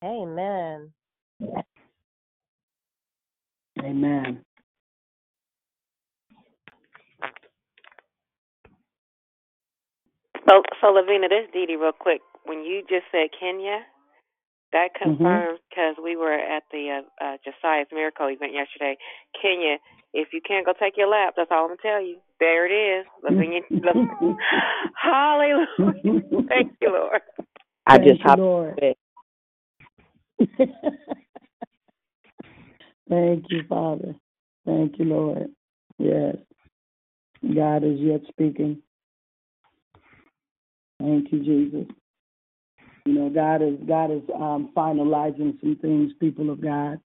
Amen. 0.03 0.91
Amen. 3.84 4.41
So, 10.49 10.63
so 10.82 10.88
Lavina, 10.88 11.28
this 11.30 11.47
Dee 11.53 11.65
Dee, 11.65 11.75
real 11.75 11.91
quick. 11.91 12.21
When 12.45 12.63
you 12.63 12.82
just 12.89 13.05
said 13.11 13.30
Kenya, 13.38 13.80
that 14.71 14.89
confirms 15.01 15.59
because 15.69 15.95
we 16.03 16.15
were 16.15 16.34
at 16.34 16.63
the 16.71 17.01
uh, 17.21 17.25
uh, 17.25 17.38
Josiah's 17.43 17.88
Miracle 17.93 18.28
event 18.28 18.53
yesterday. 18.53 18.97
Kenya, 19.41 19.78
if 20.13 20.30
you 20.34 20.41
can't 20.45 20.65
go 20.65 20.73
take 20.80 20.97
your 20.97 21.09
lap, 21.09 21.34
that's 21.38 21.49
all 21.51 21.63
I'm 21.65 21.78
gonna 21.78 21.82
tell 21.82 22.01
you. 22.01 22.17
There 22.39 22.65
it 22.65 23.01
is, 23.01 23.05
Lavinia. 23.23 23.61
Hallelujah! 24.95 25.67
Thank 26.49 26.73
you, 26.82 26.91
Lord. 26.91 27.21
I 27.88 27.97
Thank 27.97 28.09
just 28.09 28.19
you, 28.19 28.25
hopped 28.25 28.39
Lord. 28.39 28.80
Thank 33.09 33.45
you, 33.49 33.63
Father. 33.69 34.15
Thank 34.65 34.99
you, 34.99 35.05
Lord. 35.05 35.47
Yes. 35.97 36.35
God 37.55 37.83
is 37.83 37.99
yet 37.99 38.21
speaking. 38.29 38.81
Thank 40.99 41.31
you, 41.31 41.39
Jesus. 41.43 41.87
You 43.05 43.13
know, 43.13 43.29
God 43.29 43.61
is 43.61 43.75
God 43.87 44.11
is 44.11 44.23
um, 44.35 44.71
finalizing 44.75 45.59
some 45.61 45.77
things, 45.81 46.11
people 46.19 46.49
of 46.49 46.61
God, 46.61 46.99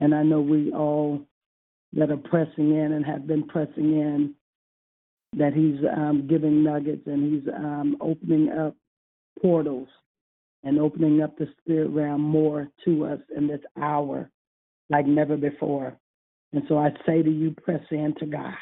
and 0.00 0.14
I 0.14 0.22
know 0.22 0.40
we 0.40 0.72
all 0.72 1.22
that 1.94 2.10
are 2.10 2.18
pressing 2.18 2.76
in 2.76 2.92
and 2.92 3.06
have 3.06 3.26
been 3.26 3.46
pressing 3.46 3.94
in 3.98 4.34
that 5.36 5.54
He's 5.54 5.80
um, 5.96 6.26
giving 6.28 6.62
nuggets 6.62 7.06
and 7.06 7.32
He's 7.32 7.48
um, 7.54 7.96
opening 8.00 8.50
up 8.50 8.76
portals 9.40 9.88
and 10.64 10.78
opening 10.78 11.22
up 11.22 11.38
the 11.38 11.48
spirit 11.60 11.88
realm 11.88 12.20
more 12.20 12.68
to 12.84 13.06
us 13.06 13.20
in 13.34 13.46
this 13.46 13.60
hour 13.80 14.30
like 14.90 15.06
never 15.06 15.36
before. 15.36 15.96
And 16.52 16.62
so 16.68 16.78
I 16.78 16.90
say 17.06 17.22
to 17.22 17.30
you, 17.30 17.54
press 17.62 17.82
into 17.90 18.26
God. 18.26 18.54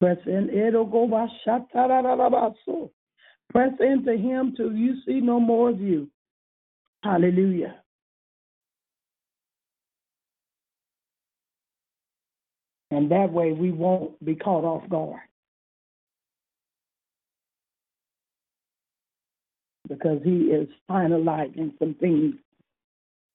Press 0.00 0.18
in. 0.26 0.48
It'll 0.50 0.84
go 0.86 1.06
by. 1.08 1.26
Press 3.50 3.72
into 3.80 4.16
Him 4.16 4.54
till 4.56 4.72
you 4.72 4.94
see 5.06 5.20
no 5.20 5.40
more 5.40 5.70
of 5.70 5.80
you. 5.80 6.08
Hallelujah. 7.02 7.82
And 12.90 13.10
that 13.10 13.32
way 13.32 13.52
we 13.52 13.70
won't 13.70 14.24
be 14.24 14.34
caught 14.34 14.64
off 14.64 14.88
guard. 14.88 15.20
Because 19.88 20.20
He 20.24 20.44
is 20.44 20.68
finalizing 20.90 21.72
some 21.78 21.94
things. 21.94 22.34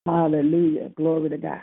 Hallelujah. 0.05 0.89
Glory 0.97 1.29
to 1.29 1.37
God. 1.37 1.61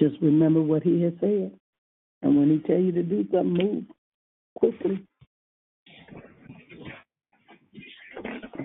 Just 0.00 0.16
remember 0.22 0.62
what 0.62 0.82
he 0.82 1.02
has 1.02 1.12
said. 1.20 1.52
And 2.22 2.38
when 2.38 2.50
he 2.50 2.58
tell 2.66 2.80
you 2.80 2.92
to 2.92 3.02
do 3.02 3.26
something, 3.32 3.54
move 3.54 3.84
quickly. 4.58 5.04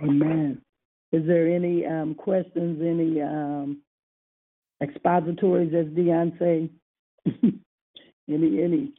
Amen. 0.04 0.62
Is 1.12 1.26
there 1.28 1.48
any 1.54 1.86
um, 1.86 2.16
questions, 2.16 2.82
any 2.82 3.22
um, 3.22 3.82
expositories, 4.82 5.74
as 5.76 5.88
Dion 5.96 6.34
say? 6.39 6.70
any, 8.30 8.64
any? 8.64 8.94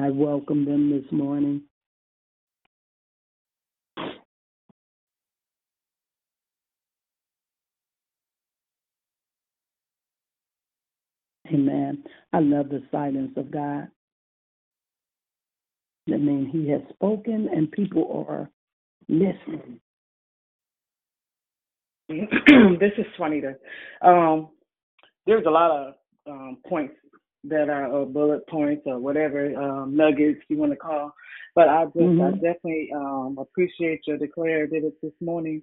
I 0.00 0.08
welcome 0.08 0.64
them 0.64 0.90
this 0.90 1.12
morning. 1.12 1.62
Amen. 11.52 12.02
I 12.32 12.40
love 12.40 12.70
the 12.70 12.82
silence 12.90 13.32
of 13.36 13.50
God. 13.50 13.88
I 16.08 16.16
mean, 16.16 16.48
He 16.50 16.70
has 16.70 16.80
spoken 16.94 17.50
and 17.54 17.70
people 17.70 18.26
are 18.26 18.48
listening. 19.08 19.80
this 22.08 22.92
is 22.96 23.06
Juanita. 23.18 23.56
Um, 24.00 24.48
there's 25.26 25.44
a 25.46 25.50
lot 25.50 25.70
of 25.70 25.94
um, 26.26 26.58
points 26.66 26.94
that 27.44 27.68
are 27.70 28.02
uh, 28.02 28.04
bullet 28.04 28.46
points 28.48 28.82
or 28.86 28.98
whatever 28.98 29.54
um, 29.56 29.96
nuggets 29.96 30.40
you 30.48 30.58
want 30.58 30.72
to 30.72 30.76
call, 30.76 31.14
but 31.54 31.68
I 31.68 31.84
just 31.86 31.98
Mm-hmm. 31.98 32.20
I 32.20 32.32
definitely 32.32 32.90
um, 32.94 33.36
appreciate 33.40 34.02
your 34.06 34.18
declarative 34.18 34.92
this 35.02 35.12
morning. 35.20 35.62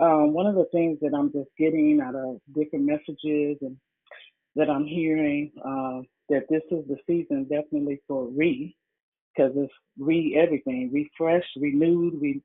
Um, 0.00 0.32
one 0.32 0.46
of 0.46 0.54
the 0.54 0.66
things 0.72 0.98
that 1.02 1.12
I'm 1.14 1.32
just 1.32 1.50
getting 1.58 2.00
out 2.00 2.14
of 2.14 2.40
different 2.54 2.86
messages 2.86 3.58
and 3.60 3.76
that 4.56 4.70
I'm 4.70 4.86
hearing 4.86 5.52
uh, 5.58 6.02
that 6.28 6.46
this 6.48 6.62
is 6.70 6.84
the 6.88 6.96
season 7.06 7.44
definitely 7.44 8.00
for 8.06 8.28
re 8.28 8.74
because 9.34 9.52
it's 9.56 9.72
re 9.98 10.38
everything, 10.42 10.90
refresh, 10.92 11.44
renewed, 11.56 12.20
we 12.20 12.42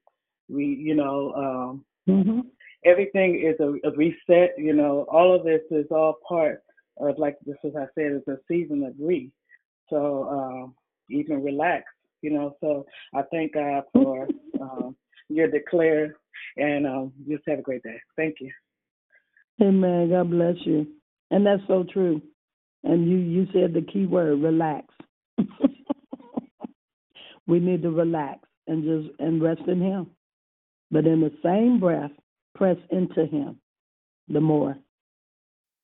we 0.50 0.66
you 0.66 0.96
know 0.96 1.34
um, 1.36 1.86
Mm-hmm. 2.10 2.42
everything 2.86 3.42
is 3.42 3.60
a, 3.60 3.88
a 3.88 3.92
reset. 3.96 4.56
You 4.58 4.74
know, 4.74 5.06
all 5.10 5.34
of 5.34 5.46
this 5.46 5.62
is 5.72 5.86
all 5.92 6.18
part 6.28 6.64
of 7.00 7.18
like 7.18 7.38
this 7.46 7.56
as 7.66 7.76
I 7.76 7.86
said, 7.96 8.12
it's 8.12 8.28
a 8.28 8.38
season 8.48 8.84
of 8.84 8.94
re. 9.00 9.32
So 9.90 10.30
um, 10.30 10.76
even 11.10 11.44
relax. 11.44 11.86
You 12.22 12.32
know, 12.32 12.56
so 12.62 12.86
I 13.14 13.22
thank 13.32 13.54
God 13.54 13.84
for 13.92 14.28
um, 14.62 14.96
your 15.28 15.50
declare 15.50 16.16
and 16.56 16.88
um, 16.88 17.14
just 17.28 17.44
have 17.48 17.60
a 17.60 17.64
great 17.64 17.84
day. 17.84 18.00
Thank 18.16 18.36
you. 18.40 18.52
Amen. 19.62 20.10
God 20.10 20.32
bless 20.32 20.56
you. 20.66 20.88
And 21.32 21.46
that's 21.46 21.62
so 21.68 21.86
true. 21.92 22.22
And 22.84 23.10
you 23.10 23.18
you 23.18 23.48
said 23.54 23.74
the 23.74 23.82
key 23.82 24.06
word, 24.06 24.42
relax. 24.42 24.88
we 27.48 27.60
need 27.60 27.82
to 27.84 27.90
relax 27.90 28.40
and 28.68 28.84
just 28.84 29.20
and 29.20 29.42
rest 29.42 29.62
in 29.68 29.82
him. 29.82 30.12
But 30.92 31.06
in 31.06 31.22
the 31.22 31.32
same 31.44 31.80
breath, 31.80 32.12
press 32.56 32.78
into 32.92 33.26
him 33.26 33.60
the 34.28 34.42
more. 34.42 34.78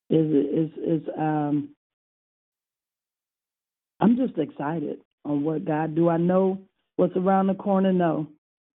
Is 0.09 0.25
is 0.27 0.71
is 0.77 1.09
um 1.17 1.69
I'm 3.99 4.17
just 4.17 4.37
excited 4.37 4.99
on 5.25 5.43
what 5.43 5.65
God 5.65 5.95
do. 5.95 6.09
I 6.09 6.17
know 6.17 6.59
what's 6.95 7.15
around 7.15 7.47
the 7.47 7.53
corner, 7.55 7.93
no. 7.93 8.27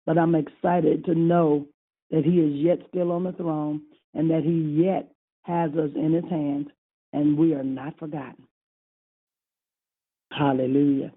But 0.07 0.19
I'm 0.19 0.35
excited 0.35 1.05
to 1.07 1.15
know 1.15 1.67
that 2.11 2.25
he 2.25 2.39
is 2.41 2.55
yet 2.55 2.79
still 2.89 3.11
on 3.13 3.25
the 3.25 3.33
throne 3.33 3.83
and 4.13 4.31
that 4.31 4.43
he 4.45 4.83
yet 4.83 5.11
has 5.43 5.71
us 5.73 5.91
in 5.97 6.13
his 6.13 6.25
hands 6.31 6.69
and 7.13 7.39
we 7.39 7.55
are 7.55 7.65
not 7.65 7.99
forgotten. 7.99 8.47
Hallelujah. 10.31 11.13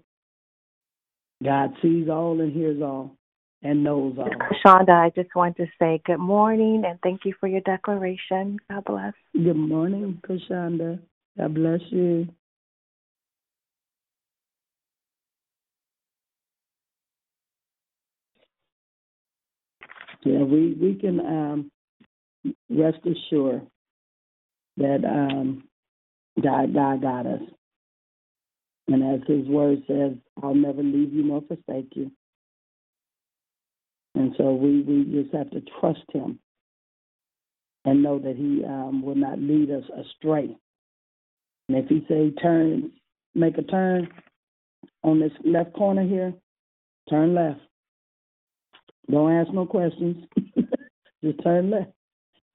God 1.44 1.72
sees 1.82 2.08
all 2.08 2.40
and 2.40 2.52
hears 2.52 2.80
all 2.82 3.17
and 3.62 3.82
knows 3.82 4.16
all. 4.18 4.30
Shonda, 4.64 4.90
I 4.90 5.10
just 5.10 5.34
want 5.34 5.56
to 5.56 5.66
say 5.78 6.00
good 6.04 6.18
morning 6.18 6.84
and 6.86 6.98
thank 7.02 7.24
you 7.24 7.34
for 7.40 7.48
your 7.48 7.60
declaration. 7.62 8.58
God 8.70 8.84
bless. 8.84 9.14
Good 9.32 9.56
morning, 9.56 10.20
Kashanda. 10.28 11.00
God 11.36 11.54
bless 11.54 11.80
you. 11.90 12.28
Yeah, 20.24 20.42
we 20.42 20.74
we 20.80 20.94
can 20.94 21.20
um, 21.20 21.70
rest 22.68 22.98
assured 23.06 23.66
that 24.76 25.04
um, 25.04 25.64
God 26.42 26.74
God 26.74 27.02
got 27.02 27.26
us, 27.26 27.40
and 28.88 29.02
as 29.14 29.26
His 29.26 29.46
word 29.46 29.82
says, 29.86 30.12
"I'll 30.42 30.54
never 30.54 30.82
leave 30.82 31.12
you 31.12 31.22
nor 31.24 31.42
forsake 31.42 31.94
you." 31.94 32.10
And 34.18 34.34
so 34.36 34.52
we 34.52 34.82
we 34.82 35.04
just 35.04 35.32
have 35.32 35.48
to 35.52 35.62
trust 35.78 36.02
Him 36.12 36.40
and 37.84 38.02
know 38.02 38.18
that 38.18 38.34
He 38.34 38.64
um, 38.64 39.00
will 39.00 39.14
not 39.14 39.38
lead 39.38 39.70
us 39.70 39.84
astray. 39.96 40.56
And 41.68 41.78
if 41.78 41.86
He 41.88 42.04
say 42.08 42.32
turn, 42.42 42.90
make 43.36 43.56
a 43.58 43.62
turn 43.62 44.08
on 45.04 45.20
this 45.20 45.30
left 45.44 45.72
corner 45.72 46.02
here, 46.02 46.34
turn 47.08 47.32
left. 47.32 47.60
Don't 49.08 49.32
ask 49.32 49.52
no 49.52 49.66
questions. 49.66 50.16
Just 51.24 51.40
turn 51.44 51.70
left. 51.70 51.92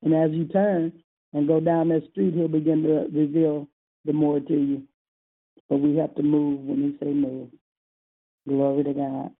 And 0.02 0.14
as 0.14 0.32
you 0.32 0.50
turn 0.50 0.92
and 1.32 1.48
go 1.48 1.62
down 1.62 1.88
that 1.90 2.10
street, 2.12 2.34
he'll 2.34 2.50
begin 2.50 2.84
to 2.84 3.08
reveal 3.18 3.70
the 4.04 4.12
more 4.12 4.42
to 4.42 4.54
you. 4.54 4.84
But 5.70 5.78
we 5.78 5.96
have 5.96 6.14
to 6.16 6.24
move 6.24 6.60
when 6.60 6.82
he 6.82 6.98
say 7.00 7.14
move. 7.14 7.48
Glory 8.50 8.84
to 8.84 8.94
God. 8.94 9.32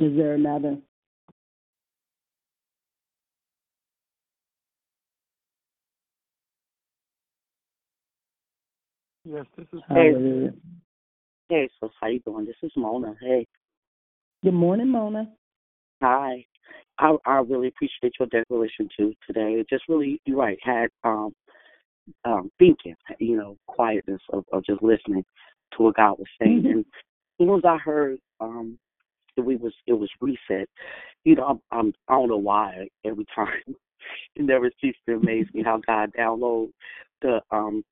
Is 0.00 0.16
there 0.16 0.34
another? 0.34 0.78
Yes, 9.24 9.46
this 9.56 9.66
is 9.72 9.80
Hallelujah. 9.88 10.52
Hey, 11.48 11.68
so 11.80 11.90
how 12.00 12.08
you 12.08 12.20
doing? 12.20 12.46
This 12.46 12.56
is 12.62 12.72
Mona. 12.76 13.14
Hey, 13.20 13.46
Good 14.44 14.54
morning, 14.54 14.88
Mona. 14.88 15.32
hi. 16.02 16.44
I 16.98 17.16
I 17.26 17.38
really 17.40 17.68
appreciate 17.68 18.14
your 18.18 18.28
declaration 18.28 18.88
too 18.96 19.14
today. 19.26 19.54
It 19.54 19.68
just 19.68 19.84
really, 19.88 20.20
you're 20.26 20.38
right, 20.38 20.58
had 20.62 20.90
um 21.04 21.32
um 22.24 22.50
thinking, 22.58 22.94
you 23.20 23.36
know, 23.36 23.56
quietness 23.68 24.22
of, 24.32 24.44
of 24.52 24.64
just 24.64 24.82
listening 24.82 25.24
to 25.76 25.82
what 25.84 25.96
God 25.96 26.18
was 26.18 26.28
saying. 26.40 26.64
Mhm. 26.64 26.70
And 26.72 26.80
as 26.80 26.86
soon 27.38 27.56
as 27.58 27.64
I 27.64 27.78
heard 27.78 28.18
um 28.40 28.78
that 28.78 28.85
we 29.42 29.56
was 29.56 29.74
it 29.86 29.92
was 29.94 30.10
reset, 30.20 30.68
you 31.24 31.34
know, 31.34 31.44
I'm, 31.44 31.60
I'm 31.78 31.92
I 32.08 32.14
don't 32.14 32.28
know 32.28 32.36
why 32.36 32.88
every 33.04 33.24
time 33.34 33.48
it 34.36 34.42
never 34.42 34.70
ceases 34.80 35.00
to 35.08 35.16
amaze 35.16 35.46
me 35.52 35.62
how 35.62 35.80
God 35.86 36.10
downloads 36.18 36.72
the 37.22 37.40
um 37.50 37.82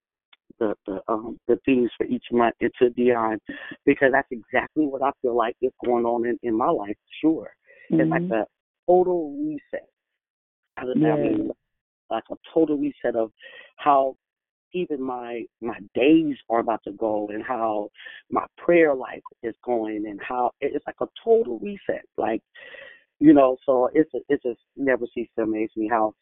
the 0.58 0.74
the 0.86 1.00
um 1.08 1.38
the 1.48 1.58
themes 1.64 1.90
for 1.96 2.06
each 2.06 2.24
month 2.30 2.54
into 2.60 2.90
Dion 2.90 3.38
because 3.84 4.10
that's 4.12 4.28
exactly 4.30 4.86
what 4.86 5.02
I 5.02 5.10
feel 5.22 5.36
like 5.36 5.56
is 5.60 5.72
going 5.84 6.04
on 6.04 6.26
in, 6.26 6.38
in 6.42 6.56
my 6.56 6.68
life, 6.68 6.96
sure. 7.20 7.52
It's 7.90 8.10
like 8.10 8.22
Mhm. 8.22 8.42
a 8.42 8.46
total 8.86 9.32
reset. 9.38 9.88
I, 10.76 10.82
I 10.82 11.16
mean 11.16 11.50
like 12.10 12.24
a 12.30 12.36
total 12.52 12.76
reset 12.76 13.16
of 13.16 13.32
how 13.76 14.16
even 14.74 15.00
my 15.00 15.44
my 15.62 15.78
days 15.94 16.36
are 16.50 16.60
about 16.60 16.82
to 16.84 16.92
go 16.92 17.28
and 17.32 17.42
how 17.42 17.88
my 18.30 18.44
prayer 18.58 18.94
life 18.94 19.22
is 19.42 19.54
going 19.64 20.04
and 20.06 20.20
how 20.20 20.50
it's 20.60 20.84
like 20.86 20.96
a 21.00 21.06
total 21.24 21.58
reset. 21.60 22.04
Like 22.18 22.42
you 23.20 23.32
know, 23.32 23.56
so 23.64 23.88
it's 23.94 24.10
it 24.28 24.40
just 24.44 24.60
never 24.76 25.06
ceases 25.14 25.30
to 25.36 25.44
amaze 25.44 25.70
me 25.76 25.88
how 25.88 26.14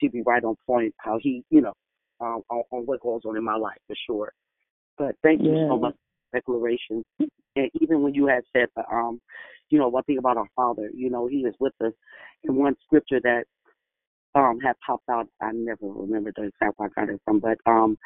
she 0.00 0.08
be 0.08 0.22
right 0.22 0.44
on 0.44 0.56
point, 0.66 0.94
how 0.98 1.18
he, 1.20 1.42
you 1.50 1.60
know, 1.60 1.72
um, 2.20 2.42
on, 2.50 2.62
on 2.70 2.82
what 2.84 3.00
goes 3.00 3.22
on 3.24 3.36
in 3.36 3.44
my 3.44 3.56
life 3.56 3.78
for 3.86 3.96
sure. 4.06 4.32
But 4.98 5.16
thank 5.22 5.42
you 5.42 5.66
so 5.68 5.78
much 5.78 5.94
for 5.94 6.38
declaration. 6.38 7.02
And 7.56 7.70
even 7.80 8.02
when 8.02 8.14
you 8.14 8.26
had 8.26 8.42
said, 8.52 8.66
um, 8.92 9.20
you 9.70 9.78
know, 9.78 9.88
one 9.88 10.04
thing 10.04 10.18
about 10.18 10.36
our 10.36 10.48
Father, 10.54 10.90
you 10.94 11.10
know, 11.10 11.26
He 11.26 11.38
is 11.38 11.54
with 11.58 11.72
us. 11.84 11.92
And 12.44 12.56
one 12.56 12.76
scripture 12.84 13.20
that 13.22 13.44
um 14.34 14.60
had 14.60 14.74
popped 14.86 15.08
out, 15.10 15.28
I 15.42 15.52
never 15.52 15.86
remember 15.86 16.32
the 16.36 16.44
exact 16.44 16.78
where 16.78 16.90
I 16.96 17.00
got 17.00 17.10
it 17.14 17.20
from, 17.24 17.40
but 17.40 17.58
um, 17.66 17.98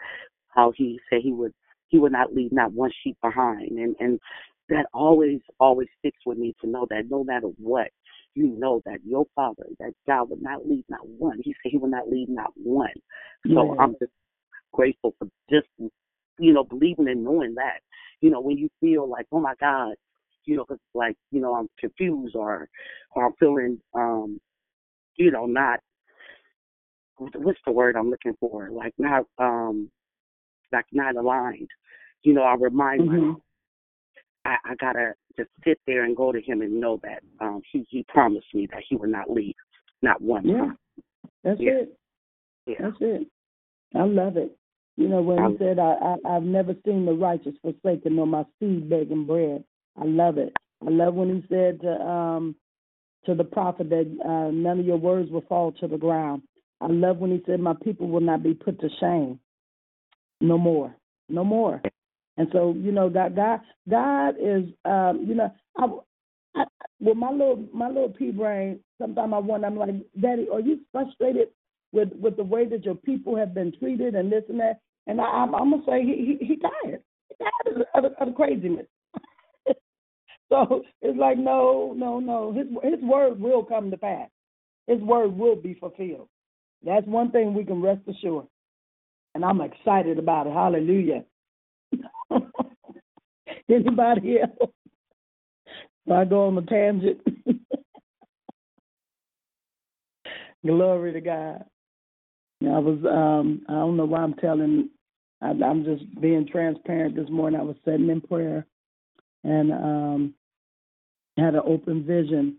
how 0.48 0.72
He 0.76 1.00
said 1.10 1.20
He 1.22 1.32
would 1.32 1.52
He 1.88 1.98
would 1.98 2.12
not 2.12 2.34
leave 2.34 2.52
not 2.52 2.72
one 2.72 2.92
sheep 3.02 3.16
behind, 3.22 3.72
and 3.78 3.96
and 4.00 4.20
that 4.68 4.86
always 4.94 5.40
always 5.60 5.88
sticks 5.98 6.20
with 6.26 6.38
me 6.38 6.54
to 6.60 6.68
know 6.68 6.86
that 6.90 7.10
no 7.10 7.24
matter 7.24 7.48
what, 7.58 7.88
you 8.34 8.46
know 8.48 8.82
that 8.86 9.00
your 9.04 9.26
Father, 9.34 9.66
that 9.80 9.92
God 10.06 10.30
would 10.30 10.42
not 10.42 10.66
leave 10.68 10.84
not 10.88 11.06
one. 11.08 11.40
He 11.42 11.54
said 11.62 11.72
He 11.72 11.78
would 11.78 11.90
not 11.90 12.08
leave 12.10 12.28
not 12.28 12.52
one. 12.56 12.94
So 13.46 13.74
Yeah. 13.74 13.82
I'm 13.84 13.92
just 14.00 14.12
grateful 14.72 15.14
for 15.18 15.28
just 15.50 15.68
you 16.38 16.52
know 16.52 16.64
believing 16.64 17.08
and 17.08 17.24
knowing 17.24 17.54
that 17.54 17.80
you 18.20 18.30
know 18.30 18.40
when 18.40 18.58
you 18.58 18.68
feel 18.80 19.08
like 19.08 19.26
oh 19.32 19.40
my 19.40 19.54
god 19.60 19.94
you 20.44 20.56
know 20.56 20.64
'cause 20.64 20.78
like 20.94 21.16
you 21.30 21.40
know 21.40 21.54
i'm 21.54 21.68
confused 21.78 22.36
or 22.36 22.68
or 23.14 23.26
i'm 23.26 23.32
feeling 23.40 23.80
um 23.94 24.40
you 25.16 25.30
know 25.30 25.46
not 25.46 25.80
what's 27.18 27.60
the 27.66 27.72
word 27.72 27.96
i'm 27.96 28.10
looking 28.10 28.34
for 28.40 28.70
like 28.70 28.94
not 28.98 29.24
um 29.38 29.90
like 30.72 30.86
not 30.92 31.16
aligned 31.16 31.68
you 32.22 32.32
know 32.34 32.42
i 32.42 32.54
remind 32.54 33.02
Mhm. 33.02 33.12
myself 33.12 33.42
I, 34.44 34.56
I 34.64 34.74
gotta 34.76 35.14
just 35.36 35.50
sit 35.64 35.78
there 35.86 36.04
and 36.04 36.16
go 36.16 36.32
to 36.32 36.40
him 36.40 36.62
and 36.62 36.80
know 36.80 36.98
that 37.02 37.22
um 37.40 37.60
he 37.70 37.86
he 37.90 38.04
promised 38.08 38.46
me 38.54 38.66
that 38.72 38.82
he 38.88 38.96
would 38.96 39.10
not 39.10 39.30
leave 39.30 39.54
not 40.02 40.20
one 40.20 40.46
Yeah. 40.46 40.58
time 40.58 40.78
That's 41.44 41.60
Yeah. 41.60 41.70
it. 41.70 41.98
yeah 42.66 42.76
That's 42.80 42.96
it. 43.00 43.28
I 43.94 44.02
love 44.04 44.36
it. 44.36 44.56
You 44.96 45.08
know, 45.08 45.22
when 45.22 45.52
he 45.52 45.58
said, 45.58 45.78
I, 45.78 45.94
I, 45.94 46.36
I've 46.36 46.42
never 46.42 46.74
seen 46.84 47.06
the 47.06 47.12
righteous 47.12 47.54
forsaken 47.62 48.16
nor 48.16 48.26
my 48.26 48.44
seed 48.58 48.90
begging 48.90 49.24
bread. 49.26 49.64
I 49.96 50.04
love 50.04 50.38
it. 50.38 50.52
I 50.86 50.90
love 50.90 51.14
when 51.14 51.34
he 51.36 51.46
said 51.48 51.80
to, 51.82 52.00
um, 52.00 52.56
to 53.24 53.34
the 53.34 53.44
prophet 53.44 53.88
that 53.90 54.18
uh, 54.24 54.50
none 54.50 54.80
of 54.80 54.86
your 54.86 54.96
words 54.96 55.30
will 55.30 55.44
fall 55.48 55.72
to 55.72 55.86
the 55.86 55.96
ground. 55.96 56.42
I 56.80 56.86
love 56.88 57.18
when 57.18 57.30
he 57.30 57.42
said, 57.46 57.60
My 57.60 57.74
people 57.82 58.08
will 58.08 58.20
not 58.20 58.42
be 58.42 58.54
put 58.54 58.80
to 58.80 58.88
shame. 59.00 59.40
No 60.40 60.58
more. 60.58 60.94
No 61.28 61.44
more. 61.44 61.82
And 62.36 62.48
so, 62.52 62.74
you 62.78 62.92
know, 62.92 63.10
God, 63.10 63.34
God, 63.34 63.60
God 63.90 64.36
is, 64.40 64.64
um, 64.84 65.24
you 65.26 65.34
know, 65.34 65.52
I, 65.76 65.86
I, 66.60 66.64
with 67.00 67.16
my 67.16 67.30
little, 67.30 67.64
my 67.72 67.88
little 67.88 68.10
pea 68.10 68.30
brain, 68.30 68.80
sometimes 69.00 69.32
I 69.34 69.38
wonder, 69.38 69.66
I'm 69.66 69.76
like, 69.76 69.90
Daddy, 70.20 70.46
are 70.52 70.60
you 70.60 70.80
frustrated 70.92 71.48
with 71.92 72.10
with 72.20 72.36
the 72.36 72.44
way 72.44 72.66
that 72.68 72.84
your 72.84 72.94
people 72.94 73.36
have 73.36 73.54
been 73.54 73.72
treated 73.78 74.14
and 74.14 74.30
this 74.30 74.44
and 74.48 74.60
that? 74.60 74.80
And 75.06 75.20
I, 75.20 75.24
I'm, 75.24 75.54
I'm 75.54 75.70
gonna 75.70 75.82
say 75.86 76.02
he, 76.02 76.38
he, 76.38 76.46
he 76.46 76.56
tired. 76.56 77.02
He 77.28 77.44
tired 77.44 77.86
of, 77.94 78.04
of, 78.04 78.28
of 78.28 78.34
craziness. 78.36 78.86
so 80.48 80.84
it's 81.02 81.18
like, 81.18 81.38
no, 81.38 81.94
no, 81.96 82.20
no. 82.20 82.52
His 82.52 82.66
his 82.84 83.02
word 83.02 83.40
will 83.40 83.64
come 83.64 83.90
to 83.90 83.96
pass. 83.98 84.28
His 84.86 85.00
word 85.00 85.36
will 85.36 85.56
be 85.56 85.74
fulfilled. 85.74 86.28
That's 86.84 87.06
one 87.06 87.30
thing 87.30 87.54
we 87.54 87.64
can 87.64 87.82
rest 87.82 88.02
assured. 88.08 88.46
And 89.34 89.44
I'm 89.44 89.60
excited 89.60 90.18
about 90.18 90.46
it. 90.46 90.52
Hallelujah. 90.52 91.24
Anybody 93.70 94.40
else? 94.40 94.70
So 96.08 96.14
I 96.14 96.24
go 96.24 96.46
on 96.46 96.58
a 96.58 96.62
tangent. 96.62 97.20
Glory 100.66 101.12
to 101.12 101.20
God. 101.20 101.64
I 102.64 102.78
was 102.78 102.98
um 103.04 103.62
I 103.68 103.72
don't 103.74 103.96
know 103.96 104.06
why 104.06 104.20
I'm 104.20 104.34
telling 104.34 104.88
I, 105.40 105.50
I'm 105.50 105.84
just 105.84 106.20
being 106.20 106.46
transparent 106.50 107.14
this 107.14 107.30
morning. 107.30 107.60
I 107.60 107.64
was 107.64 107.76
sitting 107.84 108.08
in 108.10 108.20
prayer 108.20 108.66
and 109.44 109.72
um 109.72 110.34
had 111.38 111.54
an 111.54 111.62
open 111.64 112.04
vision 112.04 112.56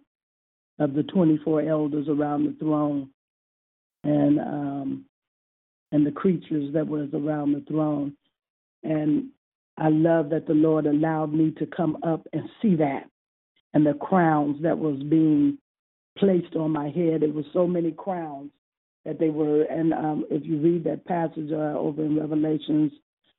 of 0.79 0.93
the 0.93 1.03
24 1.03 1.63
elders 1.63 2.07
around 2.07 2.45
the 2.45 2.55
throne 2.59 3.09
and 4.03 4.39
um 4.39 5.05
and 5.91 6.05
the 6.05 6.11
creatures 6.11 6.73
that 6.73 6.87
was 6.87 7.09
around 7.13 7.53
the 7.53 7.63
throne 7.67 8.15
and 8.83 9.29
I 9.77 9.89
love 9.89 10.29
that 10.29 10.45
the 10.45 10.53
Lord 10.53 10.85
allowed 10.85 11.33
me 11.33 11.51
to 11.51 11.65
come 11.65 11.97
up 12.03 12.27
and 12.33 12.43
see 12.61 12.75
that 12.75 13.09
and 13.73 13.85
the 13.85 13.93
crowns 13.93 14.61
that 14.61 14.77
was 14.77 15.01
being 15.03 15.57
placed 16.17 16.55
on 16.55 16.71
my 16.71 16.89
head. 16.89 17.23
It 17.23 17.33
was 17.33 17.45
so 17.53 17.65
many 17.65 17.91
crowns 17.91 18.51
that 19.05 19.19
they 19.19 19.29
were. 19.29 19.63
And 19.63 19.93
um, 19.93 20.25
if 20.29 20.45
you 20.45 20.57
read 20.57 20.83
that 20.83 21.05
passage 21.05 21.51
uh, 21.51 21.77
over 21.77 22.03
in 22.03 22.19
Revelations, 22.19 22.91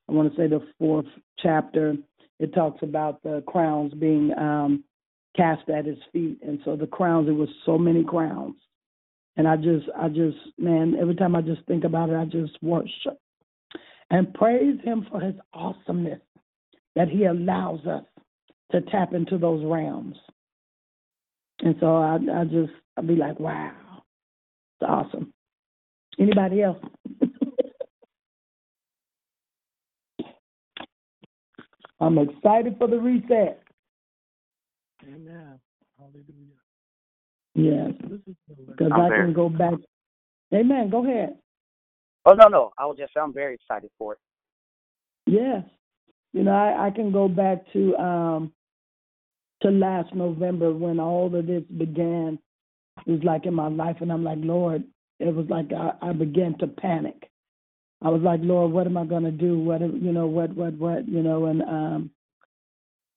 I 0.08 0.12
want 0.12 0.32
to 0.32 0.36
say 0.36 0.46
the 0.46 0.66
fourth 0.78 1.06
chapter, 1.38 1.94
it 2.38 2.54
talks 2.54 2.82
about 2.82 3.22
the 3.22 3.42
crowns 3.46 3.92
being 3.94 4.32
um, 4.38 4.84
cast 5.36 5.68
at 5.68 5.84
his 5.84 5.98
feet. 6.12 6.38
And 6.42 6.60
so 6.64 6.76
the 6.76 6.86
crowns, 6.86 7.28
it 7.28 7.32
was 7.32 7.48
so 7.66 7.76
many 7.76 8.02
crowns. 8.02 8.56
And 9.36 9.46
I 9.48 9.56
just, 9.56 9.86
I 9.96 10.08
just, 10.08 10.36
man, 10.58 10.96
every 11.00 11.14
time 11.14 11.34
I 11.36 11.42
just 11.42 11.64
think 11.66 11.84
about 11.84 12.10
it, 12.10 12.16
I 12.16 12.24
just 12.24 12.60
worship 12.62 13.18
and 14.10 14.34
praise 14.34 14.78
him 14.82 15.06
for 15.10 15.20
his 15.20 15.34
awesomeness 15.52 16.20
that 16.96 17.08
he 17.08 17.24
allows 17.24 17.86
us 17.86 18.04
to 18.72 18.80
tap 18.82 19.14
into 19.14 19.38
those 19.38 19.64
realms. 19.64 20.16
And 21.60 21.76
so 21.80 21.96
I, 21.96 22.16
I 22.16 22.44
just, 22.44 22.72
I'd 22.96 23.06
be 23.06 23.16
like, 23.16 23.38
wow, 23.38 23.72
it's 24.80 24.88
awesome. 24.88 25.32
Anybody 26.18 26.62
else? 26.62 26.82
I'm 32.00 32.18
excited 32.18 32.76
for 32.78 32.88
the 32.88 32.98
reset. 32.98 33.62
Amen. 35.06 35.58
Hallelujah. 35.98 36.49
Yes, 37.54 37.92
because 38.00 38.90
I'm 38.92 39.00
I 39.00 39.08
very- 39.08 39.26
can 39.26 39.32
go 39.34 39.48
back. 39.48 39.74
Amen. 40.54 40.90
Go 40.90 41.04
ahead. 41.04 41.36
oh 42.26 42.32
no 42.34 42.48
no 42.48 42.72
i 42.76 42.84
was 42.86 42.96
just 42.98 43.16
i'm 43.16 43.32
very 43.32 43.54
excited 43.54 43.90
for 43.98 44.12
it 44.14 44.18
Yes. 45.26 45.62
You 46.32 46.42
know, 46.42 46.52
I, 46.52 46.86
I 46.86 46.90
can 46.90 47.12
go 47.12 47.28
back 47.28 47.58
to 47.72 47.96
um 47.96 48.52
to 49.62 49.70
last 49.70 50.12
November 50.14 50.72
when 50.72 50.98
all 50.98 51.32
of 51.34 51.46
this 51.46 51.62
began. 51.78 52.38
It 53.06 53.10
was 53.10 53.22
like 53.22 53.46
in 53.46 53.54
my 53.54 53.68
life, 53.68 53.96
and 54.00 54.10
I'm 54.12 54.24
like, 54.24 54.38
Lord, 54.40 54.82
it 55.20 55.34
was 55.34 55.46
like 55.48 55.72
I, 55.72 55.92
I 56.08 56.12
began 56.12 56.56
to 56.58 56.66
panic. 56.66 57.28
I 58.02 58.08
was 58.08 58.22
like, 58.22 58.40
Lord, 58.42 58.72
what 58.72 58.86
am 58.86 58.96
I 58.96 59.04
going 59.04 59.24
to 59.24 59.30
do? 59.30 59.58
What, 59.58 59.80
you 59.82 60.12
know, 60.12 60.26
what, 60.26 60.54
what, 60.56 60.72
what, 60.74 61.06
you 61.06 61.22
know, 61.22 61.46
and 61.46 61.62
um, 61.62 62.10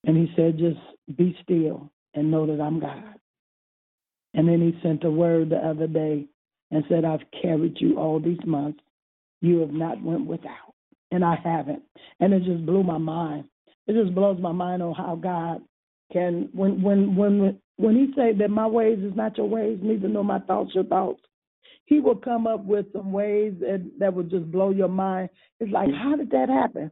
and 0.04 0.16
He 0.18 0.32
said, 0.36 0.58
just 0.60 0.80
be 1.18 1.36
still 1.42 1.90
and 2.14 2.30
know 2.30 2.46
that 2.46 2.62
I'm 2.62 2.80
God. 2.80 3.16
And 4.34 4.48
then 4.48 4.62
He 4.62 4.80
sent 4.82 5.04
a 5.04 5.12
word 5.12 5.50
the 5.50 5.58
other 5.58 5.88
day 5.88 6.26
and 6.72 6.84
said, 6.90 7.06
I've 7.06 7.20
carried 7.42 7.78
you 7.80 8.00
all 8.00 8.20
these 8.20 8.44
months. 8.46 8.80
You 9.42 9.60
have 9.60 9.72
not 9.74 10.02
went 10.02 10.26
without. 10.26 10.74
and 11.14 11.24
I 11.24 11.36
haven't. 11.44 11.84
And 12.20 12.34
it 12.34 12.44
just 12.44 12.66
blew 12.66 12.84
my 12.84 12.98
mind. 12.98 13.46
It 13.88 14.02
just 14.02 14.16
blows 14.16 14.40
my 14.42 14.52
mind 14.52 14.82
on 14.82 14.94
how 14.96 15.16
God 15.16 15.62
can 16.12 16.50
when 16.54 16.82
when 16.82 17.16
when 17.16 17.60
when 17.78 17.96
he 17.96 18.14
say 18.16 18.34
that 18.34 18.50
my 18.50 18.68
ways 18.68 19.00
is 19.00 19.16
not 19.16 19.38
your 19.38 19.48
ways, 19.48 19.80
neither 19.82 20.08
nor 20.08 20.24
my 20.24 20.40
thoughts 20.40 20.72
your 20.74 20.84
thoughts. 20.86 21.22
He 21.86 22.00
will 22.00 22.16
come 22.16 22.48
up 22.48 22.64
with 22.66 22.86
some 22.94 23.12
ways 23.12 23.54
that 23.60 23.90
that 24.00 24.14
would 24.14 24.30
just 24.30 24.52
blow 24.52 24.72
your 24.72 24.88
mind. 24.88 25.30
It's 25.60 25.72
like, 25.72 25.90
how 25.94 26.16
did 26.16 26.32
that 26.32 26.50
happen? 26.50 26.92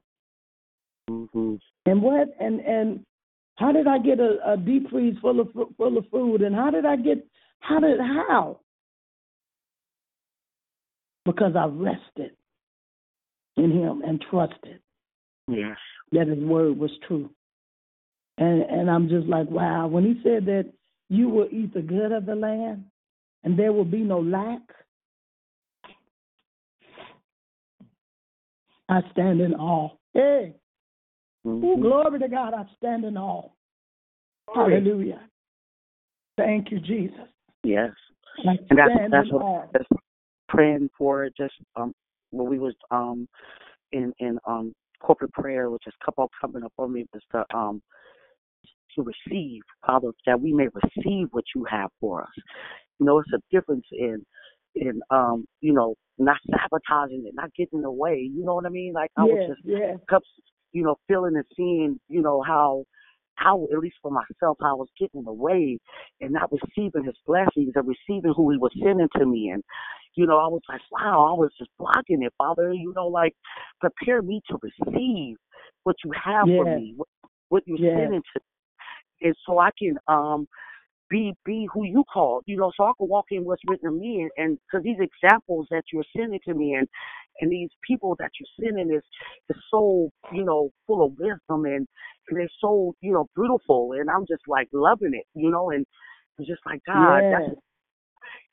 Mm-hmm. 1.09 1.55
And 1.85 2.01
what 2.01 2.27
and 2.39 2.59
and 2.61 3.05
how 3.55 3.71
did 3.71 3.87
I 3.87 3.99
get 3.99 4.19
a, 4.19 4.37
a 4.45 4.57
deep 4.57 4.89
freeze 4.89 5.17
full 5.21 5.39
of 5.39 5.49
full 5.77 5.97
of 5.97 6.05
food? 6.11 6.41
And 6.41 6.55
how 6.55 6.69
did 6.69 6.85
I 6.85 6.95
get 6.95 7.25
how 7.61 7.79
did 7.79 7.99
how? 7.99 8.59
Because 11.25 11.53
I 11.55 11.65
rested 11.65 12.31
in 13.55 13.71
Him 13.71 14.01
and 14.05 14.23
trusted. 14.29 14.79
Yes. 15.47 15.77
That 16.11 16.27
His 16.27 16.39
word 16.39 16.77
was 16.77 16.91
true. 17.07 17.29
And 18.37 18.63
and 18.63 18.89
I'm 18.89 19.07
just 19.07 19.27
like, 19.27 19.49
wow. 19.49 19.87
When 19.87 20.03
He 20.03 20.19
said 20.23 20.45
that 20.47 20.71
you 21.09 21.29
will 21.29 21.47
eat 21.51 21.73
the 21.73 21.81
good 21.81 22.11
of 22.11 22.25
the 22.25 22.35
land, 22.35 22.85
and 23.43 23.57
there 23.57 23.71
will 23.71 23.85
be 23.85 23.99
no 23.99 24.19
lack. 24.19 24.61
I 28.89 29.01
stand 29.11 29.39
in 29.39 29.53
awe. 29.53 29.89
Hey, 30.13 30.55
mm-hmm. 31.45 31.63
Ooh, 31.63 31.81
glory 31.81 32.19
to 32.19 32.27
God. 32.27 32.53
I 32.53 32.65
stand 32.77 33.05
in 33.05 33.17
awe. 33.17 33.49
Hallelujah. 34.53 35.21
Thank 36.37 36.71
you, 36.71 36.79
Jesus. 36.79 37.27
Yes. 37.63 37.91
I 38.47 38.57
and 38.69 38.79
that's 38.79 39.11
that's 39.11 39.31
what 39.31 39.69
that's 39.73 39.89
praying 40.47 40.89
for 40.97 41.25
it. 41.25 41.33
just 41.37 41.53
um 41.75 41.93
when 42.31 42.49
we 42.49 42.59
was 42.59 42.73
um 42.91 43.27
in 43.91 44.13
in 44.19 44.39
um 44.45 44.73
corporate 45.01 45.33
prayer, 45.33 45.69
which 45.69 45.83
is 45.87 45.93
couple 46.03 46.29
coming 46.39 46.63
up 46.63 46.73
on 46.77 46.93
me, 46.93 47.05
just 47.13 47.25
to 47.31 47.43
um 47.55 47.81
to 48.95 49.03
receive, 49.03 49.61
Father, 49.85 50.11
that 50.25 50.39
we 50.39 50.53
may 50.53 50.67
receive 50.73 51.27
what 51.31 51.45
you 51.55 51.65
have 51.69 51.89
for 51.99 52.23
us. 52.23 52.43
You 52.99 53.05
know, 53.05 53.19
it's 53.19 53.29
a 53.33 53.39
difference 53.55 53.85
in 53.91 54.23
in 54.75 55.01
um, 55.09 55.45
you 55.59 55.73
know, 55.73 55.95
not 56.17 56.37
sabotaging 56.49 57.25
it, 57.25 57.33
not 57.35 57.53
getting 57.55 57.79
in 57.79 57.81
the 57.81 57.91
way. 57.91 58.29
You 58.33 58.43
know 58.45 58.55
what 58.55 58.65
I 58.65 58.69
mean? 58.69 58.93
Like 58.93 59.11
I 59.17 59.25
yeah, 59.25 59.33
was 59.33 59.49
just 59.49 59.61
yeah. 59.65 60.19
you 60.71 60.83
know, 60.83 60.95
feeling 61.07 61.35
and 61.35 61.45
seeing, 61.55 61.99
you 62.07 62.21
know, 62.21 62.41
how 62.41 62.85
how 63.35 63.67
at 63.71 63.79
least 63.79 63.97
for 64.01 64.11
myself, 64.11 64.57
I 64.61 64.73
was 64.73 64.87
getting 64.99 65.25
away 65.27 65.79
and 66.21 66.31
not 66.33 66.51
receiving 66.51 67.05
his 67.05 67.15
blessings 67.25 67.73
and 67.75 67.87
receiving 67.87 68.33
who 68.35 68.51
he 68.51 68.57
was 68.57 68.71
sending 68.83 69.09
to 69.17 69.25
me. 69.25 69.49
And, 69.49 69.63
you 70.15 70.25
know, 70.27 70.37
I 70.37 70.47
was 70.47 70.61
like, 70.69 70.81
wow, 70.91 71.33
I 71.33 71.39
was 71.39 71.51
just 71.57 71.71
blocking 71.79 72.23
it, 72.23 72.33
Father. 72.37 72.73
You 72.73 72.93
know, 72.95 73.07
like 73.07 73.35
prepare 73.79 74.21
me 74.21 74.41
to 74.49 74.57
receive 74.61 75.37
what 75.83 75.95
you 76.03 76.11
have 76.23 76.47
Yeah. 76.47 76.55
for 76.55 76.65
me, 76.65 76.93
what, 76.97 77.07
what 77.49 77.63
you're 77.65 77.79
Yeah. 77.79 77.93
sending 77.93 78.21
to 78.21 78.41
me. 78.41 79.27
and 79.29 79.35
so 79.45 79.59
I 79.59 79.69
can 79.77 79.97
um 80.07 80.47
be 81.09 81.33
be 81.45 81.67
who 81.73 81.83
you 81.85 82.03
called, 82.11 82.43
you 82.47 82.57
know, 82.57 82.71
so 82.75 82.85
I 82.85 82.91
can 82.97 83.07
walk 83.09 83.25
in 83.31 83.43
what's 83.45 83.61
written 83.67 83.87
of 83.89 83.95
me, 83.95 84.21
and 84.21 84.31
and 84.37 84.59
because 84.71 84.83
these 84.83 84.97
examples 84.99 85.67
that 85.71 85.83
you're 85.93 86.05
sending 86.15 86.39
to 86.47 86.53
me, 86.53 86.73
and 86.75 86.87
and 87.39 87.51
these 87.51 87.69
people 87.87 88.15
that 88.19 88.31
you're 88.39 88.67
sending 88.67 88.93
is 88.93 89.03
is 89.49 89.61
so 89.71 90.09
you 90.33 90.43
know 90.43 90.71
full 90.87 91.05
of 91.05 91.11
wisdom, 91.17 91.65
and, 91.65 91.87
and 92.27 92.37
they're 92.37 92.49
so 92.59 92.93
you 93.01 93.13
know 93.13 93.27
beautiful, 93.35 93.93
and 93.93 94.09
I'm 94.09 94.25
just 94.27 94.43
like 94.47 94.67
loving 94.73 95.13
it, 95.13 95.25
you 95.33 95.49
know, 95.49 95.69
and 95.71 95.85
it's 96.37 96.47
just 96.47 96.61
like 96.65 96.81
God, 96.85 97.23
Yeah. 97.23 97.39
that's 97.39 97.59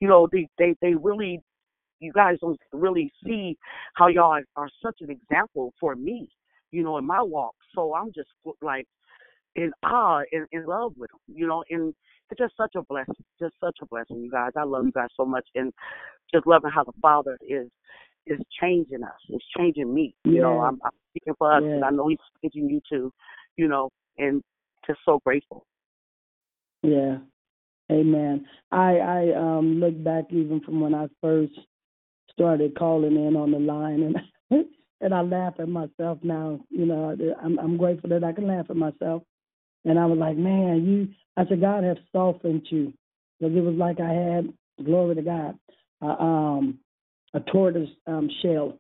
you 0.01 0.09
know 0.09 0.29
they 0.31 0.49
they 0.59 0.75
they 0.81 0.95
really 0.95 1.41
you 2.01 2.13
guys 2.13 2.37
don't 2.41 2.61
really 2.73 3.13
see 3.25 3.57
how 3.95 4.07
y'all 4.09 4.33
are, 4.33 4.45
are 4.57 4.69
such 4.83 4.97
an 5.01 5.11
example 5.11 5.73
for 5.81 5.97
me, 5.97 6.29
you 6.71 6.83
know, 6.83 6.97
in 6.99 7.07
my 7.07 7.23
walk. 7.23 7.55
So 7.75 7.95
I'm 7.95 8.13
just 8.15 8.29
like 8.63 8.87
in 9.57 9.73
awe 9.83 10.23
and 10.33 10.47
in 10.53 10.67
love 10.67 10.93
with 10.97 11.11
them, 11.11 11.21
you 11.37 11.47
know, 11.47 11.65
and 11.71 11.93
it's 12.31 12.39
just 12.39 12.57
such 12.57 12.75
a 12.77 12.83
blessing, 12.83 13.15
just 13.41 13.55
such 13.61 13.77
a 13.83 13.87
blessing, 13.87 14.23
you 14.23 14.31
guys. 14.31 14.53
I 14.57 14.65
love 14.65 14.85
you 14.87 14.93
guys 14.93 15.09
so 15.17 15.25
much, 15.25 15.47
and 15.55 15.73
just 16.33 16.47
loving 16.47 16.71
how 16.71 16.85
the 16.85 16.93
Father 17.01 17.39
is 17.49 17.69
is 18.31 18.41
changing 18.61 19.03
us, 19.03 19.21
it's 19.29 19.45
changing 19.57 19.93
me. 19.93 20.15
You 20.25 20.41
know, 20.41 20.61
I'm, 20.61 20.79
I'm 20.85 20.91
speaking 21.11 21.35
for 21.39 21.53
us, 21.53 21.63
and 21.63 21.85
I 21.85 21.91
know 21.91 22.09
He's 22.09 22.19
changing 22.43 22.71
you 22.71 22.81
too, 22.89 23.13
you 23.57 23.69
know, 23.69 23.91
and 24.19 24.43
just 24.87 25.01
so 25.05 25.21
grateful. 25.25 25.65
Yeah. 26.83 27.19
Amen. 27.91 28.47
I 28.71 28.99
I 28.99 29.35
um 29.35 29.81
look 29.81 30.03
back 30.03 30.25
even 30.31 30.61
from 30.61 30.81
when 30.81 30.95
I 30.95 31.07
first 31.23 31.53
started 32.33 32.79
calling 32.79 33.17
in 33.17 33.35
on 33.35 33.51
the 33.51 33.59
line 33.59 34.15
and 34.51 34.67
and 35.01 35.15
I 35.15 35.23
laugh 35.23 35.55
at 35.59 35.69
myself 35.69 36.19
now. 36.23 36.61
You 36.71 36.87
know, 36.87 37.17
I'm 37.43 37.59
I'm 37.59 37.77
grateful 37.77 38.11
that 38.11 38.25
I 38.25 38.33
can 38.33 38.47
laugh 38.47 38.67
at 38.69 38.77
myself. 38.77 39.23
And 39.85 39.99
I 39.99 40.05
was 40.05 40.19
like, 40.19 40.37
man, 40.37 40.85
you 40.85 41.09
I 41.37 41.49
said 41.49 41.61
God 41.61 41.85
has 41.85 41.97
softened 42.13 42.67
you. 42.71 42.93
Because 43.39 43.57
it 43.57 43.61
was 43.61 43.77
like 43.77 44.01
I 44.01 44.13
had 44.13 44.53
glory 44.85 45.15
to 45.15 45.23
God. 45.23 45.59
Uh, 46.03 46.23
um 46.23 46.79
a 47.35 47.41
tortoise 47.41 47.91
um 48.07 48.29
shell. 48.43 48.79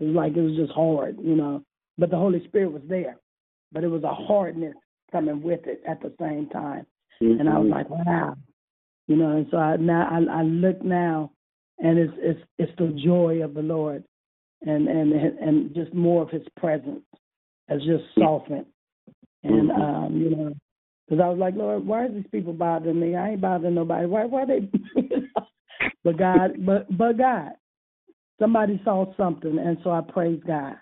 It 0.00 0.04
was 0.06 0.14
like 0.14 0.36
it 0.36 0.42
was 0.42 0.56
just 0.56 0.72
hard, 0.72 1.16
you 1.22 1.34
know. 1.34 1.62
But 1.98 2.10
the 2.10 2.16
Holy 2.18 2.44
Spirit 2.46 2.72
was 2.72 2.82
there. 2.88 3.16
But 3.72 3.84
it 3.84 3.88
was 3.88 4.04
a 4.04 4.14
hardness 4.14 4.74
coming 5.10 5.42
with 5.42 5.66
it 5.66 5.82
at 5.88 6.00
the 6.02 6.12
same 6.20 6.48
time. 6.50 6.86
And 7.20 7.48
I 7.48 7.58
was 7.58 7.66
Mhm. 7.68 7.70
like, 7.70 7.88
wow. 7.90 8.36
You 9.08 9.16
know, 9.16 9.30
and 9.36 9.46
so 9.50 9.56
I 9.56 9.76
now 9.76 10.08
I, 10.10 10.40
I 10.40 10.42
look 10.42 10.82
now 10.82 11.30
and 11.78 11.98
it's 11.98 12.12
it's 12.18 12.40
it's 12.58 12.72
the 12.78 12.88
joy 13.04 13.42
of 13.42 13.54
the 13.54 13.62
Lord 13.62 14.04
and 14.62 14.88
and 14.88 15.12
and 15.12 15.74
just 15.74 15.94
more 15.94 16.22
of 16.22 16.30
his 16.30 16.46
presence 16.56 17.04
has 17.68 17.82
just 17.84 18.04
softened. 18.18 18.66
And 19.42 19.70
Mhm. 19.70 19.80
um, 19.80 20.16
you 20.20 20.30
know, 20.30 20.52
because 21.08 21.22
I 21.22 21.28
was 21.28 21.38
like, 21.38 21.54
Lord, 21.54 21.86
why 21.86 22.04
are 22.04 22.08
these 22.08 22.26
people 22.32 22.52
bothering 22.52 22.98
me? 22.98 23.14
I 23.14 23.30
ain't 23.30 23.40
bothering 23.40 23.74
nobody. 23.74 24.06
Why 24.06 24.24
why 24.24 24.44
they 24.44 24.68
but 26.04 26.16
God 26.16 26.64
but 26.66 26.94
but 26.96 27.16
God. 27.16 27.52
Somebody 28.38 28.80
saw 28.84 29.06
something 29.16 29.58
and 29.58 29.78
so 29.82 29.90
I 29.90 30.00
praise 30.00 30.40
God 30.46 30.74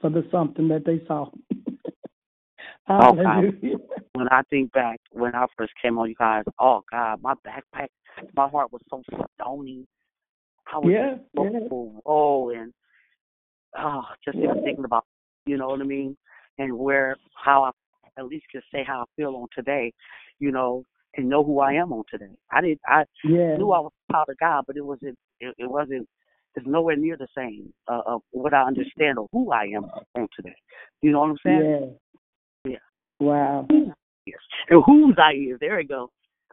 for 0.00 0.10
the 0.10 0.26
something 0.30 0.68
that 0.68 0.84
they 0.84 1.02
saw. 1.06 1.30
Oh, 2.90 3.12
God. 3.12 3.44
When 4.14 4.28
I 4.30 4.40
think 4.48 4.72
back 4.72 4.98
when 5.12 5.34
I 5.34 5.44
first 5.56 5.72
came 5.80 5.98
on, 5.98 6.08
you 6.08 6.14
guys, 6.18 6.44
oh 6.58 6.82
God, 6.90 7.20
my 7.22 7.34
backpack, 7.46 7.88
my 8.34 8.48
heart 8.48 8.72
was 8.72 8.80
so 8.90 9.02
stony. 9.34 9.86
I 10.72 10.78
was 10.78 10.92
Yeah, 10.92 11.16
just 11.16 11.22
yeah. 11.34 11.60
so 11.68 12.02
oh, 12.06 12.44
low 12.44 12.50
and 12.50 12.72
oh, 13.78 14.02
just 14.24 14.38
Yeah. 14.38 14.44
even 14.44 14.64
thinking 14.64 14.84
about, 14.84 15.04
you 15.46 15.56
know 15.56 15.68
what 15.68 15.80
I 15.80 15.84
mean, 15.84 16.16
and 16.58 16.78
where 16.78 17.16
how 17.34 17.64
I 17.64 17.70
at 18.18 18.26
least 18.26 18.46
could 18.50 18.62
say 18.72 18.82
how 18.84 19.02
I 19.02 19.04
feel 19.16 19.36
on 19.36 19.48
today, 19.54 19.92
you 20.40 20.50
know, 20.50 20.82
and 21.16 21.28
know 21.28 21.44
who 21.44 21.60
I 21.60 21.74
am 21.74 21.92
on 21.92 22.04
today. 22.10 22.34
I 22.50 22.60
didn't, 22.60 22.80
I 22.86 23.04
Yeah. 23.22 23.56
knew 23.56 23.70
I 23.72 23.80
was 23.80 23.92
proud 24.08 24.28
of 24.28 24.38
God, 24.38 24.64
but 24.66 24.76
it 24.76 24.84
wasn't, 24.84 25.16
it, 25.40 25.54
it 25.58 25.70
wasn't, 25.70 26.08
it's 26.54 26.66
nowhere 26.66 26.96
near 26.96 27.16
the 27.16 27.28
same 27.36 27.72
uh, 27.86 28.00
of 28.06 28.22
what 28.30 28.54
I 28.54 28.62
understand 28.62 29.18
of 29.18 29.26
who 29.32 29.52
I 29.52 29.64
am 29.64 29.84
on 30.14 30.28
today. 30.34 30.54
You 31.02 31.12
know 31.12 31.20
what 31.20 31.30
I'm 31.30 31.38
saying? 31.44 31.98
Yeah. 32.64 32.72
Yeah. 32.72 32.78
Wow. 33.20 33.66
Yes. 34.26 34.38
And 34.68 34.82
whose 34.84 35.16
I 35.18 35.32
is. 35.32 35.58
There 35.60 35.76
we 35.76 35.84
go. 35.84 36.10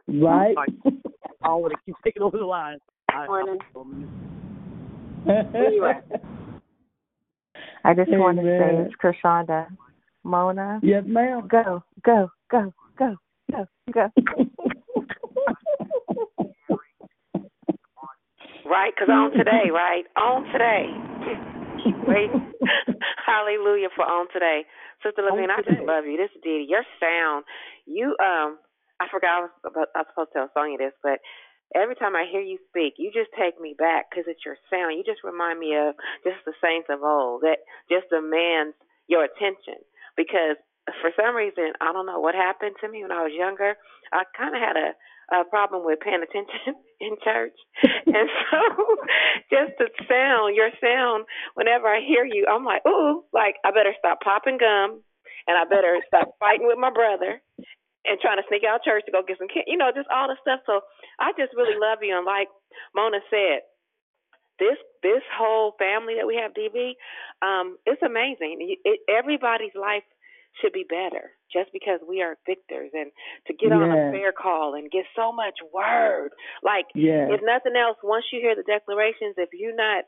Right. 0.08 0.56
I 0.56 1.48
don't 1.48 1.62
want 1.62 1.72
to 1.72 1.78
keep 1.84 1.94
taking 2.04 2.22
over 2.22 2.38
the 2.38 2.44
line. 2.44 2.78
I, 3.10 3.26
Morning. 3.26 3.58
Where 5.24 5.72
you? 5.72 5.84
I 7.84 7.94
just 7.94 8.10
want 8.10 8.38
to 8.38 8.42
say 8.42 8.70
Amen. 8.70 8.86
it's 8.86 8.94
Krishanda. 9.02 9.66
Mona. 10.24 10.80
Yes, 10.82 11.04
ma'am. 11.06 11.46
Go, 11.48 11.82
go, 12.04 12.30
go, 12.50 12.72
go, 12.98 13.16
go, 13.50 13.66
go. 13.92 14.10
Right? 18.68 18.92
Because 18.94 19.08
on 19.10 19.32
today, 19.32 19.70
right? 19.72 20.04
On 20.16 20.44
today. 20.52 20.90
Wait. 22.06 22.30
Hallelujah 23.26 23.88
for 23.94 24.04
on 24.04 24.26
today. 24.32 24.64
Sister 25.02 25.22
Levine, 25.22 25.50
I 25.50 25.62
just 25.62 25.82
love 25.86 26.06
you. 26.06 26.16
This 26.16 26.30
is 26.34 26.42
Dee. 26.42 26.66
Your 26.68 26.82
sound, 26.98 27.44
you, 27.86 28.16
um, 28.18 28.58
I 28.98 29.06
forgot 29.10 29.38
I 29.38 29.40
was, 29.46 29.54
about, 29.62 29.88
I 29.94 30.02
was 30.02 30.08
supposed 30.10 30.32
to 30.32 30.46
tell 30.46 30.50
Sonya 30.54 30.78
this, 30.78 30.96
but 31.02 31.20
every 31.74 31.94
time 31.94 32.16
I 32.16 32.24
hear 32.30 32.40
you 32.40 32.58
speak, 32.70 32.94
you 32.98 33.10
just 33.12 33.30
take 33.34 33.60
me 33.60 33.74
back 33.76 34.08
because 34.10 34.24
it's 34.26 34.42
your 34.46 34.56
sound. 34.70 34.96
You 34.96 35.04
just 35.04 35.22
remind 35.22 35.58
me 35.58 35.76
of 35.76 35.94
just 36.24 36.42
the 36.46 36.54
saints 36.62 36.88
of 36.90 37.02
old 37.02 37.42
that 37.42 37.66
just 37.90 38.08
demands 38.08 38.74
your 39.06 39.26
attention 39.26 39.82
because 40.16 40.56
for 41.02 41.10
some 41.18 41.34
reason, 41.34 41.74
I 41.82 41.92
don't 41.92 42.06
know 42.06 42.20
what 42.22 42.34
happened 42.34 42.78
to 42.80 42.88
me 42.88 43.02
when 43.02 43.12
I 43.12 43.26
was 43.26 43.34
younger. 43.34 43.74
I 44.14 44.22
kind 44.38 44.54
of 44.54 44.62
had 44.62 44.78
a, 44.78 44.94
a 45.32 45.44
problem 45.44 45.84
with 45.84 46.00
paying 46.00 46.22
attention 46.22 46.74
in 47.00 47.16
church. 47.22 47.56
and 48.06 48.28
so 48.50 48.60
just 49.52 49.72
the 49.78 49.88
sound, 50.08 50.56
your 50.56 50.70
sound, 50.80 51.26
whenever 51.54 51.88
I 51.88 52.00
hear 52.00 52.24
you, 52.24 52.46
I'm 52.48 52.64
like, 52.64 52.82
ooh, 52.86 53.24
like 53.32 53.56
I 53.64 53.70
better 53.70 53.94
stop 53.98 54.20
popping 54.20 54.58
gum 54.58 55.02
and 55.46 55.56
I 55.58 55.64
better 55.64 55.98
stop 56.06 56.34
fighting 56.38 56.66
with 56.66 56.78
my 56.78 56.90
brother 56.90 57.40
and 58.06 58.20
trying 58.20 58.38
to 58.38 58.46
sneak 58.48 58.62
out 58.62 58.84
church 58.86 59.02
to 59.06 59.12
go 59.12 59.22
get 59.26 59.38
some, 59.38 59.48
can- 59.48 59.66
you 59.66 59.76
know, 59.76 59.90
just 59.94 60.08
all 60.14 60.28
the 60.28 60.38
stuff. 60.40 60.60
So 60.66 60.80
I 61.18 61.32
just 61.38 61.54
really 61.56 61.74
love 61.78 61.98
you. 62.02 62.16
And 62.16 62.26
like 62.26 62.48
Mona 62.94 63.18
said, 63.30 63.66
this 64.58 64.78
this 65.02 65.22
whole 65.36 65.74
family 65.78 66.14
that 66.16 66.26
we 66.26 66.40
have, 66.40 66.54
DV, 66.56 66.96
um, 67.44 67.76
it's 67.84 68.02
amazing. 68.02 68.76
It, 68.84 69.00
everybody's 69.08 69.74
life 69.76 70.02
should 70.60 70.72
be 70.72 70.84
better 70.88 71.36
just 71.52 71.72
because 71.72 72.00
we 72.08 72.22
are 72.22 72.36
victors 72.46 72.90
and 72.94 73.12
to 73.46 73.52
get 73.54 73.72
on 73.72 73.90
a 73.90 74.10
prayer 74.10 74.32
call 74.32 74.74
and 74.74 74.90
get 74.90 75.04
so 75.14 75.32
much 75.32 75.56
word. 75.72 76.30
Like 76.62 76.86
if 77.30 77.40
nothing 77.44 77.76
else, 77.76 77.96
once 78.02 78.24
you 78.32 78.40
hear 78.40 78.56
the 78.56 78.66
declarations, 78.66 79.36
if 79.36 79.50
you're 79.52 79.76
not 79.76 80.04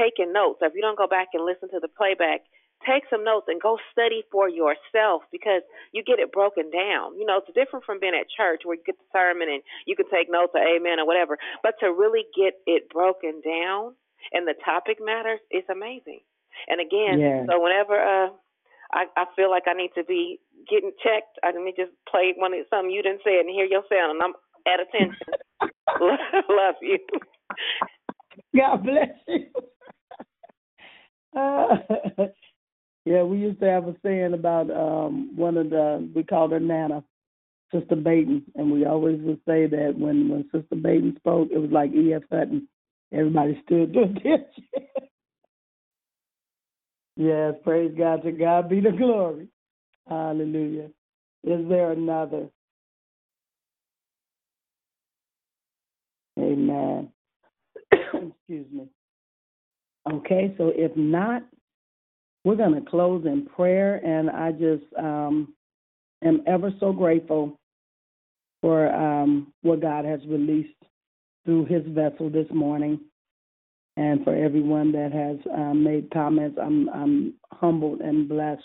taking 0.00 0.32
notes, 0.32 0.60
or 0.62 0.68
if 0.68 0.74
you 0.74 0.80
don't 0.80 0.98
go 0.98 1.06
back 1.06 1.28
and 1.34 1.44
listen 1.44 1.68
to 1.70 1.80
the 1.80 1.92
playback, 1.92 2.48
take 2.84 3.04
some 3.08 3.24
notes 3.24 3.46
and 3.48 3.60
go 3.60 3.78
study 3.92 4.24
for 4.30 4.48
yourself 4.48 5.24
because 5.32 5.62
you 5.92 6.04
get 6.04 6.20
it 6.20 6.32
broken 6.32 6.70
down. 6.70 7.16
You 7.16 7.24
know, 7.24 7.40
it's 7.40 7.52
different 7.56 7.84
from 7.84 8.00
being 8.00 8.16
at 8.16 8.28
church 8.28 8.62
where 8.64 8.76
you 8.76 8.84
get 8.84 8.96
the 9.00 9.08
sermon 9.12 9.48
and 9.48 9.62
you 9.86 9.96
can 9.96 10.08
take 10.12 10.30
notes 10.30 10.52
or 10.54 10.64
amen 10.64 11.00
or 11.00 11.06
whatever. 11.06 11.38
But 11.62 11.80
to 11.80 11.92
really 11.92 12.24
get 12.36 12.60
it 12.66 12.88
broken 12.88 13.40
down 13.40 13.96
and 14.32 14.46
the 14.46 14.54
topic 14.64 14.98
matters, 15.00 15.40
it's 15.50 15.68
amazing. 15.68 16.20
And 16.68 16.80
again, 16.80 17.18
yeah. 17.18 17.44
so 17.48 17.60
whenever 17.60 17.96
uh 17.98 18.30
I, 18.94 19.06
I 19.16 19.24
feel 19.34 19.50
like 19.50 19.64
I 19.66 19.74
need 19.74 19.90
to 19.96 20.04
be 20.04 20.38
getting 20.70 20.92
checked. 21.02 21.38
I 21.42 21.48
let 21.48 21.62
me 21.62 21.74
just 21.76 21.92
play 22.08 22.32
one 22.36 22.54
of 22.54 22.60
something 22.70 22.90
you 22.90 23.02
didn't 23.02 23.22
say 23.24 23.40
and 23.40 23.50
hear 23.50 23.66
your 23.66 23.82
sound, 23.90 24.12
and 24.12 24.22
I'm 24.22 24.34
at 24.66 24.80
attention. 24.80 25.34
Love 26.48 26.76
you. 26.80 26.98
God 28.56 28.84
bless 28.84 29.10
you. 29.28 29.46
Uh, 31.36 31.76
yeah, 33.04 33.22
we 33.22 33.38
used 33.38 33.60
to 33.60 33.66
have 33.66 33.88
a 33.88 33.96
saying 34.04 34.34
about 34.34 34.70
um 34.70 35.36
one 35.36 35.56
of 35.56 35.70
the 35.70 36.08
we 36.14 36.22
called 36.22 36.52
her 36.52 36.60
Nana, 36.60 37.02
Sister 37.72 37.96
Baton, 37.96 38.44
and 38.54 38.70
we 38.70 38.84
always 38.84 39.20
would 39.22 39.40
say 39.46 39.66
that 39.66 39.94
when 39.98 40.28
when 40.28 40.44
Sister 40.52 40.76
Baton 40.76 41.14
spoke, 41.18 41.48
it 41.52 41.58
was 41.58 41.70
like 41.70 41.92
E.F. 41.92 42.22
Hutton. 42.30 42.68
Everybody 43.12 43.60
stood 43.64 43.92
to 43.92 44.00
attention. 44.02 44.64
Yes, 47.16 47.54
praise 47.62 47.92
God. 47.96 48.22
To 48.24 48.32
God 48.32 48.68
be 48.68 48.80
the 48.80 48.90
glory. 48.90 49.48
Hallelujah. 50.08 50.88
Is 51.44 51.68
there 51.68 51.92
another? 51.92 52.48
Amen. 56.38 57.10
Excuse 57.92 58.66
me. 58.72 58.88
Okay, 60.12 60.54
so 60.58 60.72
if 60.74 60.94
not, 60.96 61.42
we're 62.44 62.56
going 62.56 62.74
to 62.74 62.90
close 62.90 63.24
in 63.26 63.46
prayer, 63.46 63.96
and 64.04 64.28
I 64.30 64.52
just 64.52 64.84
um, 64.98 65.54
am 66.22 66.42
ever 66.46 66.70
so 66.80 66.92
grateful 66.92 67.58
for 68.60 68.92
um, 68.94 69.52
what 69.62 69.80
God 69.80 70.04
has 70.04 70.20
released 70.28 70.74
through 71.44 71.66
His 71.66 71.82
vessel 71.88 72.28
this 72.30 72.48
morning 72.52 73.00
and 73.96 74.24
for 74.24 74.34
everyone 74.34 74.92
that 74.92 75.12
has 75.12 75.36
um, 75.54 75.84
made 75.84 76.10
comments. 76.10 76.58
I'm 76.60 76.88
I'm 76.88 77.34
humbled 77.52 78.00
and 78.00 78.28
blessed, 78.28 78.62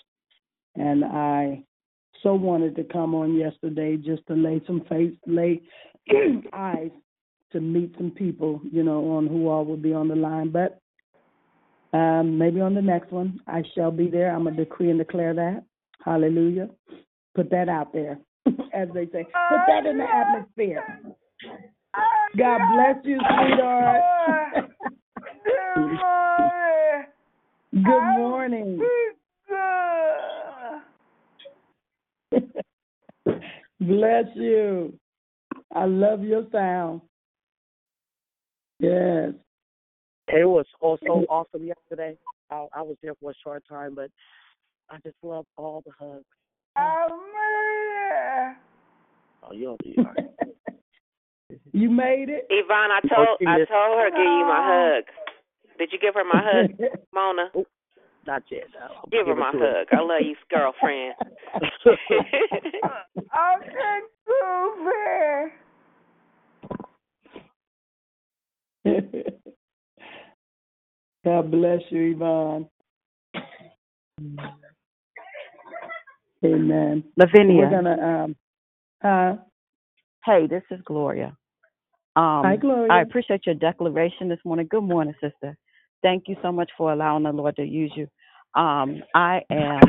and 0.75 1.05
I 1.05 1.63
so 2.23 2.33
wanted 2.33 2.75
to 2.75 2.83
come 2.83 3.15
on 3.15 3.35
yesterday 3.35 3.97
just 3.97 4.25
to 4.27 4.33
lay 4.33 4.61
some 4.65 4.81
face, 4.89 5.13
lay 5.25 5.61
eyes 6.53 6.91
to 7.51 7.59
meet 7.59 7.93
some 7.97 8.11
people, 8.11 8.61
you 8.71 8.83
know, 8.83 9.11
on 9.11 9.27
who 9.27 9.47
all 9.47 9.65
will 9.65 9.77
be 9.77 9.93
on 9.93 10.07
the 10.07 10.15
line. 10.15 10.51
But 10.51 10.79
um, 11.97 12.37
maybe 12.37 12.61
on 12.61 12.75
the 12.75 12.81
next 12.81 13.11
one, 13.11 13.39
I 13.47 13.63
shall 13.75 13.91
be 13.91 14.09
there. 14.09 14.33
I'm 14.33 14.43
gonna 14.43 14.55
decree 14.55 14.89
and 14.89 14.99
declare 14.99 15.33
that. 15.35 15.63
Hallelujah. 16.03 16.69
Put 17.35 17.51
that 17.51 17.69
out 17.69 17.93
there, 17.93 18.19
as 18.73 18.89
they 18.93 19.05
say. 19.05 19.23
Put 19.23 19.61
that 19.67 19.85
in 19.85 19.97
the 19.97 20.05
atmosphere. 20.05 20.83
God 22.37 22.59
bless 22.73 23.05
you, 23.05 23.19
sweetheart. 23.19 24.01
Good 27.71 28.17
morning. 28.17 28.79
Bless 33.79 34.25
you. 34.35 34.93
I 35.73 35.85
love 35.85 36.23
your 36.23 36.45
sound. 36.51 37.01
Yes. 38.79 39.33
It 40.27 40.47
was 40.47 40.65
also 40.81 41.25
awesome 41.29 41.65
yesterday. 41.65 42.17
I, 42.51 42.67
I 42.73 42.81
was 42.81 42.97
there 43.01 43.13
for 43.21 43.31
a 43.31 43.35
short 43.43 43.63
time, 43.69 43.95
but 43.95 44.09
I 44.89 44.97
just 45.03 45.15
love 45.23 45.45
all 45.57 45.81
the 45.85 45.91
hugs. 45.99 46.25
Oh, 49.43 49.53
you'll 49.53 49.77
be 49.83 49.95
all 49.97 50.05
right. 50.05 50.29
you 51.73 51.89
made 51.89 52.29
it, 52.29 52.45
Yvonne. 52.49 52.91
I 52.91 52.99
oh, 53.05 53.15
told 53.15 53.27
I 53.47 53.57
told 53.57 53.99
her 53.99 54.09
to 54.09 54.15
give 54.15 54.23
you 54.23 54.45
my 54.45 54.61
hug. 54.63 55.03
Did 55.79 55.91
you 55.93 55.99
give 55.99 56.15
her 56.15 56.25
my 56.25 56.43
hug, 56.43 56.71
Mona? 57.13 57.51
Not 58.27 58.43
yet. 58.51 58.65
No. 58.79 58.87
Give 59.11 59.25
her 59.25 59.35
my 59.35 59.51
to 59.53 59.57
her. 59.59 59.73
hug. 59.79 59.87
I 59.91 60.01
love 60.01 60.21
you, 60.21 60.35
girlfriend. 60.51 61.15
God 71.25 71.51
bless 71.51 71.81
you, 71.89 72.11
Yvonne. 72.11 72.69
Amen. 76.45 77.03
Lavinia. 77.17 77.57
We're 77.57 77.69
gonna 77.69 78.23
um 78.23 78.35
uh 79.03 79.35
Hey, 80.25 80.47
this 80.47 80.63
is 80.71 80.79
Gloria. 80.85 81.37
Um, 82.15 82.41
Hi, 82.43 82.57
Gloria. 82.57 82.91
I 82.91 83.01
appreciate 83.01 83.45
your 83.45 83.55
declaration 83.55 84.27
this 84.29 84.39
morning. 84.43 84.67
Good 84.69 84.83
morning, 84.83 85.13
sister. 85.21 85.57
Thank 86.01 86.27
you 86.27 86.35
so 86.41 86.51
much 86.51 86.71
for 86.77 86.93
allowing 86.93 87.23
the 87.23 87.31
Lord 87.31 87.55
to 87.57 87.63
use 87.63 87.91
you. 87.95 88.07
Um, 88.59 89.03
I 89.15 89.41
am, 89.51 89.81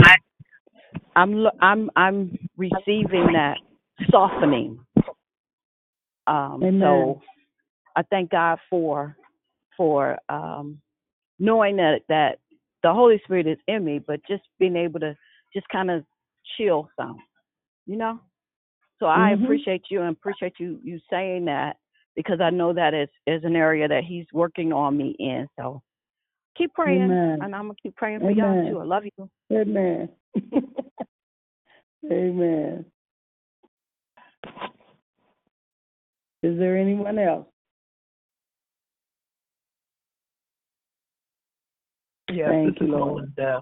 I'm, 1.16 1.32
lo- 1.35 1.59
I'm, 1.61 1.91
I'm 1.97 2.37
receiving 2.57 3.32
that 3.35 3.57
softening. 4.11 4.78
Um, 6.27 6.62
Amen. 6.65 6.81
so 6.81 7.20
I 7.97 8.03
thank 8.03 8.31
God 8.31 8.59
for, 8.69 9.16
for 9.77 10.19
um, 10.28 10.81
knowing 11.39 11.77
that 11.77 12.03
that 12.09 12.39
the 12.82 12.93
Holy 12.93 13.20
Spirit 13.24 13.47
is 13.47 13.59
in 13.66 13.85
me, 13.85 13.99
but 13.99 14.20
just 14.28 14.43
being 14.59 14.77
able 14.77 15.01
to 15.01 15.16
just 15.55 15.69
kind 15.69 15.91
of 15.91 16.05
chill 16.57 16.89
some, 16.97 17.19
you 17.87 17.97
know. 17.97 18.20
So 18.99 19.07
I 19.07 19.31
Mhm. 19.31 19.43
appreciate 19.43 19.91
you 19.91 20.03
and 20.03 20.11
appreciate 20.16 20.61
you 20.61 20.78
you 20.82 21.01
saying 21.11 21.47
that 21.47 21.78
because 22.15 22.41
I 22.41 22.51
know 22.51 22.73
that 22.73 22.95
is 22.95 23.09
is 23.27 23.45
an 23.45 23.57
area 23.57 23.89
that 23.89 24.05
He's 24.05 24.27
working 24.32 24.73
on 24.73 24.97
me 24.97 25.16
in. 25.19 25.49
So 25.57 25.82
keep 26.57 26.73
praying, 26.75 27.03
Amen. 27.03 27.39
and 27.43 27.55
I'm 27.55 27.65
gonna 27.65 27.75
keep 27.83 27.97
praying 27.97 28.21
for 28.21 28.31
y'all 28.31 28.69
too. 28.69 28.79
I 28.79 28.85
love 28.85 29.05
you. 29.05 29.31
Amen. 29.53 30.09
Amen. 32.11 32.85
Is 36.43 36.59
there 36.59 36.79
anyone 36.79 37.19
else? 37.19 37.47
Yes, 42.33 42.49
Thank 42.49 42.75
this 42.75 42.81
you, 42.81 42.87
is 42.87 42.93
Lord. 42.93 43.15
Melinda. 43.37 43.61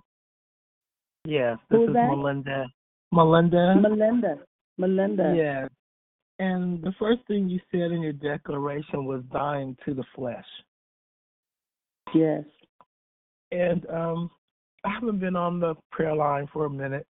Yes, 1.25 1.59
this 1.71 1.77
Who 1.77 1.85
is 1.85 1.89
is 1.89 1.95
that? 1.95 2.09
Melinda. 2.09 2.67
Melinda. 3.13 3.75
Melinda. 3.81 4.39
Melinda. 4.77 5.35
Yes. 5.37 5.71
And 6.39 6.81
the 6.83 6.93
first 6.99 7.21
thing 7.27 7.49
you 7.49 7.59
said 7.71 7.91
in 7.91 8.01
your 8.01 8.13
declaration 8.13 9.07
was 9.07 9.23
dying 9.33 9.77
to 9.85 9.95
the 9.95 10.05
flesh. 10.15 10.45
Yes. 12.15 12.45
And 13.53 13.87
um, 13.91 14.31
I 14.85 14.91
haven't 14.93 15.21
been 15.21 15.37
on 15.37 15.61
the 15.61 15.75
prayer 15.91 16.15
line 16.15 16.49
for 16.53 16.67
a 16.67 16.71
minute. 16.71 17.07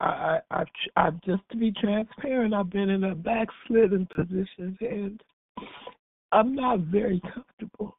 I, 0.00 0.40
I, 0.50 0.56
I, 0.56 0.64
I 0.96 1.10
just 1.24 1.42
to 1.50 1.56
be 1.56 1.72
transparent, 1.72 2.54
I've 2.54 2.70
been 2.70 2.90
in 2.90 3.04
a 3.04 3.14
backslidden 3.14 4.08
position, 4.14 4.76
and 4.80 5.20
I'm 6.32 6.54
not 6.54 6.80
very 6.80 7.20
comfortable. 7.32 7.98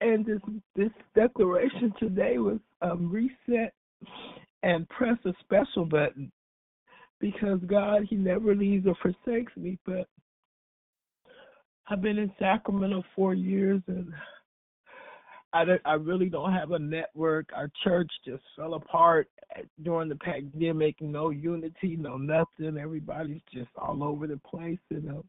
And 0.00 0.26
this 0.26 0.40
this 0.74 0.90
declaration 1.14 1.92
today 1.98 2.38
was 2.38 2.58
um, 2.82 3.10
reset 3.10 3.72
and 4.62 4.88
press 4.88 5.16
a 5.24 5.32
special 5.40 5.86
button 5.86 6.30
because 7.18 7.58
God, 7.66 8.02
He 8.08 8.16
never 8.16 8.54
leaves 8.54 8.86
or 8.86 8.94
forsakes 9.02 9.56
me. 9.56 9.78
But 9.86 10.06
I've 11.88 12.02
been 12.02 12.18
in 12.18 12.30
Sacramento 12.38 13.04
four 13.14 13.32
years, 13.34 13.80
and 13.86 14.12
I 15.56 15.78
I 15.84 15.94
really 15.94 16.28
don't 16.28 16.52
have 16.52 16.72
a 16.72 16.78
network. 16.78 17.50
Our 17.54 17.70
church 17.84 18.10
just 18.24 18.42
fell 18.56 18.74
apart 18.74 19.28
during 19.82 20.08
the 20.08 20.16
pandemic. 20.16 21.00
No 21.00 21.30
unity, 21.30 21.96
no 21.96 22.16
nothing. 22.16 22.78
Everybody's 22.78 23.42
just 23.52 23.70
all 23.76 24.02
over 24.02 24.26
the 24.26 24.38
place. 24.38 24.78
You 24.90 25.00
know. 25.00 25.24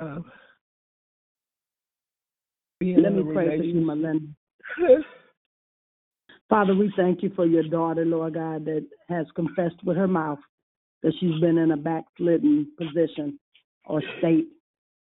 Uh, 0.00 0.20
Let 2.80 3.12
me 3.12 3.32
pray 3.32 3.58
for 3.58 3.64
you, 3.64 3.80
Melinda. 3.84 4.26
Father, 6.48 6.74
we 6.74 6.92
thank 6.96 7.22
you 7.22 7.30
for 7.36 7.46
your 7.46 7.62
daughter, 7.62 8.04
Lord 8.04 8.34
God, 8.34 8.64
that 8.64 8.84
has 9.08 9.26
confessed 9.36 9.82
with 9.84 9.96
her 9.96 10.08
mouth 10.08 10.40
that 11.02 11.12
she's 11.20 11.40
been 11.40 11.58
in 11.58 11.70
a 11.70 11.76
backslidden 11.76 12.72
position 12.76 13.38
or 13.84 14.02
state. 14.18 14.48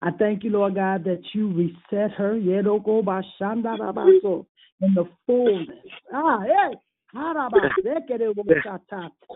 I 0.02 0.12
thank 0.12 0.44
you, 0.44 0.50
Lord 0.50 0.76
God, 0.76 1.04
that 1.04 1.22
you 1.34 1.52
reset 1.52 2.12
her 2.18 2.36
in 4.82 4.96
the 4.96 5.08
fullness. 5.28 5.86
Ah, 6.14 6.40
hey. 6.42 6.76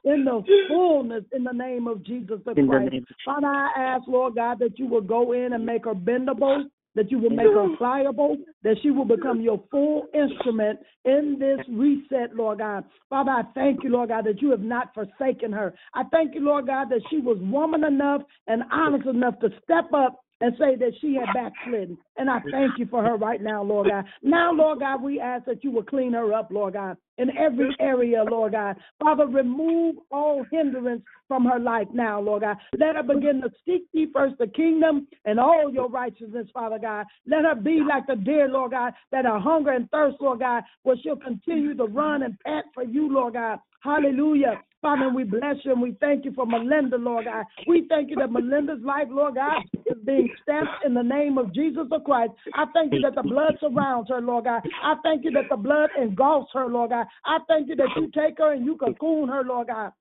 In 0.05 0.23
the 0.23 0.43
fullness, 0.69 1.23
in 1.33 1.43
the 1.43 1.51
name 1.51 1.87
of 1.87 2.03
Jesus 2.03 2.39
the 2.45 2.53
Christ. 2.53 2.95
Father, 3.25 3.47
I 3.47 3.71
ask, 3.77 4.07
Lord 4.07 4.35
God, 4.35 4.59
that 4.59 4.79
you 4.79 4.87
will 4.87 5.01
go 5.01 5.33
in 5.33 5.53
and 5.53 5.65
make 5.65 5.83
her 5.85 5.93
bendable, 5.93 6.63
that 6.95 7.11
you 7.11 7.19
will 7.19 7.31
make 7.31 7.49
her 7.49 7.67
pliable, 7.77 8.37
that 8.63 8.77
she 8.81 8.91
will 8.91 9.05
become 9.05 9.41
your 9.41 9.61
full 9.69 10.07
instrument 10.13 10.79
in 11.03 11.37
this 11.37 11.59
reset, 11.69 12.33
Lord 12.33 12.59
God. 12.59 12.85
Father, 13.09 13.31
I 13.31 13.43
thank 13.53 13.83
you, 13.83 13.89
Lord 13.89 14.09
God, 14.09 14.25
that 14.25 14.41
you 14.41 14.51
have 14.51 14.61
not 14.61 14.93
forsaken 14.93 15.51
her. 15.51 15.75
I 15.93 16.03
thank 16.11 16.33
you, 16.33 16.41
Lord 16.41 16.67
God, 16.67 16.89
that 16.89 17.01
she 17.09 17.19
was 17.19 17.37
woman 17.41 17.83
enough 17.83 18.21
and 18.47 18.63
honest 18.71 19.05
enough 19.05 19.37
to 19.41 19.49
step 19.63 19.91
up 19.93 20.24
and 20.41 20.53
say 20.59 20.75
that 20.75 20.91
she 20.99 21.15
had 21.15 21.33
backslidden. 21.33 21.97
And 22.17 22.29
I 22.29 22.39
thank 22.51 22.77
you 22.77 22.85
for 22.87 23.03
her 23.03 23.15
right 23.15 23.41
now, 23.41 23.63
Lord 23.63 23.89
God. 23.89 24.05
Now, 24.21 24.51
Lord 24.51 24.79
God, 24.79 25.01
we 25.01 25.19
ask 25.19 25.45
that 25.45 25.63
you 25.63 25.71
will 25.71 25.83
clean 25.83 26.13
her 26.13 26.33
up, 26.33 26.49
Lord 26.51 26.73
God, 26.73 26.97
in 27.17 27.35
every 27.37 27.75
area, 27.79 28.23
Lord 28.23 28.51
God. 28.51 28.75
Father, 28.99 29.27
remove 29.27 29.95
all 30.11 30.45
hindrance 30.51 31.03
from 31.27 31.45
her 31.45 31.59
life 31.59 31.87
now, 31.93 32.19
Lord 32.19 32.41
God. 32.41 32.57
Let 32.77 32.95
her 32.95 33.03
begin 33.03 33.41
to 33.41 33.49
seek 33.65 33.83
thee 33.93 34.07
first 34.13 34.37
the 34.37 34.47
kingdom 34.47 35.07
and 35.23 35.39
all 35.39 35.71
your 35.71 35.89
righteousness, 35.89 36.47
Father 36.53 36.79
God. 36.79 37.05
Let 37.25 37.45
her 37.45 37.55
be 37.55 37.81
like 37.87 38.05
the 38.07 38.15
deer, 38.15 38.47
Lord 38.47 38.71
God, 38.71 38.93
that 39.11 39.25
her 39.25 39.39
hunger 39.39 39.71
and 39.71 39.89
thirst, 39.89 40.17
Lord 40.19 40.39
God, 40.39 40.63
where 40.83 40.97
she'll 41.01 41.15
continue 41.15 41.75
to 41.75 41.85
run 41.85 42.23
and 42.23 42.37
pant 42.41 42.65
for 42.73 42.83
you, 42.83 43.11
Lord 43.11 43.33
God. 43.33 43.59
Hallelujah. 43.81 44.61
Father, 44.85 45.09
we 45.09 45.23
bless 45.23 45.55
you 45.63 45.71
and 45.71 45.81
we 45.81 45.97
thank 45.99 46.25
you 46.25 46.31
for 46.33 46.45
Melinda, 46.45 46.97
Lord 46.97 47.25
God. 47.25 47.45
We 47.67 47.87
thank 47.89 48.11
you 48.11 48.17
that 48.17 48.31
Melinda's 48.31 48.83
life, 48.83 49.07
Lord 49.09 49.33
God, 49.33 49.63
is 49.87 49.97
being 50.05 50.29
stamped 50.43 50.85
in 50.85 50.93
the 50.93 51.01
name 51.01 51.39
of 51.39 51.51
Jesus 51.55 51.87
the 51.89 51.99
Christ. 52.01 52.33
I 52.53 52.65
thank 52.71 52.93
you 52.93 53.01
that 53.01 53.15
the 53.15 53.23
blood 53.23 53.55
surrounds 53.59 54.09
her, 54.09 54.21
Lord 54.21 54.43
God. 54.43 54.61
I 54.83 54.93
thank 55.01 55.25
you 55.25 55.31
that 55.31 55.49
the 55.49 55.57
blood 55.57 55.89
engulfs 55.99 56.51
her, 56.53 56.67
Lord 56.67 56.91
God. 56.91 57.07
I 57.25 57.39
thank 57.47 57.67
you 57.67 57.75
that 57.77 57.89
you 57.95 58.11
take 58.13 58.37
her 58.37 58.53
and 58.53 58.63
you 58.63 58.77
cocoon 58.77 59.27
her, 59.27 59.43
Lord 59.43 59.69
God. 59.69 59.91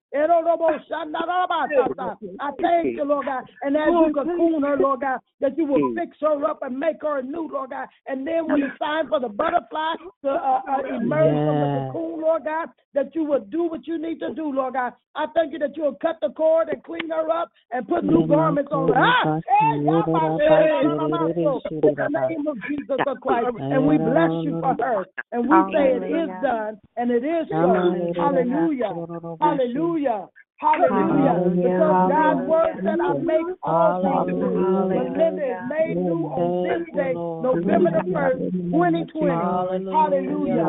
I 2.41 2.51
thank 2.63 2.97
you, 2.97 3.05
Lord 3.05 3.27
God. 3.27 3.45
And 3.63 3.77
as 3.77 3.89
you 3.91 4.13
cocoon 4.15 4.63
her, 4.63 4.77
Lord 4.77 5.01
God, 5.01 5.19
that 5.41 5.59
you 5.59 5.67
will 5.67 5.95
fix 5.97 6.17
her 6.21 6.45
up 6.45 6.61
and 6.63 6.79
make 6.79 7.03
her 7.03 7.23
new, 7.23 7.49
Lord 7.53 7.71
God. 7.71 7.89
And 8.07 8.27
then 8.27 8.49
when 8.49 8.63
it's 8.63 8.79
time 8.79 9.09
for 9.09 9.19
the 9.19 9.29
butterfly 9.29 9.95
to 10.23 10.31
uh, 10.31 10.61
uh, 10.69 10.97
emerge 10.97 11.45
from 11.45 11.61
the 11.61 11.67
cocoon, 11.67 12.21
Lord 12.21 12.45
God, 12.45 12.69
that 12.95 13.15
you 13.15 13.25
will 13.25 13.41
do 13.41 13.65
what 13.65 13.87
you 13.87 13.99
need 13.99 14.21
to 14.21 14.33
do, 14.35 14.53
Lord 14.53 14.75
God. 14.75 14.93
I 15.17 15.27
thank 15.35 15.53
you 15.53 15.59
that 15.61 15.77
you 15.77 15.85
will 15.85 15.99
cut 16.01 16.17
the 16.23 16.31
cord 16.31 16.69
and 16.69 16.83
clean 16.85 17.11
her 17.11 17.31
up 17.31 17.51
and 17.73 17.87
put 17.87 18.05
new 18.05 18.27
garments 18.27 18.71
on 18.73 18.89
her. 18.89 18.95
Ah, 18.97 19.23
in 21.85 21.95
the 21.95 22.09
name 22.29 22.47
of 22.47 22.57
Jesus 22.69 22.99
the 23.05 23.15
Christ. 23.21 23.47
And 23.71 23.87
we 23.87 23.99
bless 23.99 24.31
you 24.45 24.59
for 24.61 24.77
her. 24.81 25.07
And 25.33 25.49
we 25.49 25.57
say 25.73 25.97
it 25.97 26.03
is 26.05 26.29
done 26.43 26.81
and 26.97 27.11
it 27.11 27.25
is 27.25 27.49
so. 27.49 27.73
Hallelujah. 28.23 28.93
Hallelujah. 29.41 30.04
Hallelujah. 30.05 30.44
Because 30.61 32.09
God's 32.09 32.49
word 32.49 32.75
said, 32.85 33.01
I 33.01 33.13
make 33.19 33.47
all 33.63 34.01
things 34.03 34.27
new. 34.39 34.87
Melinda 34.89 35.45
is 35.45 35.61
made 35.69 35.97
new 35.97 36.27
on 36.31 36.63
this 36.63 36.83
day, 36.95 37.13
November 37.43 37.91
the 37.91 38.05
1st, 38.15 38.41
2020. 38.71 39.31
Hallelujah. 39.93 40.65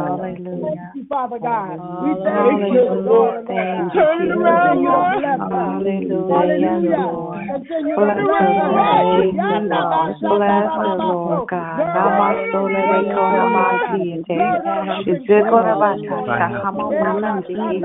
Thank 0.62 0.80
you, 0.96 1.06
Father 1.08 1.40
God. 1.40 1.78
We 2.02 2.12
thank 2.24 2.74
you, 2.74 2.84
Lord. 3.06 3.46
Turn 3.94 4.22
it 4.22 4.32
around, 4.32 4.84
Lord. 4.84 5.24
Hallelujah. 6.30 7.06
Continue 7.46 7.96
to 7.96 8.02
bless 8.26 8.56
her. 8.58 8.74
Bless 10.22 10.70
her, 10.76 10.96
Lord 10.98 11.48
God. 11.50 11.78
De 12.68 13.06
Koramasi. 13.14 14.20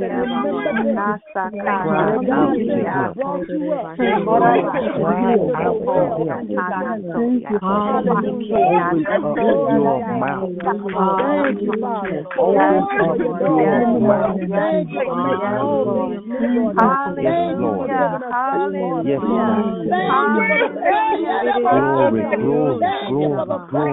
Glory, 21.71 22.25
glory, 22.41 22.93
glory, 23.07 23.59
glory. 23.69 23.90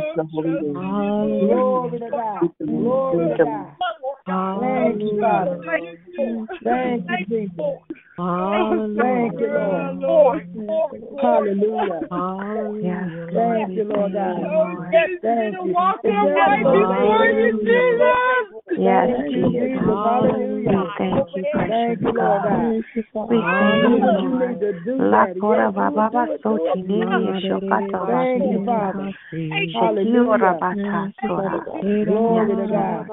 Glory 1.48 2.00
to 2.00 2.10
God. 2.12 2.50
Glory 2.66 3.30
to 3.38 3.46
God. 3.46 3.78
Thank 4.62 5.02
you, 5.02 5.20
Father. 5.20 5.60
Thank 6.64 7.06
you, 7.10 7.18
Jesus. 7.28 7.91
Oh, 8.18 8.82
thank 8.98 9.40
you, 9.40 9.48
Lord. 9.48 9.98
Hallelujah. 11.22 12.02
Hallelujah. 12.12 13.12
Thank 13.34 13.76
you, 13.78 13.84
Lord 13.86 14.14
God. 14.14 14.48
Thank 15.22 15.58
you. 15.64 15.76
Yes, 18.78 19.08
Thank 19.08 19.36
you, 19.36 19.44
Jesus. 19.44 19.60
Jesus. 19.60 19.82
Hallelujah. 19.86 20.84
Thank 20.98 21.28
you, 21.36 21.46
precious 21.46 22.00
God. 22.16 22.74
We 23.30 23.38
thank 23.60 23.84
you, 23.84 23.90
Do 23.90 23.98
what 23.98 24.22
you 24.22 24.30
Lord. 24.30 24.50
need 24.52 24.60
to 24.62 24.74
do, 24.74 24.98
La 24.98 25.26
Yes, 25.28 25.36
do 25.36 25.42
baba 25.72 25.92
it, 26.00 26.12
do 26.12 26.32
it, 26.32 26.42
do 26.48 26.56
basoti 26.56 26.76
it. 26.76 26.88
nini 26.88 27.34
shokato 27.48 28.06
Thank 28.08 28.44
you, 28.46 28.60
basini. 28.60 28.66
Father. 28.66 29.14
Shikiora 29.74 29.74
Hallelujah. 29.74 30.60
bata 30.60 31.14
sora. 31.28 31.60
Glory 32.06 32.56
to 32.56 32.68
God. 32.68 33.12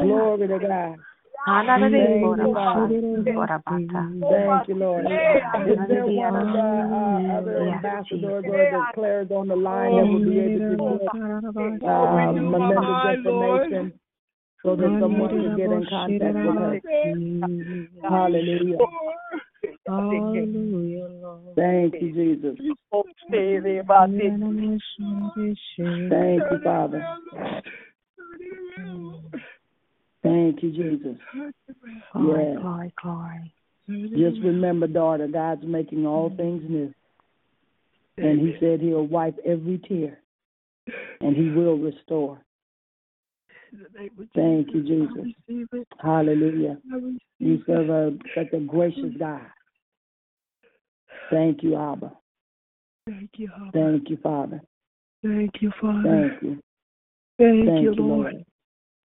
Glory 0.00 0.48
to 0.48 0.58
God. 0.58 1.00
Hanara 1.46 1.90
de 1.90 2.20
Thank 2.20 2.38
you, 2.38 2.54
bata. 2.54 2.54
Father. 2.54 3.34
Kora 3.34 3.62
bata. 3.66 4.02
Thank 4.30 4.68
you, 4.68 4.74
Lord. 4.76 5.06
Is 5.06 5.78
there 5.88 6.06
one 6.06 6.36
of 6.36 6.52
the 6.52 6.60
uh, 6.60 7.38
other 7.38 7.58
Yes, 7.62 7.76
ambassadors 7.76 8.44
or 8.46 8.88
declares 8.88 9.30
on 9.30 9.48
the 9.48 9.56
line 9.56 9.96
that 9.96 10.06
will 10.06 10.20
be 10.24 10.38
able 10.38 11.00
to 11.00 11.08
get 11.58 11.88
uh, 11.88 12.32
Melinda's 12.32 13.18
information 13.18 13.92
so 14.62 14.76
that 14.76 14.96
someone 15.00 15.30
can 15.30 15.56
get 15.56 15.72
in 15.72 15.86
contact 15.88 16.36
with 16.36 16.54
her? 16.54 16.80
Hallelujah. 18.02 18.78
Hallelujah, 19.86 21.08
Lord. 21.22 21.56
Thank 21.56 21.94
you, 22.00 22.12
Jesus. 22.12 22.56
Thank 26.08 26.42
you, 26.50 26.58
Father. 26.64 27.02
Thank 30.22 30.62
you, 30.62 30.70
Jesus. 30.70 31.18
Glory, 32.12 32.44
Yes. 32.44 32.58
glory, 32.60 32.92
glory. 33.02 33.52
Just 33.88 34.40
remember, 34.42 34.86
daughter, 34.86 35.26
God's 35.26 35.64
making 35.64 36.06
all 36.06 36.28
mm-hmm. 36.28 36.36
things 36.36 36.70
new. 36.70 36.94
And 38.18 38.40
He 38.40 38.56
said 38.60 38.80
He'll 38.80 39.06
wipe 39.06 39.38
every 39.44 39.78
tear 39.78 40.20
and 41.20 41.36
He 41.36 41.50
will 41.50 41.78
restore. 41.78 42.40
Thank 44.34 44.68
you, 44.74 44.82
Jesus. 44.82 45.34
Hallelujah. 45.98 46.78
You 47.38 47.62
serve 47.66 47.88
a, 47.88 48.16
such 48.34 48.52
a 48.52 48.60
gracious 48.60 49.14
God. 49.18 49.46
Thank 51.30 51.62
you, 51.62 51.76
Abba. 51.76 52.12
Thank 53.06 53.30
you, 53.36 53.48
Abba. 53.56 53.70
Thank 53.72 54.10
you, 54.10 54.18
Father. 54.22 54.60
Thank 55.22 55.50
you, 55.60 55.72
Father. 55.80 56.02
Thank 56.30 56.42
you. 56.42 56.60
Thank, 57.38 57.66
Thank 57.66 57.82
you, 57.82 57.94
you, 57.94 58.02
Lord. 58.02 58.32
Lord. 58.34 58.44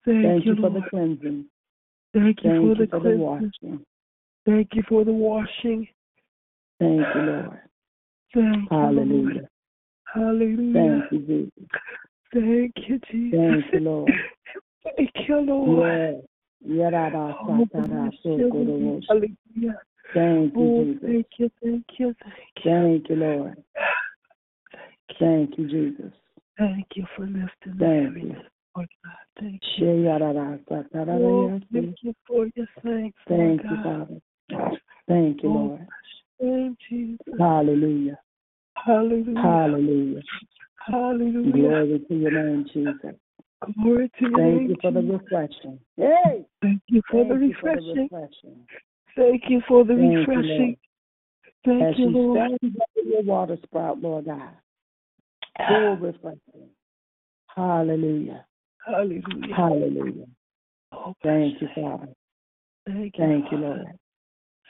Thank, 0.08 0.24
Thank 0.24 0.46
you, 0.46 0.56
you 0.56 0.62
for 0.62 0.70
the 0.70 0.82
cleansing. 0.90 1.46
Thank 2.14 2.42
you 2.42 2.50
Thank 2.50 2.62
for 2.62 2.68
you 2.68 2.76
the 2.76 2.88
for 2.88 3.00
the 3.02 3.18
washing. 3.18 3.86
Thank 4.46 4.70
you 4.74 4.84
for 4.88 5.04
the 5.04 5.12
washing. 5.12 5.88
Thank 6.80 7.06
you, 7.14 7.22
Lord. 7.22 7.60
Thank 8.34 8.72
you, 8.72 8.78
Lord. 8.78 8.96
Hallelujah. 8.96 9.50
Hallelujah. 10.14 11.04
Thank 11.10 11.12
you, 11.12 11.20
Jesus. 11.28 11.52
Thank 12.34 12.74
you, 12.88 13.00
Jesus. 13.12 13.38
Thank 13.38 13.74
you, 13.74 13.80
Lord. 13.82 14.14
Thank 14.96 15.12
you, 15.28 15.42
Lord. 15.42 16.24
Yes. 16.66 17.14
Oh, 17.14 17.68
satara 17.74 18.10
bless 18.10 18.14
your 18.24 18.40
sokoro 18.40 18.80
name. 18.80 19.02
woshi. 19.02 19.08
Hallelujah. 19.10 19.82
Thank 20.14 20.54
Oh, 20.56 20.62
you, 20.62 20.86
Jesus. 20.86 21.02
thank 21.04 21.28
you, 21.38 21.52
thank 21.62 21.86
you, 22.00 22.16
thank 22.24 22.64
you. 22.64 22.72
Thank 22.72 23.10
you, 23.10 23.16
Lord. 23.18 23.64
Thank 25.20 25.58
you, 25.58 25.68
Jesus. 25.68 26.14
Thank 26.58 26.88
you 26.96 27.06
for 27.18 27.26
lifting 27.26 27.78
the 27.78 27.86
Thank 27.86 28.16
you. 28.24 28.30
heaviness, 28.30 28.46
Lord 28.78 28.90
God. 29.04 29.14
Thank 29.40 29.62
you. 29.78 29.86
Sheyarara 29.86 30.60
Oh, 31.10 31.60
thank 31.74 31.96
you 32.02 32.14
for 32.28 32.48
your 32.56 32.68
thanks, 32.84 33.18
Lord 33.28 33.60
Thank 33.60 33.64
you, 33.64 33.78
God. 33.78 34.22
Father. 34.50 34.72
Thank 35.08 35.44
you, 35.44 35.50
Oh, 35.50 35.54
Lord. 35.54 35.88
Thank 36.40 36.78
Jesus. 36.88 37.20
Hallelujah. 37.40 38.20
Hallelujah. 38.76 39.42
Hallelujah. 39.42 40.22
Hallelujah. 40.86 41.52
Glory 41.52 42.00
to 42.08 42.16
your 42.16 42.32
name, 42.32 42.66
Jesus. 42.72 43.16
Glory 43.82 44.12
to 44.20 44.30
your 44.30 44.38
Thank 44.38 44.60
name. 44.60 44.70
you 44.70 44.76
for 44.80 44.92
the 44.92 45.02
Jesus. 45.02 45.20
refreshing. 45.22 45.80
Hey! 45.98 46.46
Thank 46.62 46.82
you 46.88 47.02
for 47.10 47.26
Thank 47.26 47.42
the 47.42 47.48
you 47.48 47.56
for 47.60 47.70
the 47.76 47.82
refreshing. 47.82 48.68
Thank 49.16 49.44
you 49.50 49.62
for 49.68 49.84
the 49.86 49.96
Thank 49.96 50.14
you, 50.14 50.20
refreshing. 50.20 50.60
Lord. 50.60 50.78
Thank 51.66 51.82
As 51.82 51.98
you, 51.98 52.06
she 52.06 52.14
Lord. 52.14 52.38
stands 52.38 52.80
up 52.80 52.90
in 53.04 53.12
your 53.12 53.24
water 53.24 53.58
sprout, 53.64 54.00
Lord 54.02 54.26
God. 54.26 54.52
Ah. 55.60 55.68
Full 55.68 55.98
refreshing. 55.98 56.70
Hallelujah. 57.56 58.46
Hallelujah. 58.88 59.56
Hallelujah. 59.56 60.26
Oh, 60.94 61.14
Thank 61.24 61.62
you, 61.62 61.68
Father. 61.76 62.08
Thank 62.86 63.18
you. 63.18 63.26
Thank 63.26 63.52
you, 63.52 63.58
Lord. 63.58 63.86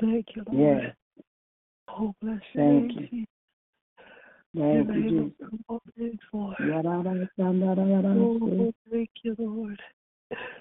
Thank 0.01 0.25
you, 0.35 0.43
Lord. 0.51 0.81
Yes. 0.83 0.95
Oh, 1.89 2.13
bless 2.21 2.41
your 2.53 2.65
Thank 2.65 2.95
name, 2.95 3.09
you. 3.11 3.25
Thank 4.55 4.89
you, 4.95 5.11
Jesus. 5.11 5.33
is 5.97 6.19
Lord. 6.33 6.55
Yarara 6.59 7.29
sandara 7.37 7.85
yarara 7.85 8.15
Oh, 8.17 8.73
thank 8.89 9.09
you, 9.23 9.35
Lord. 9.37 9.79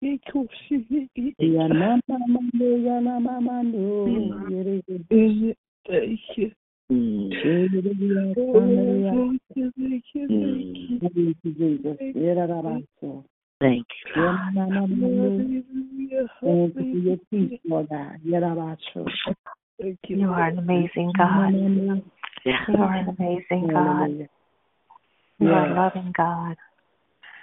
Yeriya 0.00 0.18
sandara 0.28 1.34
yarara. 1.38 1.38
Yanana 1.40 2.18
mando 2.28 2.68
yanama 2.86 3.40
mando. 3.40 4.06
Yeriya. 4.48 5.56
Thank 5.88 6.20
you. 6.36 6.50
Oh, 6.90 8.44
sandara 8.52 8.94
yarara. 9.02 9.10
thank 9.10 9.42
you, 9.54 9.72
thank 9.76 10.04
you, 10.14 10.28
thank 10.28 10.76
you. 10.76 10.98
Thank 11.98 12.16
you. 13.02 13.24
Thank 13.60 13.86
you. 14.14 14.22
Yanana. 14.22 14.68
Hallelujah. 14.74 16.28
Thank 16.44 16.76
you 16.76 16.90
for 16.90 16.96
your 16.96 17.16
peace, 17.30 17.60
Lord 17.64 17.88
God. 17.88 18.20
Thank 19.80 19.98
you. 20.08 20.16
You 20.16 20.30
are 20.30 20.48
an 20.48 20.58
amazing 20.58 21.12
God. 21.16 21.52
You 21.54 22.74
are 22.78 22.94
an 22.94 23.08
amazing 23.18 23.68
God. 23.72 24.28
You 25.40 25.50
are 25.50 25.66
a 25.66 25.74
loving 25.74 26.12
God. 26.16 26.56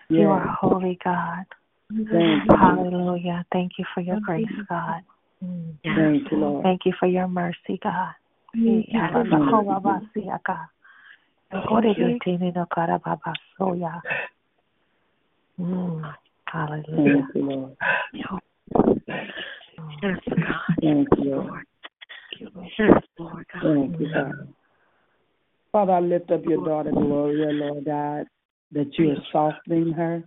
You 0.10 0.30
are 0.30 0.44
a 0.48 0.52
holy 0.54 0.98
God. 1.04 1.46
Thank 1.90 2.50
you. 2.50 2.58
Hallelujah. 2.58 3.46
Thank 3.52 3.74
you 3.78 3.86
for 3.94 4.02
your 4.02 4.20
grace, 4.20 4.48
God. 4.68 5.04
Thank 5.84 6.32
you, 6.32 6.38
Lord. 6.38 6.64
Thank 6.64 6.82
you 6.86 6.94
for 7.00 7.08
your 7.08 7.28
mercy, 7.28 7.78
God. 7.84 8.14
Thank 8.54 8.88
you 8.92 9.00
Mm. 15.60 16.14
Hallelujah. 16.46 16.96
Thank 16.96 17.26
you, 17.36 17.44
Lord. 17.44 17.78
Yes, 18.14 18.26
God. 20.30 20.76
Thank 20.82 21.08
you, 21.18 21.36
Lord. 21.36 21.66
Yes, 22.80 23.04
Lord 23.20 23.46
God. 23.54 23.62
Thank 23.62 24.00
you, 24.00 24.10
Father. 24.14 24.48
Father, 25.72 25.94
I 25.94 26.00
lift 26.00 26.32
up 26.32 26.44
your 26.46 26.66
daughter 26.66 26.92
Gloria, 26.92 27.52
Lord 27.52 27.86
God, 27.86 28.26
that 28.72 28.98
you 28.98 29.12
are 29.12 29.24
softening 29.32 29.94
her. 29.94 30.24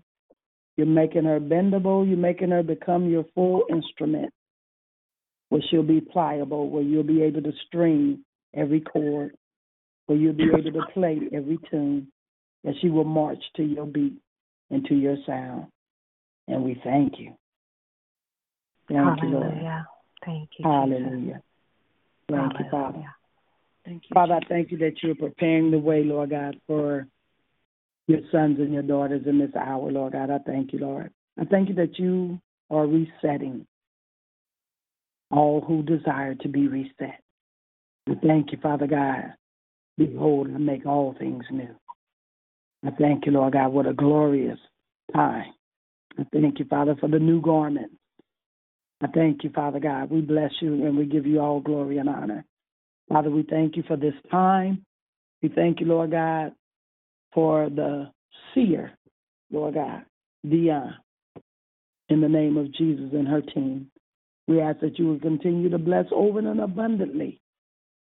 You're 0.78 0.86
making 0.86 1.24
her 1.24 1.40
bendable. 1.40 2.08
You're 2.08 2.16
making 2.16 2.50
her 2.50 2.62
become 2.62 3.10
your 3.10 3.24
full 3.34 3.64
instrument, 3.68 4.32
where 5.48 5.60
she'll 5.68 5.82
be 5.82 6.00
pliable, 6.00 6.70
where 6.70 6.84
you'll 6.84 7.02
be 7.02 7.20
able 7.22 7.42
to 7.42 7.52
string 7.66 8.24
every 8.54 8.80
chord, 8.80 9.34
where 10.06 10.16
you'll 10.16 10.34
be 10.34 10.44
able 10.44 10.70
to 10.70 10.86
play 10.94 11.18
every 11.34 11.58
tune, 11.68 12.06
that 12.62 12.74
she 12.80 12.90
will 12.90 13.02
march 13.02 13.42
to 13.56 13.64
your 13.64 13.86
beat 13.86 14.14
and 14.70 14.84
to 14.84 14.94
your 14.94 15.16
sound. 15.26 15.66
And 16.46 16.62
we 16.62 16.80
thank 16.84 17.18
you. 17.18 17.34
Thank 18.88 19.20
you, 19.20 19.30
Lord. 19.30 19.46
Hallelujah. 19.46 19.86
Thank 20.24 20.48
you. 20.58 20.64
Jesus. 20.64 20.64
Hallelujah. 20.64 21.42
Thank 22.30 22.52
you, 22.60 22.64
Father. 22.70 23.04
Thank 23.84 24.02
you. 24.04 24.14
Father, 24.14 24.34
I 24.34 24.40
thank 24.48 24.70
you 24.70 24.78
that 24.78 25.02
you're 25.02 25.16
preparing 25.16 25.72
the 25.72 25.78
way, 25.78 26.04
Lord 26.04 26.30
God, 26.30 26.56
for 26.68 27.08
your 28.08 28.20
sons 28.32 28.58
and 28.58 28.72
your 28.72 28.82
daughters 28.82 29.22
in 29.26 29.38
this 29.38 29.54
hour, 29.54 29.92
Lord 29.92 30.14
God. 30.14 30.30
I 30.30 30.38
thank 30.38 30.72
you, 30.72 30.80
Lord. 30.80 31.10
I 31.38 31.44
thank 31.44 31.68
you 31.68 31.74
that 31.76 31.98
you 31.98 32.40
are 32.70 32.86
resetting 32.86 33.66
all 35.30 35.60
who 35.60 35.82
desire 35.82 36.34
to 36.36 36.48
be 36.48 36.66
reset. 36.68 37.20
We 38.06 38.16
thank 38.26 38.50
you, 38.50 38.58
Father 38.62 38.86
God. 38.86 39.34
Behold, 39.98 40.48
I 40.54 40.58
make 40.58 40.86
all 40.86 41.14
things 41.18 41.44
new. 41.50 41.74
I 42.84 42.90
thank 42.92 43.26
you, 43.26 43.32
Lord 43.32 43.52
God. 43.52 43.68
What 43.68 43.86
a 43.86 43.92
glorious 43.92 44.58
time. 45.14 45.52
I 46.18 46.24
thank 46.32 46.58
you, 46.58 46.64
Father, 46.64 46.96
for 46.98 47.08
the 47.08 47.18
new 47.18 47.40
garments. 47.42 47.94
I 49.02 49.08
thank 49.08 49.44
you, 49.44 49.50
Father 49.50 49.80
God. 49.80 50.10
We 50.10 50.22
bless 50.22 50.50
you 50.60 50.86
and 50.86 50.96
we 50.96 51.04
give 51.04 51.26
you 51.26 51.40
all 51.40 51.60
glory 51.60 51.98
and 51.98 52.08
honor. 52.08 52.44
Father, 53.08 53.30
we 53.30 53.42
thank 53.42 53.76
you 53.76 53.84
for 53.86 53.96
this 53.96 54.14
time. 54.30 54.84
We 55.42 55.50
thank 55.50 55.80
you, 55.80 55.86
Lord 55.86 56.10
God, 56.10 56.52
for 57.38 57.70
the 57.70 58.10
seer, 58.52 58.90
Lord 59.52 59.74
God, 59.74 60.02
Dion, 60.44 60.92
in 62.08 62.20
the 62.20 62.28
name 62.28 62.56
of 62.56 62.74
Jesus 62.74 63.10
and 63.12 63.28
her 63.28 63.42
team. 63.42 63.92
We 64.48 64.60
ask 64.60 64.80
that 64.80 64.98
you 64.98 65.06
will 65.06 65.20
continue 65.20 65.68
to 65.70 65.78
bless 65.78 66.06
over 66.10 66.40
and 66.40 66.60
abundantly 66.60 67.40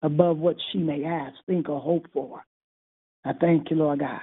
above 0.03 0.39
what 0.39 0.57
she 0.73 0.79
may 0.79 1.05
ask, 1.05 1.37
think, 1.47 1.69
or 1.69 1.81
hope 1.81 2.07
for. 2.13 2.43
I 3.25 3.33
thank 3.35 3.71
you, 3.71 3.77
Lord 3.77 4.01
God, 4.01 4.19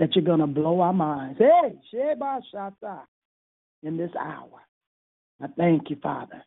that 0.00 0.16
you're 0.16 0.24
going 0.24 0.40
to 0.40 0.48
blow 0.48 0.80
our 0.80 0.92
minds. 0.92 1.38
Hey, 1.38 1.76
Sheba 1.92 2.40
Shata, 2.52 3.02
in 3.84 3.96
this 3.96 4.10
hour. 4.18 4.60
I 5.40 5.46
thank 5.56 5.88
you, 5.88 5.96
Father. 6.02 6.42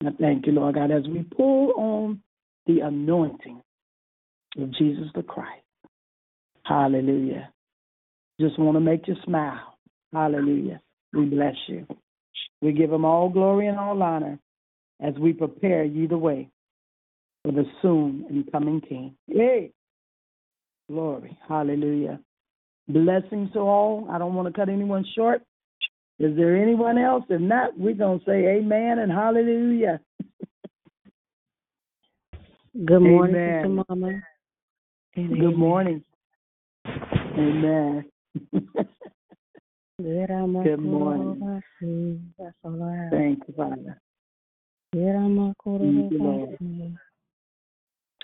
I 0.00 0.10
thank 0.20 0.46
you, 0.46 0.52
Lord 0.52 0.76
God, 0.76 0.92
as 0.92 1.08
we 1.08 1.24
pull 1.24 1.72
on 1.72 2.20
the 2.66 2.82
anointing 2.82 3.60
of 4.60 4.70
Jesus 4.74 5.08
the 5.12 5.24
Christ. 5.24 5.65
Hallelujah. 6.66 7.52
Just 8.40 8.58
want 8.58 8.76
to 8.76 8.80
make 8.80 9.06
you 9.06 9.14
smile. 9.24 9.78
Hallelujah. 10.12 10.80
We 11.12 11.26
bless 11.26 11.54
you. 11.68 11.86
We 12.60 12.72
give 12.72 12.92
him 12.92 13.04
all 13.04 13.28
glory 13.28 13.68
and 13.68 13.78
all 13.78 14.02
honor 14.02 14.38
as 15.00 15.14
we 15.14 15.32
prepare 15.32 15.84
you 15.84 16.08
the 16.08 16.18
way 16.18 16.48
for 17.44 17.52
the 17.52 17.64
soon 17.82 18.24
and 18.28 18.50
coming 18.50 18.80
King. 18.80 19.14
Yay! 19.28 19.72
Glory. 20.88 21.38
Hallelujah. 21.48 22.20
Blessings 22.88 23.52
to 23.52 23.60
all. 23.60 24.08
I 24.10 24.18
don't 24.18 24.34
want 24.34 24.48
to 24.48 24.58
cut 24.58 24.68
anyone 24.68 25.04
short. 25.14 25.42
Is 26.18 26.36
there 26.36 26.56
anyone 26.56 26.98
else? 26.98 27.24
If 27.28 27.40
not, 27.40 27.78
we're 27.78 27.94
going 27.94 28.20
to 28.20 28.24
say 28.24 28.58
amen 28.58 28.98
and 29.00 29.12
hallelujah. 29.12 30.00
Good 32.84 33.00
morning, 33.00 33.36
Sister 33.36 33.84
Mama. 33.88 34.20
Good 35.14 35.56
morning. 35.56 36.04
Amen. 37.38 38.04
Good 40.02 40.78
morning. 40.80 41.62
That's 42.38 42.54
all 42.64 42.82
I 42.82 42.96
have. 42.96 43.10
Thank 43.10 43.42
you, 43.46 43.54
Father. 43.54 44.00
Thank 44.92 46.12
you, 46.12 46.18
Lord. 46.18 46.58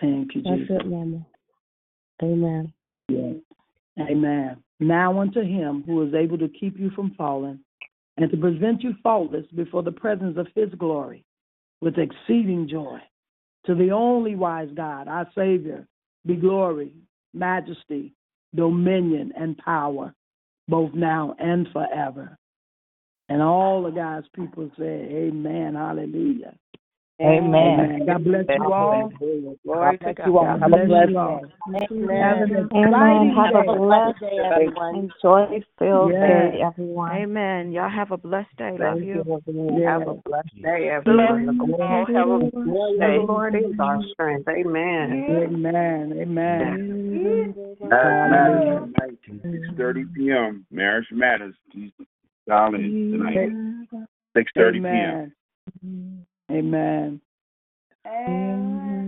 Thank 0.01 0.34
you, 0.34 0.43
That's 0.43 0.60
Jesus. 0.60 0.76
it, 0.80 0.86
Mama. 0.86 1.26
Amen. 2.22 2.72
Yes. 3.09 3.34
Amen. 4.01 4.56
Now 4.80 5.20
unto 5.20 5.43
him 5.43 5.82
who 5.84 6.06
is 6.06 6.14
able 6.14 6.39
to 6.39 6.48
keep 6.48 6.78
you 6.78 6.90
from 6.90 7.14
falling 7.16 7.60
and 8.16 8.30
to 8.30 8.36
present 8.36 8.82
you 8.82 8.94
faultless 9.02 9.47
before 9.55 9.82
the 9.82 9.93
presence 9.93 10.39
of 10.39 10.47
his 10.55 10.70
glory 10.78 11.24
with 11.82 11.98
exceeding 11.98 12.66
joy. 12.68 12.98
To 13.66 13.74
the 13.74 13.90
only 13.90 14.34
wise 14.36 14.70
God, 14.74 15.06
our 15.06 15.28
Savior, 15.34 15.86
be 16.26 16.36
glory, 16.36 16.94
majesty, 17.34 18.14
dominion, 18.55 19.33
and 19.37 19.57
power, 19.59 20.15
both 20.69 20.93
now 20.95 21.35
and 21.39 21.69
forever. 21.73 22.39
And 23.29 23.41
all 23.43 23.87
of 23.87 23.95
God's 23.95 24.27
people 24.35 24.70
say, 24.79 24.85
Amen. 24.85 25.74
Hallelujah. 25.74 26.55
Amen. 27.24 28.07
God 28.07 28.24
bless 28.24 28.44
you 28.49 28.73
all. 28.73 29.12
Glory 29.65 29.99
God 29.99 29.99
to 29.99 30.15
bless 30.15 30.27
you 30.27 30.39
all. 30.39 30.59
God. 30.59 30.61
God 30.61 30.86
bless 30.86 31.09
you 31.09 31.19
all. 31.19 31.40
Have 31.65 31.90
an 31.90 32.69
Amen. 32.74 32.74
exciting 32.74 33.35
Have 33.36 33.55
a 33.55 33.77
blessed 33.77 34.20
day, 34.20 34.39
everyone. 34.44 34.94
Enjoy 34.97 35.62
filled 35.78 36.12
Yes. 36.12 36.23
day, 36.23 36.61
everyone. 36.62 37.12
Amen. 37.12 37.73
Y'all 37.73 37.89
have 37.89 38.11
a 38.11 38.16
blessed 38.16 38.57
day. 38.57 38.77
Love 38.78 39.03
you. 39.03 39.23
you. 39.47 39.85
Have 39.86 40.09
a 40.09 40.15
blessed 40.15 40.62
day, 40.62 40.89
everyone. 40.90 41.47
The 41.47 41.53
glory 41.53 42.15
Have 42.16 42.28
a 42.28 42.32
of 42.32 42.53
the 42.53 43.24
Lord 43.27 43.55
is 43.55 43.73
our 43.78 44.03
strength. 44.12 44.49
Amen. 44.49 45.24
Amen. 45.31 46.19
Amen. 46.20 47.55
Matters 47.82 48.65
tonight, 48.65 49.19
six 49.27 49.65
thirty 49.77 50.05
p.m. 50.16 50.66
Marriage 50.70 51.07
Matters. 51.12 51.55
Dial 52.49 52.74
in 52.74 53.11
tonight, 53.12 54.09
six 54.36 54.51
thirty 54.57 54.81
p.m. 54.81 55.32
Amen. 56.51 57.20
Amen. 58.06 59.02